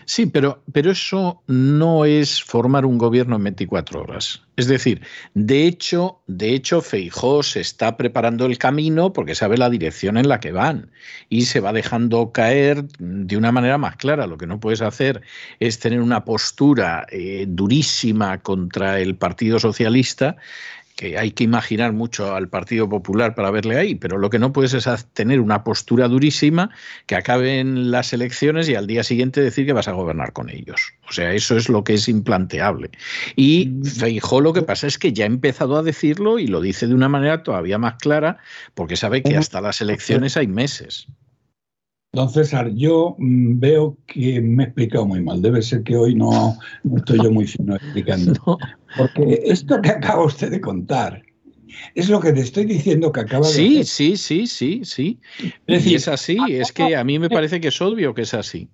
Sí, 0.05 0.25
pero, 0.25 0.63
pero 0.71 0.91
eso 0.91 1.41
no 1.47 2.05
es 2.05 2.43
formar 2.43 2.85
un 2.85 2.97
gobierno 2.97 3.35
en 3.35 3.43
24 3.43 4.01
horas. 4.01 4.41
Es 4.57 4.67
decir, 4.67 5.01
de 5.33 5.65
hecho, 5.65 6.21
de 6.27 6.53
hecho, 6.53 6.81
Feijó 6.81 7.41
se 7.41 7.61
está 7.61 7.97
preparando 7.97 8.45
el 8.45 8.57
camino 8.57 9.13
porque 9.13 9.33
sabe 9.33 9.57
la 9.57 9.69
dirección 9.69 10.17
en 10.17 10.27
la 10.27 10.39
que 10.39 10.51
van 10.51 10.91
y 11.29 11.43
se 11.43 11.59
va 11.59 11.73
dejando 11.73 12.31
caer 12.31 12.85
de 12.99 13.37
una 13.37 13.51
manera 13.51 13.77
más 13.77 13.95
clara. 13.95 14.27
Lo 14.27 14.37
que 14.37 14.47
no 14.47 14.59
puedes 14.59 14.81
hacer 14.81 15.21
es 15.59 15.79
tener 15.79 16.01
una 16.01 16.25
postura 16.25 17.07
eh, 17.09 17.45
durísima 17.47 18.39
contra 18.39 18.99
el 18.99 19.15
Partido 19.15 19.59
Socialista 19.59 20.37
que 21.01 21.17
hay 21.17 21.31
que 21.31 21.43
imaginar 21.43 21.93
mucho 21.93 22.35
al 22.35 22.47
Partido 22.47 22.87
Popular 22.87 23.33
para 23.33 23.49
verle 23.49 23.75
ahí, 23.75 23.95
pero 23.95 24.19
lo 24.19 24.29
que 24.29 24.37
no 24.37 24.53
puedes 24.53 24.75
es 24.75 24.87
tener 25.13 25.39
una 25.39 25.63
postura 25.63 26.07
durísima 26.07 26.69
que 27.07 27.15
acaben 27.15 27.89
las 27.89 28.13
elecciones 28.13 28.69
y 28.69 28.75
al 28.75 28.85
día 28.85 29.01
siguiente 29.01 29.41
decir 29.41 29.65
que 29.65 29.73
vas 29.73 29.87
a 29.87 29.93
gobernar 29.93 30.31
con 30.31 30.51
ellos. 30.51 30.93
O 31.09 31.11
sea, 31.11 31.33
eso 31.33 31.57
es 31.57 31.69
lo 31.69 31.83
que 31.83 31.95
es 31.95 32.07
implanteable. 32.07 32.91
Y 33.35 33.71
Feijó 33.83 34.41
lo 34.41 34.53
que 34.53 34.61
pasa 34.61 34.85
es 34.85 34.99
que 34.99 35.11
ya 35.11 35.23
ha 35.23 35.27
empezado 35.27 35.75
a 35.75 35.81
decirlo 35.81 36.37
y 36.37 36.45
lo 36.45 36.61
dice 36.61 36.85
de 36.85 36.93
una 36.93 37.09
manera 37.09 37.41
todavía 37.41 37.79
más 37.79 37.95
clara 37.95 38.37
porque 38.75 38.95
sabe 38.95 39.23
que 39.23 39.35
hasta 39.35 39.59
las 39.59 39.81
elecciones 39.81 40.37
hay 40.37 40.45
meses. 40.45 41.07
Don 42.13 42.29
César, 42.29 42.69
yo 42.73 43.15
mm, 43.17 43.59
veo 43.59 43.97
que 44.05 44.41
me 44.41 44.63
he 44.63 44.65
explicado 44.67 45.05
muy 45.05 45.21
mal. 45.21 45.41
Debe 45.41 45.61
ser 45.61 45.83
que 45.83 45.95
hoy 45.95 46.13
no, 46.13 46.57
estoy 46.97 47.23
yo 47.23 47.31
muy 47.31 47.47
fino 47.47 47.75
explicando. 47.75 48.57
Porque 48.97 49.41
esto 49.45 49.81
que 49.81 49.91
acaba 49.91 50.25
usted 50.25 50.51
de 50.51 50.59
contar 50.59 51.23
es 51.95 52.09
lo 52.09 52.19
que 52.19 52.33
te 52.33 52.41
estoy 52.41 52.65
diciendo 52.65 53.13
que 53.13 53.21
acaba 53.21 53.47
de 53.47 53.53
Sí, 53.53 53.83
sí, 53.85 54.17
sí, 54.17 54.45
sí, 54.45 54.81
sí. 54.83 55.19
Es, 55.67 55.87
es 55.87 56.09
así, 56.09 56.37
es 56.49 56.73
que 56.73 56.97
a 56.97 57.03
mí 57.05 57.17
me 57.17 57.29
parece 57.29 57.61
que 57.61 57.69
es 57.69 57.81
obvio 57.81 58.13
que 58.13 58.23
es 58.23 58.33
así. 58.33 58.67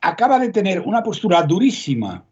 Acaba 0.00 0.38
de 0.38 0.48
tener 0.48 0.80
una 0.80 1.02
postura 1.02 1.42
durísima 1.42 2.24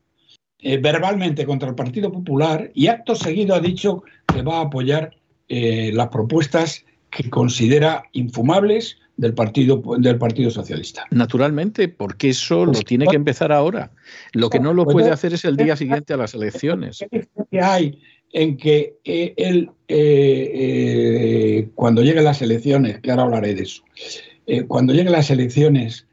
eh, 0.61 0.79
verbalmente 0.79 1.45
contra 1.45 1.69
el 1.69 1.75
Partido 1.75 2.11
Popular 2.11 2.71
y 2.73 2.87
acto 2.87 3.15
seguido 3.15 3.55
ha 3.55 3.61
dicho 3.61 4.03
que 4.27 4.41
va 4.41 4.61
a 4.61 4.63
apoyar 4.63 5.15
eh, 5.49 5.91
las 5.93 6.09
propuestas 6.09 6.87
que 7.11 7.29
considera 7.29 8.05
infumables 8.13 8.97
del 9.19 9.35
Partido, 9.35 9.83
del 9.99 10.17
partido 10.17 10.49
Socialista. 10.49 11.05
Naturalmente, 11.11 11.89
porque 11.89 12.31
eso 12.31 12.65
lo 12.65 12.73
pues, 12.73 12.85
tiene 12.85 13.07
que 13.07 13.17
empezar 13.17 13.53
ahora. 13.53 13.91
Lo 14.33 14.49
que 14.49 14.61
no 14.61 14.73
lo 14.73 14.85
pues 14.85 14.95
puede 14.95 15.11
hacer 15.11 15.35
es 15.35 15.45
el 15.45 15.57
día 15.57 15.77
siguiente 15.77 16.15
a 16.15 16.17
las 16.17 16.35
elecciones. 16.35 17.05
¿Qué 17.51 17.61
hay 17.61 18.01
en 18.33 18.57
que 18.57 18.97
eh, 19.05 19.35
él, 19.37 19.71
eh, 19.89 20.51
eh, 20.55 21.69
cuando 21.75 22.03
lleguen 22.03 22.25
las 22.25 22.43
elecciones, 22.43 23.01
que 23.01 23.11
ahora 23.11 23.25
hablaré 23.25 23.55
de 23.55 23.63
eso, 23.63 23.83
cuando 24.67 24.95
lleguen 24.95 25.13
las 25.13 25.31
elecciones, 25.31 26.07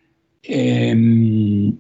em, 0.43 1.77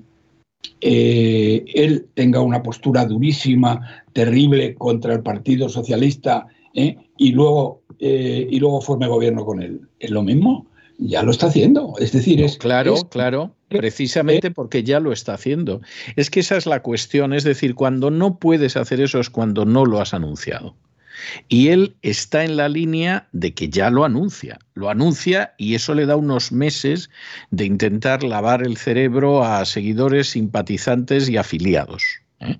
él 0.79 2.07
tenga 2.13 2.39
una 2.39 2.63
postura 2.63 3.05
durísima, 3.05 4.03
terrible 4.13 4.75
contra 4.75 5.13
el 5.13 5.21
Partido 5.21 5.67
Socialista 5.67 6.47
y, 6.73 7.31
luego, 7.31 7.81
y 7.99 8.57
luego 8.59 8.79
forme 8.79 9.07
gobierno 9.07 9.43
con 9.43 9.61
él? 9.61 9.81
¿Es 9.99 10.11
lo 10.11 10.23
mismo? 10.23 10.67
Ya 10.97 11.23
lo 11.23 11.31
está 11.31 11.47
haciendo. 11.47 11.93
Es 11.99 12.11
decir, 12.11 12.41
es. 12.41 12.57
Claro, 12.57 12.95
claro, 13.09 13.55
precisamente 13.69 14.51
porque 14.51 14.83
ya 14.83 14.99
lo 14.99 15.11
está 15.11 15.33
haciendo. 15.33 15.81
Es 16.15 16.29
que 16.29 16.39
esa 16.39 16.57
es 16.57 16.65
la 16.65 16.81
cuestión. 16.81 17.33
Es 17.33 17.43
decir, 17.43 17.75
cuando 17.75 18.11
no 18.11 18.39
puedes 18.39 18.77
hacer 18.77 19.01
eso 19.01 19.19
es 19.19 19.29
cuando 19.29 19.65
no 19.65 19.85
lo 19.85 20.01
has 20.01 20.13
anunciado. 20.13 20.75
Y 21.47 21.69
él 21.69 21.95
está 22.01 22.43
en 22.43 22.57
la 22.57 22.69
línea 22.69 23.27
de 23.31 23.53
que 23.53 23.69
ya 23.69 23.89
lo 23.89 24.05
anuncia. 24.05 24.59
Lo 24.73 24.89
anuncia 24.89 25.53
y 25.57 25.75
eso 25.75 25.93
le 25.93 26.05
da 26.05 26.15
unos 26.15 26.51
meses 26.51 27.09
de 27.51 27.65
intentar 27.65 28.23
lavar 28.23 28.65
el 28.65 28.77
cerebro 28.77 29.43
a 29.43 29.63
seguidores, 29.65 30.29
simpatizantes 30.29 31.29
y 31.29 31.37
afiliados. 31.37 32.03
¿eh? 32.41 32.57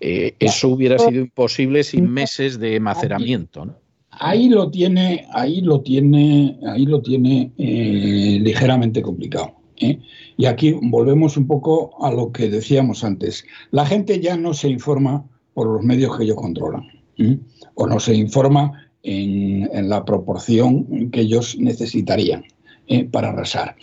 Eh, 0.00 0.36
eso 0.38 0.68
hubiera 0.68 0.98
sido 0.98 1.20
imposible 1.20 1.82
sin 1.82 2.10
meses 2.10 2.58
de 2.58 2.78
maceramiento. 2.80 3.66
¿no? 3.66 3.76
Ahí 4.18 4.48
lo 4.48 4.70
tiene, 4.70 5.26
ahí 5.32 5.60
lo 5.60 5.80
tiene, 5.80 6.58
ahí 6.66 6.86
lo 6.86 7.00
tiene 7.00 7.52
eh, 7.58 8.38
ligeramente 8.40 9.02
complicado. 9.02 9.54
¿eh? 9.76 9.98
Y 10.36 10.46
aquí 10.46 10.74
volvemos 10.82 11.36
un 11.36 11.46
poco 11.46 11.90
a 12.04 12.12
lo 12.12 12.32
que 12.32 12.48
decíamos 12.48 13.04
antes. 13.04 13.44
La 13.70 13.86
gente 13.86 14.20
ya 14.20 14.36
no 14.36 14.54
se 14.54 14.68
informa 14.68 15.24
por 15.54 15.66
los 15.68 15.82
medios 15.82 16.16
que 16.16 16.24
ellos 16.24 16.36
controlan, 16.36 16.84
¿eh? 17.16 17.38
o 17.74 17.86
no 17.86 17.98
se 18.00 18.14
informa 18.14 18.88
en, 19.02 19.68
en, 19.72 19.88
la 19.88 20.04
proporción 20.04 21.10
que 21.10 21.20
ellos 21.20 21.56
necesitarían. 21.58 22.44
para 23.12 23.28
arrasar. 23.28 23.76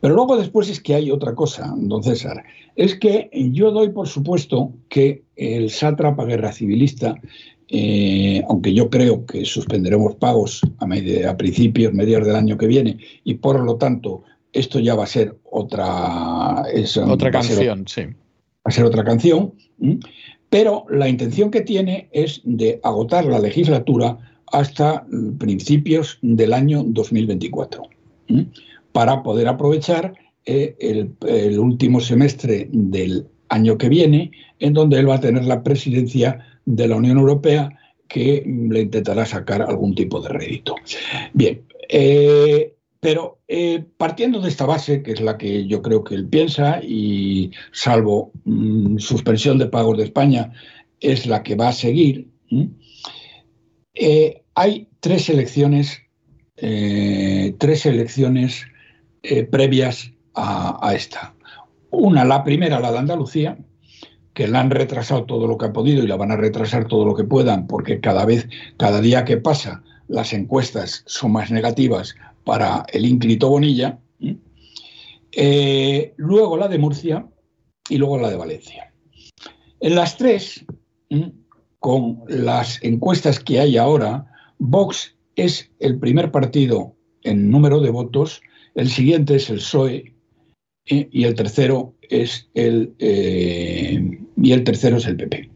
Pero 0.00 0.14
luego 0.16 0.36
después 0.36 0.68
es 0.68 0.80
que 0.80 0.96
hay 0.96 1.12
otra 1.12 1.32
cosa, 1.32 1.72
don 1.76 2.02
César. 2.02 2.42
Es 2.74 2.96
que 2.96 3.30
yo 3.52 3.70
doy 3.70 3.90
por 3.90 4.08
supuesto 4.08 4.72
que 4.88 5.22
el 5.36 5.70
sátrapa 5.70 6.24
guerra 6.24 6.50
civilista 6.50 7.14
eh, 7.70 8.42
aunque 8.48 8.72
yo 8.72 8.88
creo 8.88 9.26
que 9.26 9.44
suspenderemos 9.44 10.14
pagos 10.16 10.62
a, 10.78 11.36
principios, 11.36 11.92
mediados 11.92 12.26
del 12.26 12.36
año 12.36 12.56
que 12.56 12.66
viene, 12.66 12.98
y 13.24 13.34
por 13.34 13.60
lo 13.60 13.76
tanto 13.76 14.22
esto 14.52 14.78
ya 14.80 14.94
va 14.94 15.04
a 15.04 15.08
ser 15.08 15.36
otra, 15.44 16.64
otra 17.06 17.30
canción, 17.30 17.86
sí. 17.86 18.02
Va 18.04 18.64
a 18.64 18.70
ser 18.70 18.84
otra 18.84 19.04
canción, 19.04 19.52
pero 20.48 20.86
la 20.88 21.08
intención 21.08 21.50
que 21.50 21.60
tiene 21.60 22.08
es 22.12 22.40
de 22.44 22.80
agotar 22.82 23.26
la 23.26 23.38
legislatura 23.38 24.18
hasta 24.50 25.06
principios 25.38 26.18
del 26.22 26.54
año 26.54 26.82
2024, 26.84 27.82
para 28.92 29.22
poder 29.22 29.46
aprovechar 29.46 30.14
eh, 30.46 30.74
el 30.80 31.58
último 31.58 32.00
semestre 32.00 32.68
del 32.72 33.26
año 33.50 33.76
que 33.76 33.90
viene, 33.90 34.30
en 34.58 34.72
donde 34.72 34.98
él 34.98 35.08
va 35.08 35.16
a 35.16 35.20
tener 35.20 35.44
la 35.44 35.62
presidencia 35.62 36.38
de 36.68 36.86
la 36.86 36.96
Unión 36.96 37.16
Europea 37.16 37.70
que 38.08 38.42
le 38.46 38.80
intentará 38.80 39.24
sacar 39.24 39.62
algún 39.62 39.94
tipo 39.94 40.20
de 40.20 40.28
rédito. 40.28 40.76
Bien, 41.32 41.62
eh, 41.88 42.74
pero 43.00 43.38
eh, 43.48 43.84
partiendo 43.96 44.40
de 44.40 44.48
esta 44.48 44.66
base, 44.66 45.02
que 45.02 45.12
es 45.12 45.20
la 45.20 45.38
que 45.38 45.66
yo 45.66 45.80
creo 45.80 46.04
que 46.04 46.14
él 46.14 46.26
piensa, 46.28 46.80
y 46.82 47.52
salvo 47.72 48.32
mm, 48.44 48.98
suspensión 48.98 49.56
de 49.58 49.66
pagos 49.66 49.96
de 49.96 50.04
España, 50.04 50.52
es 51.00 51.26
la 51.26 51.42
que 51.42 51.54
va 51.54 51.68
a 51.68 51.72
seguir, 51.72 52.28
eh, 53.94 54.42
hay 54.54 54.88
tres 55.00 55.28
elecciones, 55.28 56.02
tres 56.56 57.86
elecciones 57.86 58.64
previas 59.50 60.10
a, 60.34 60.76
a 60.82 60.94
esta. 60.94 61.34
Una, 61.90 62.24
la 62.24 62.42
primera, 62.42 62.80
la 62.80 62.90
de 62.90 62.98
Andalucía, 62.98 63.56
que 64.38 64.46
la 64.46 64.60
han 64.60 64.70
retrasado 64.70 65.24
todo 65.24 65.48
lo 65.48 65.58
que 65.58 65.66
ha 65.66 65.72
podido 65.72 66.04
y 66.04 66.06
la 66.06 66.14
van 66.14 66.30
a 66.30 66.36
retrasar 66.36 66.86
todo 66.86 67.04
lo 67.04 67.16
que 67.16 67.24
puedan, 67.24 67.66
porque 67.66 67.98
cada 67.98 68.24
vez, 68.24 68.48
cada 68.76 69.00
día 69.00 69.24
que 69.24 69.36
pasa, 69.36 69.82
las 70.06 70.32
encuestas 70.32 71.02
son 71.06 71.32
más 71.32 71.50
negativas 71.50 72.14
para 72.44 72.86
el 72.92 73.04
ínclito 73.04 73.48
Bonilla. 73.48 73.98
Eh, 75.32 76.14
luego 76.18 76.56
la 76.56 76.68
de 76.68 76.78
Murcia 76.78 77.26
y 77.88 77.98
luego 77.98 78.16
la 78.16 78.30
de 78.30 78.36
Valencia. 78.36 78.94
En 79.80 79.96
las 79.96 80.16
tres, 80.16 80.64
con 81.80 82.20
las 82.28 82.80
encuestas 82.84 83.40
que 83.40 83.58
hay 83.58 83.76
ahora, 83.76 84.24
Vox 84.58 85.16
es 85.34 85.68
el 85.80 85.98
primer 85.98 86.30
partido 86.30 86.94
en 87.24 87.50
número 87.50 87.80
de 87.80 87.90
votos, 87.90 88.40
el 88.76 88.88
siguiente 88.88 89.34
es 89.34 89.50
el 89.50 89.56
PSOE 89.56 90.14
y 90.84 91.24
el 91.24 91.34
tercero 91.34 91.96
es 92.02 92.48
el, 92.54 92.94
eh, 93.00 94.18
y 94.42 94.52
el 94.52 94.64
tercero 94.64 94.96
es 94.96 95.06
el 95.06 95.16
PP. 95.16 95.50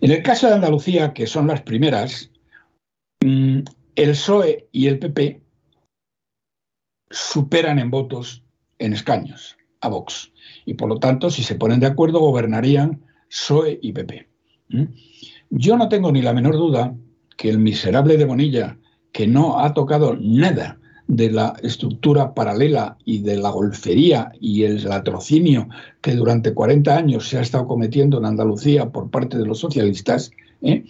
En 0.00 0.10
el 0.10 0.22
caso 0.22 0.46
de 0.46 0.54
Andalucía, 0.54 1.12
que 1.12 1.26
son 1.26 1.46
las 1.46 1.62
primeras, 1.62 2.30
mm, 3.24 3.60
el 3.96 4.10
PSOE 4.10 4.68
y 4.72 4.86
el 4.86 4.98
PP 4.98 5.40
superan 7.10 7.78
en 7.78 7.90
votos, 7.90 8.44
en 8.78 8.92
escaños, 8.92 9.56
a 9.80 9.88
Vox. 9.88 10.32
Y 10.66 10.74
por 10.74 10.88
lo 10.88 10.98
tanto, 10.98 11.30
si 11.30 11.42
se 11.42 11.56
ponen 11.56 11.80
de 11.80 11.86
acuerdo, 11.86 12.20
gobernarían 12.20 13.02
PSOE 13.28 13.78
y 13.82 13.92
PP. 13.92 14.28
Yo 15.50 15.76
no 15.76 15.88
tengo 15.88 16.12
ni 16.12 16.22
la 16.22 16.34
menor 16.34 16.56
duda 16.56 16.94
que 17.36 17.48
el 17.48 17.58
miserable 17.58 18.16
de 18.16 18.24
Bonilla, 18.24 18.78
que 19.12 19.26
no 19.26 19.60
ha 19.60 19.72
tocado 19.72 20.16
nada 20.20 20.78
de 21.08 21.30
la 21.30 21.54
estructura 21.62 22.34
paralela 22.34 22.98
y 23.04 23.20
de 23.20 23.38
la 23.38 23.48
golfería 23.48 24.30
y 24.40 24.64
el 24.64 24.84
latrocinio 24.84 25.68
que 26.02 26.14
durante 26.14 26.52
40 26.52 26.96
años 26.96 27.28
se 27.28 27.38
ha 27.38 27.40
estado 27.40 27.66
cometiendo 27.66 28.18
en 28.18 28.26
Andalucía 28.26 28.90
por 28.90 29.10
parte 29.10 29.38
de 29.38 29.46
los 29.46 29.58
socialistas, 29.58 30.30
¿eh? 30.60 30.84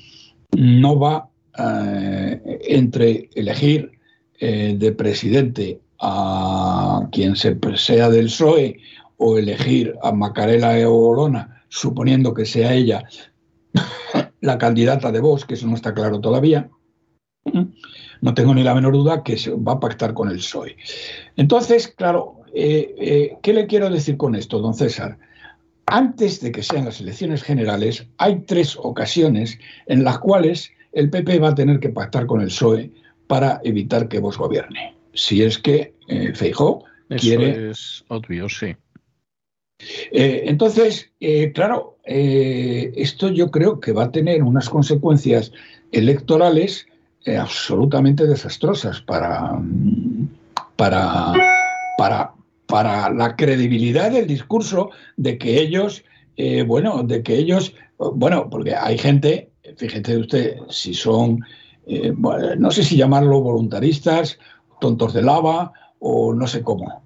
no 0.57 0.99
va 0.99 1.31
eh, 1.57 2.59
entre 2.67 3.31
elegir 3.35 3.93
eh, 4.41 4.75
de 4.77 4.93
presidente 4.93 5.81
a 6.01 7.09
quien 7.13 7.37
sea 7.37 8.11
del 8.11 8.27
PSOE 8.27 8.79
o 9.19 9.39
elegir 9.39 9.95
a 10.03 10.13
Macarela 10.13 10.79
Eolona, 10.79 11.65
suponiendo 11.69 12.35
que 12.35 12.45
sea 12.45 12.75
ella 12.75 13.05
la 14.41 14.59
candidata 14.59 15.13
de 15.13 15.21
Vox, 15.21 15.45
que 15.45 15.55
eso 15.55 15.67
no 15.67 15.75
está 15.75 15.95
claro 15.95 16.21
todavía, 16.21 16.71
no 18.21 18.35
tengo 18.35 18.55
ni 18.55 18.63
la 18.63 18.75
menor 18.75 18.93
duda 18.93 19.23
que 19.23 19.37
se 19.37 19.51
va 19.51 19.73
a 19.73 19.81
pactar 19.81 20.15
con 20.15 20.31
el 20.31 20.37
PSOE. 20.37 20.77
Entonces, 21.37 21.89
claro, 21.89 22.39
eh, 22.55 22.95
eh, 22.99 23.37
¿qué 23.43 23.53
le 23.53 23.67
quiero 23.67 23.91
decir 23.91 24.17
con 24.17 24.35
esto, 24.35 24.59
don 24.59 24.75
César? 24.75 25.19
Antes 25.87 26.41
de 26.41 26.53
que 26.53 26.63
sean 26.63 26.85
las 26.85 27.01
elecciones 27.01 27.43
generales, 27.43 28.07
hay 28.19 28.41
tres 28.41 28.77
ocasiones 28.77 29.59
en 29.87 30.05
las 30.05 30.19
cuales 30.19 30.73
el 30.93 31.11
PP 31.11 31.39
va 31.39 31.51
a 31.51 31.55
tener 31.55 31.81
que 31.81 31.89
pactar 31.91 32.27
con 32.27 32.41
el 32.41 32.49
PSOE 32.49 32.91
para 33.27 33.61
evitar 33.65 34.09
que 34.09 34.19
Vox 34.19 34.37
gobierne. 34.37 34.97
Si 35.15 35.43
es 35.43 35.59
que 35.59 35.95
eh, 36.09 36.33
Feijó 36.35 36.85
quiere... 37.09 37.71
es 37.71 38.05
obvio, 38.09 38.49
sí. 38.49 38.75
Eh, 40.11 40.43
entonces, 40.47 41.13
claro, 41.55 41.99
esto 42.05 43.29
yo 43.29 43.51
creo 43.51 43.79
que 43.79 43.93
va 43.93 44.05
a 44.05 44.13
tener 44.13 44.43
unas 44.43 44.69
consecuencias 44.69 45.53
electorales 45.93 46.88
eh, 47.25 47.37
absolutamente 47.37 48.27
desastrosas 48.27 49.01
para, 49.01 49.61
para, 50.77 51.33
para, 51.97 52.33
para 52.67 53.11
la 53.11 53.37
credibilidad 53.37 54.11
del 54.11 54.27
discurso 54.27 54.91
de 55.17 55.37
que 55.37 55.61
ellos, 55.61 56.05
eh, 56.37 56.63
bueno, 56.63 57.03
de 57.03 57.23
que 57.23 57.35
ellos, 57.37 57.75
bueno, 57.99 58.49
porque 58.49 58.75
hay 58.75 58.97
gente, 58.99 59.51
fíjate 59.77 60.17
usted, 60.17 60.57
si 60.69 60.95
son, 60.95 61.45
eh, 61.87 62.15
no 62.59 62.71
sé 62.71 62.85
si 62.85 62.97
llamarlo 62.97 63.41
voluntaristas, 63.41 64.39
tontos 64.81 65.13
de 65.13 65.23
lava 65.23 65.73
o 65.99 66.33
no 66.33 66.47
sé 66.47 66.63
cómo. 66.63 67.03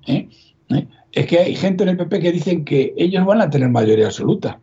Es 1.13 1.27
que 1.27 1.39
hay 1.39 1.55
gente 1.55 1.85
en 1.85 1.91
el 1.91 1.97
PP 1.97 2.21
que 2.21 2.33
dicen 2.33 2.65
que 2.65 2.95
ellos 2.97 3.25
van 3.25 3.41
a 3.41 3.51
tener 3.51 3.69
mayoría 3.69 4.07
absoluta. 4.07 4.61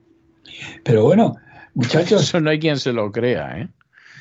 Pero 0.84 1.04
bueno, 1.04 1.36
muchachos. 1.74 2.24
Eso 2.24 2.40
no 2.40 2.50
hay 2.50 2.60
quien 2.60 2.78
se 2.78 2.94
lo 2.94 3.12
crea, 3.12 3.60
¿eh? 3.60 3.70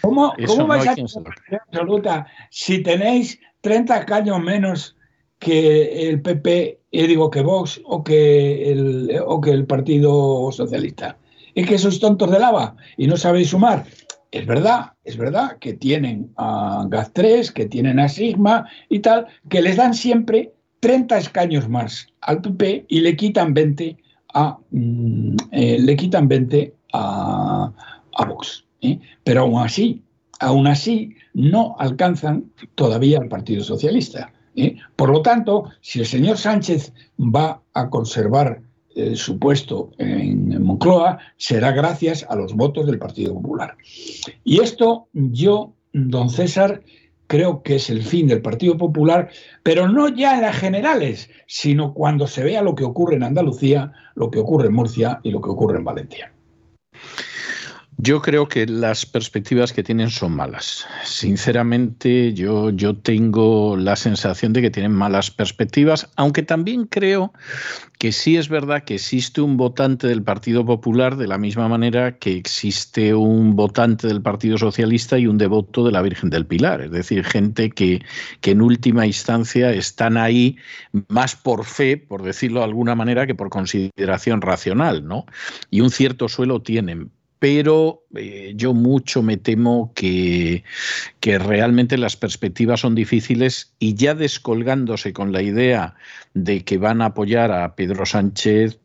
¿Cómo, 0.03 0.35
vais 0.67 0.87
a 0.87 0.95
tener 0.95 1.61
absoluta 1.67 2.27
si 2.51 2.83
tenéis 2.83 3.39
30 3.61 4.05
caños 4.07 4.41
menos 4.41 4.97
que 5.39 6.09
el 6.09 6.21
PP, 6.21 6.81
y 6.91 7.07
digo 7.07 7.31
que 7.31 7.43
Vox 7.43 7.81
o 7.85 8.03
que 8.03 8.71
el, 8.71 9.21
o 9.27 9.41
que 9.41 9.51
el 9.51 9.67
Partido 9.67 10.51
Socialista? 10.53 11.17
¿Es 11.55 11.67
que 11.67 11.79
sois 11.79 11.99
tontos 11.99 12.31
de 12.31 12.39
lava 12.39 12.77
y 12.97 13.07
no 13.07 13.17
sabéis 13.17 13.51
sumar? 13.51 13.85
Es 14.31 14.47
verdad, 14.47 14.93
es 15.05 15.17
verdad 15.17 15.57
que 15.59 15.73
tienen 15.73 16.33
a 16.37 16.85
GAZ3, 16.87 17.53
que 17.53 17.67
tienen 17.67 17.99
a 17.99 18.09
Sigma 18.09 18.69
y 18.89 19.01
tal, 19.01 19.27
que 19.49 19.63
les 19.63 19.77
dan 19.77 19.95
siempre 19.95 20.53
30 20.81 21.19
escaños 21.19 21.69
más 21.69 22.07
al 22.21 22.43
PP 22.43 22.87
y 22.89 23.01
le 23.01 23.17
quitan 23.17 23.55
20 23.55 23.97
a, 24.35 24.59
mm, 24.71 25.37
eh, 25.51 25.79
le 25.81 25.97
quitan 25.97 26.29
20 26.29 26.75
a, 26.93 27.73
a 28.15 28.25
Vox. 28.27 28.68
¿Eh? 28.81 29.01
Pero 29.25 29.43
aún 29.43 29.61
así, 29.61 30.03
aún 30.41 30.67
así, 30.67 31.15
no 31.35 31.77
alcanzan 31.79 32.53
todavía 32.75 33.19
al 33.19 33.29
Partido 33.29 33.63
Socialista. 33.63 34.33
¿eh? 34.57 34.77
Por 34.97 35.11
lo 35.11 35.23
tanto, 35.23 35.71
si 35.81 36.01
el 36.01 36.07
señor 36.07 36.39
Sánchez 36.39 36.93
va 37.19 37.63
a 37.75 37.91
conservar 37.91 38.63
eh, 38.95 39.15
su 39.17 39.39
puesto 39.39 39.91
en 39.99 40.63
Moncloa, 40.63 41.19
será 41.37 41.73
gracias 41.73 42.27
a 42.29 42.37
los 42.37 42.55
votos 42.55 42.87
del 42.87 42.99
Partido 42.99 43.35
Popular. 43.35 43.77
Y 44.45 44.61
esto 44.61 45.09
yo, 45.13 45.73
don 45.93 46.31
César, 46.31 46.83
creo 47.29 47.63
que 47.63 47.77
es 47.77 47.91
el 47.91 48.03
fin 48.03 48.27
del 48.27 48.43
Partido 48.43 48.77
Popular, 48.77 49.31
pero 49.63 49.87
no 49.89 50.09
ya 50.09 50.35
en 50.35 50.43
las 50.43 50.57
generales, 50.57 51.31
sino 51.47 51.95
cuando 51.95 52.27
se 52.27 52.43
vea 52.43 52.63
lo 52.63 52.75
que 52.75 52.85
ocurre 52.85 53.17
en 53.17 53.23
Andalucía, 53.23 53.93
lo 54.15 54.31
que 54.31 54.41
ocurre 54.41 54.67
en 54.67 54.75
Murcia 54.75 55.21
y 55.23 55.31
lo 55.31 55.41
que 55.41 55.51
ocurre 55.51 55.79
en 55.79 55.85
Valencia. 55.85 56.33
Yo 58.01 58.23
creo 58.23 58.47
que 58.47 58.65
las 58.65 59.05
perspectivas 59.07 59.73
que 59.73 59.83
tienen 59.83 60.09
son 60.11 60.33
malas. 60.37 60.87
Sinceramente, 61.03 62.33
yo, 62.33 62.71
yo 62.71 62.97
tengo 62.97 63.77
la 63.77 63.97
sensación 63.97 64.53
de 64.53 64.63
que 64.63 64.71
tienen 64.71 64.93
malas 64.93 65.33
perspectivas, 65.33 66.09
aunque 66.15 66.45
también 66.45 66.87
creo 66.87 67.33
que 67.99 68.13
sí 68.13 68.37
es 68.37 68.49
verdad 68.49 68.85
que 68.85 68.95
existe 68.95 69.41
un 69.41 69.57
votante 69.57 70.07
del 70.07 70.23
Partido 70.23 70.65
Popular 70.65 71.17
de 71.17 71.27
la 71.27 71.39
misma 71.39 71.67
manera 71.67 72.19
que 72.19 72.37
existe 72.37 73.17
un 73.17 73.57
votante 73.57 74.07
del 74.07 74.23
Partido 74.23 74.59
Socialista 74.59 75.19
y 75.19 75.27
un 75.27 75.37
devoto 75.37 75.85
de 75.85 75.91
la 75.91 76.01
Virgen 76.01 76.31
del 76.31 76.47
Pilar. 76.47 76.81
Es 76.83 76.93
decir, 76.93 77.25
gente 77.25 77.71
que, 77.71 78.01
que 78.41 78.53
en 78.53 78.63
última 78.63 79.07
instancia 79.07 79.73
están 79.73 80.17
ahí 80.17 80.57
más 81.09 81.35
por 81.35 81.65
fe, 81.65 81.97
por 81.97 82.23
decirlo 82.23 82.61
de 82.61 82.67
alguna 82.67 82.95
manera, 82.95 83.27
que 83.27 83.35
por 83.35 83.51
consideración 83.51 84.41
racional, 84.41 85.05
¿no? 85.05 85.27
Y 85.69 85.81
un 85.81 85.91
cierto 85.91 86.29
suelo 86.29 86.63
tienen 86.63 87.11
pero 87.39 88.05
eh, 88.15 88.53
yo 88.57 88.75
mucho 88.75 89.23
me 89.23 89.37
temo 89.37 89.93
que, 89.95 90.65
que, 91.21 91.39
realmente 91.39 91.97
las 91.99 92.17
perspectivas 92.17 92.81
son 92.81 92.95
difíciles 92.95 93.73
y 93.79 93.95
ya 93.95 94.15
descolgándose 94.15 95.13
con 95.13 95.33
la 95.33 95.43
idea 95.43 95.95
de 96.35 96.65
que 96.65 96.79
van 96.79 97.03
a 97.03 97.07
apoyar 97.07 97.53
a 97.53 97.75
Pedro 97.75 98.07
Sánchez, 98.07 98.79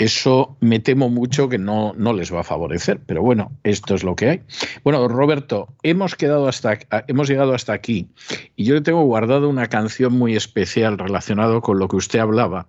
eso 0.00 0.56
me 0.60 0.80
temo 0.80 1.10
mucho 1.10 1.50
que 1.50 1.58
no, 1.58 1.92
no 1.94 2.14
les 2.14 2.32
va 2.32 2.40
a 2.40 2.44
favorecer, 2.44 3.00
pero 3.04 3.22
bueno, 3.22 3.52
esto 3.64 3.94
es 3.94 4.02
lo 4.02 4.16
que 4.16 4.30
hay. 4.30 4.40
Bueno, 4.82 5.06
Roberto, 5.08 5.68
hemos, 5.82 6.16
quedado 6.16 6.48
hasta, 6.48 6.78
hemos 7.06 7.28
llegado 7.28 7.52
hasta 7.52 7.74
aquí 7.74 8.08
y 8.56 8.64
yo 8.64 8.74
le 8.74 8.80
tengo 8.80 9.02
guardado 9.04 9.50
una 9.50 9.66
canción 9.66 10.14
muy 10.14 10.36
especial 10.36 10.96
relacionado 10.96 11.60
con 11.60 11.78
lo 11.78 11.88
que 11.88 11.96
usted 11.96 12.18
hablaba, 12.18 12.66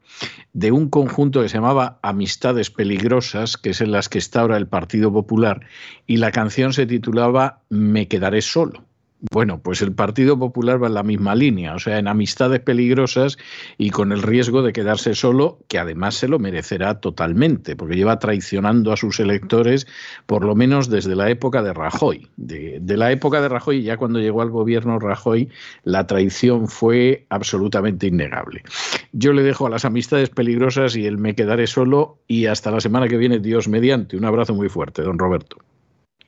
de 0.52 0.74
un 0.74 0.90
conjunto 0.90 1.42
que 1.42 1.48
se 1.48 1.56
llamaba 1.56 2.00
Amistades 2.02 2.70
Peligrosas, 2.70 3.56
que 3.56 3.70
es 3.70 3.80
en 3.80 3.94
las 3.94 4.10
que 4.10 4.18
está 4.18 4.42
ahora 4.42 4.58
el 4.58 4.68
Partido 4.68 5.14
Popular, 5.14 5.62
y 6.08 6.18
la 6.18 6.32
canción 6.32 6.74
se 6.74 6.86
titulaba 6.86 7.62
Me 7.70 8.10
quedaré 8.10 8.42
solo. 8.42 8.91
Bueno, 9.30 9.62
pues 9.62 9.84
el 9.84 9.94
Partido 9.94 10.40
Popular 10.40 10.82
va 10.82 10.88
en 10.88 10.96
la 10.96 11.04
misma 11.04 11.36
línea, 11.36 11.76
o 11.76 11.80
sea, 11.80 12.00
en 12.00 12.08
amistades 12.08 12.60
peligrosas 12.60 13.38
y 13.78 13.92
con 13.92 14.12
el 14.12 14.24
riesgo 14.24 14.64
de 14.64 14.74
quedarse 14.74 15.14
solo, 15.14 15.60
que 15.68 15.78
además 15.78 16.16
se 16.16 16.28
lo 16.28 16.40
merecerá 16.40 17.00
totalmente, 17.00 17.76
porque 17.76 17.96
lleva 17.96 18.18
traicionando 18.18 18.92
a 18.92 18.98
sus 18.98 19.20
electores 19.20 19.86
por 20.26 20.44
lo 20.44 20.56
menos 20.56 20.90
desde 20.90 21.16
la 21.16 21.30
época 21.30 21.62
de 21.62 21.72
Rajoy. 21.72 22.28
De, 22.36 22.82
la 22.98 23.12
época 23.12 23.42
de 23.42 23.50
Rajoy, 23.50 23.84
ya 23.84 23.96
cuando 23.98 24.20
llegó 24.20 24.42
al 24.42 24.50
gobierno 24.50 24.98
Rajoy, 24.98 25.50
la 25.84 26.08
traición 26.08 26.68
fue 26.68 27.28
absolutamente 27.30 28.08
innegable. 28.08 28.64
Yo 29.12 29.34
le 29.34 29.44
dejo 29.44 29.68
a 29.68 29.70
las 29.70 29.86
amistades 29.86 30.30
peligrosas 30.30 30.96
y 30.96 31.06
él 31.06 31.20
me 31.20 31.36
quedaré 31.36 31.68
solo 31.68 32.18
y 32.28 32.48
hasta 32.48 32.72
la 32.72 32.82
semana 32.82 33.08
que 33.08 33.18
viene, 33.18 33.38
Dios 33.38 33.68
mediante. 33.68 34.18
Un 34.18 34.26
abrazo 34.26 34.56
muy 34.56 34.68
fuerte, 34.68 35.04
don 35.04 35.20
Roberto. 35.20 35.58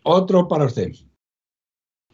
Otro 0.04 0.48
para 0.48 0.66
usted. 0.66 0.92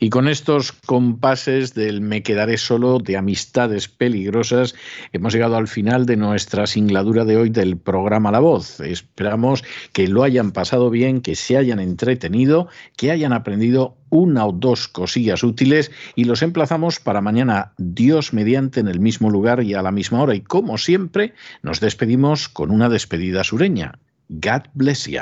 Y 0.02 0.10
con 0.10 0.30
estos 0.30 0.72
compases 0.72 1.74
del 1.74 2.00
me 2.00 2.24
quedaré 2.24 2.58
solo 2.58 3.00
de 3.00 3.18
amistades 3.18 3.90
peligrosas, 3.90 4.74
hemos 5.12 5.34
llegado 5.34 5.58
al 5.58 5.68
final 5.68 6.06
de 6.06 6.16
nuestra 6.16 6.68
singladura 6.68 7.26
de 7.26 7.36
hoy 7.36 7.50
del 7.50 7.76
programa 7.76 8.32
La 8.32 8.40
Voz. 8.40 8.80
Esperamos 8.80 9.66
que 9.92 10.08
lo 10.08 10.24
hayan 10.24 10.52
pasado 10.54 10.90
bien, 10.90 11.20
que 11.20 11.36
se 11.36 11.58
hayan 11.58 11.82
entretenido, 11.82 12.70
que 12.96 13.12
hayan 13.12 13.34
aprendido 13.34 13.98
una 14.10 14.46
o 14.46 14.54
dos 14.54 14.88
cosillas 14.88 15.44
útiles 15.44 15.92
y 16.16 16.24
los 16.24 16.44
emplazamos 16.44 17.02
para 17.02 17.20
mañana, 17.20 17.74
Dios 17.78 18.32
mediante, 18.32 18.80
en 18.80 18.88
el 18.88 19.02
mismo 19.02 19.30
lugar 19.30 19.62
y 19.64 19.74
a 19.74 19.82
la 19.82 19.92
misma 19.92 20.22
hora. 20.22 20.34
Y 20.34 20.40
como 20.40 20.78
siempre, 20.78 21.34
nos 21.62 21.82
despedimos 21.82 22.48
con 22.48 22.72
una 22.72 22.88
despedida 22.88 23.44
sureña. 23.44 24.00
God 24.30 24.62
bless 24.74 25.08
you. 25.08 25.20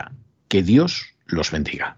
Que 0.50 0.62
Dios 0.62 1.16
los 1.26 1.50
bendiga. 1.50 1.98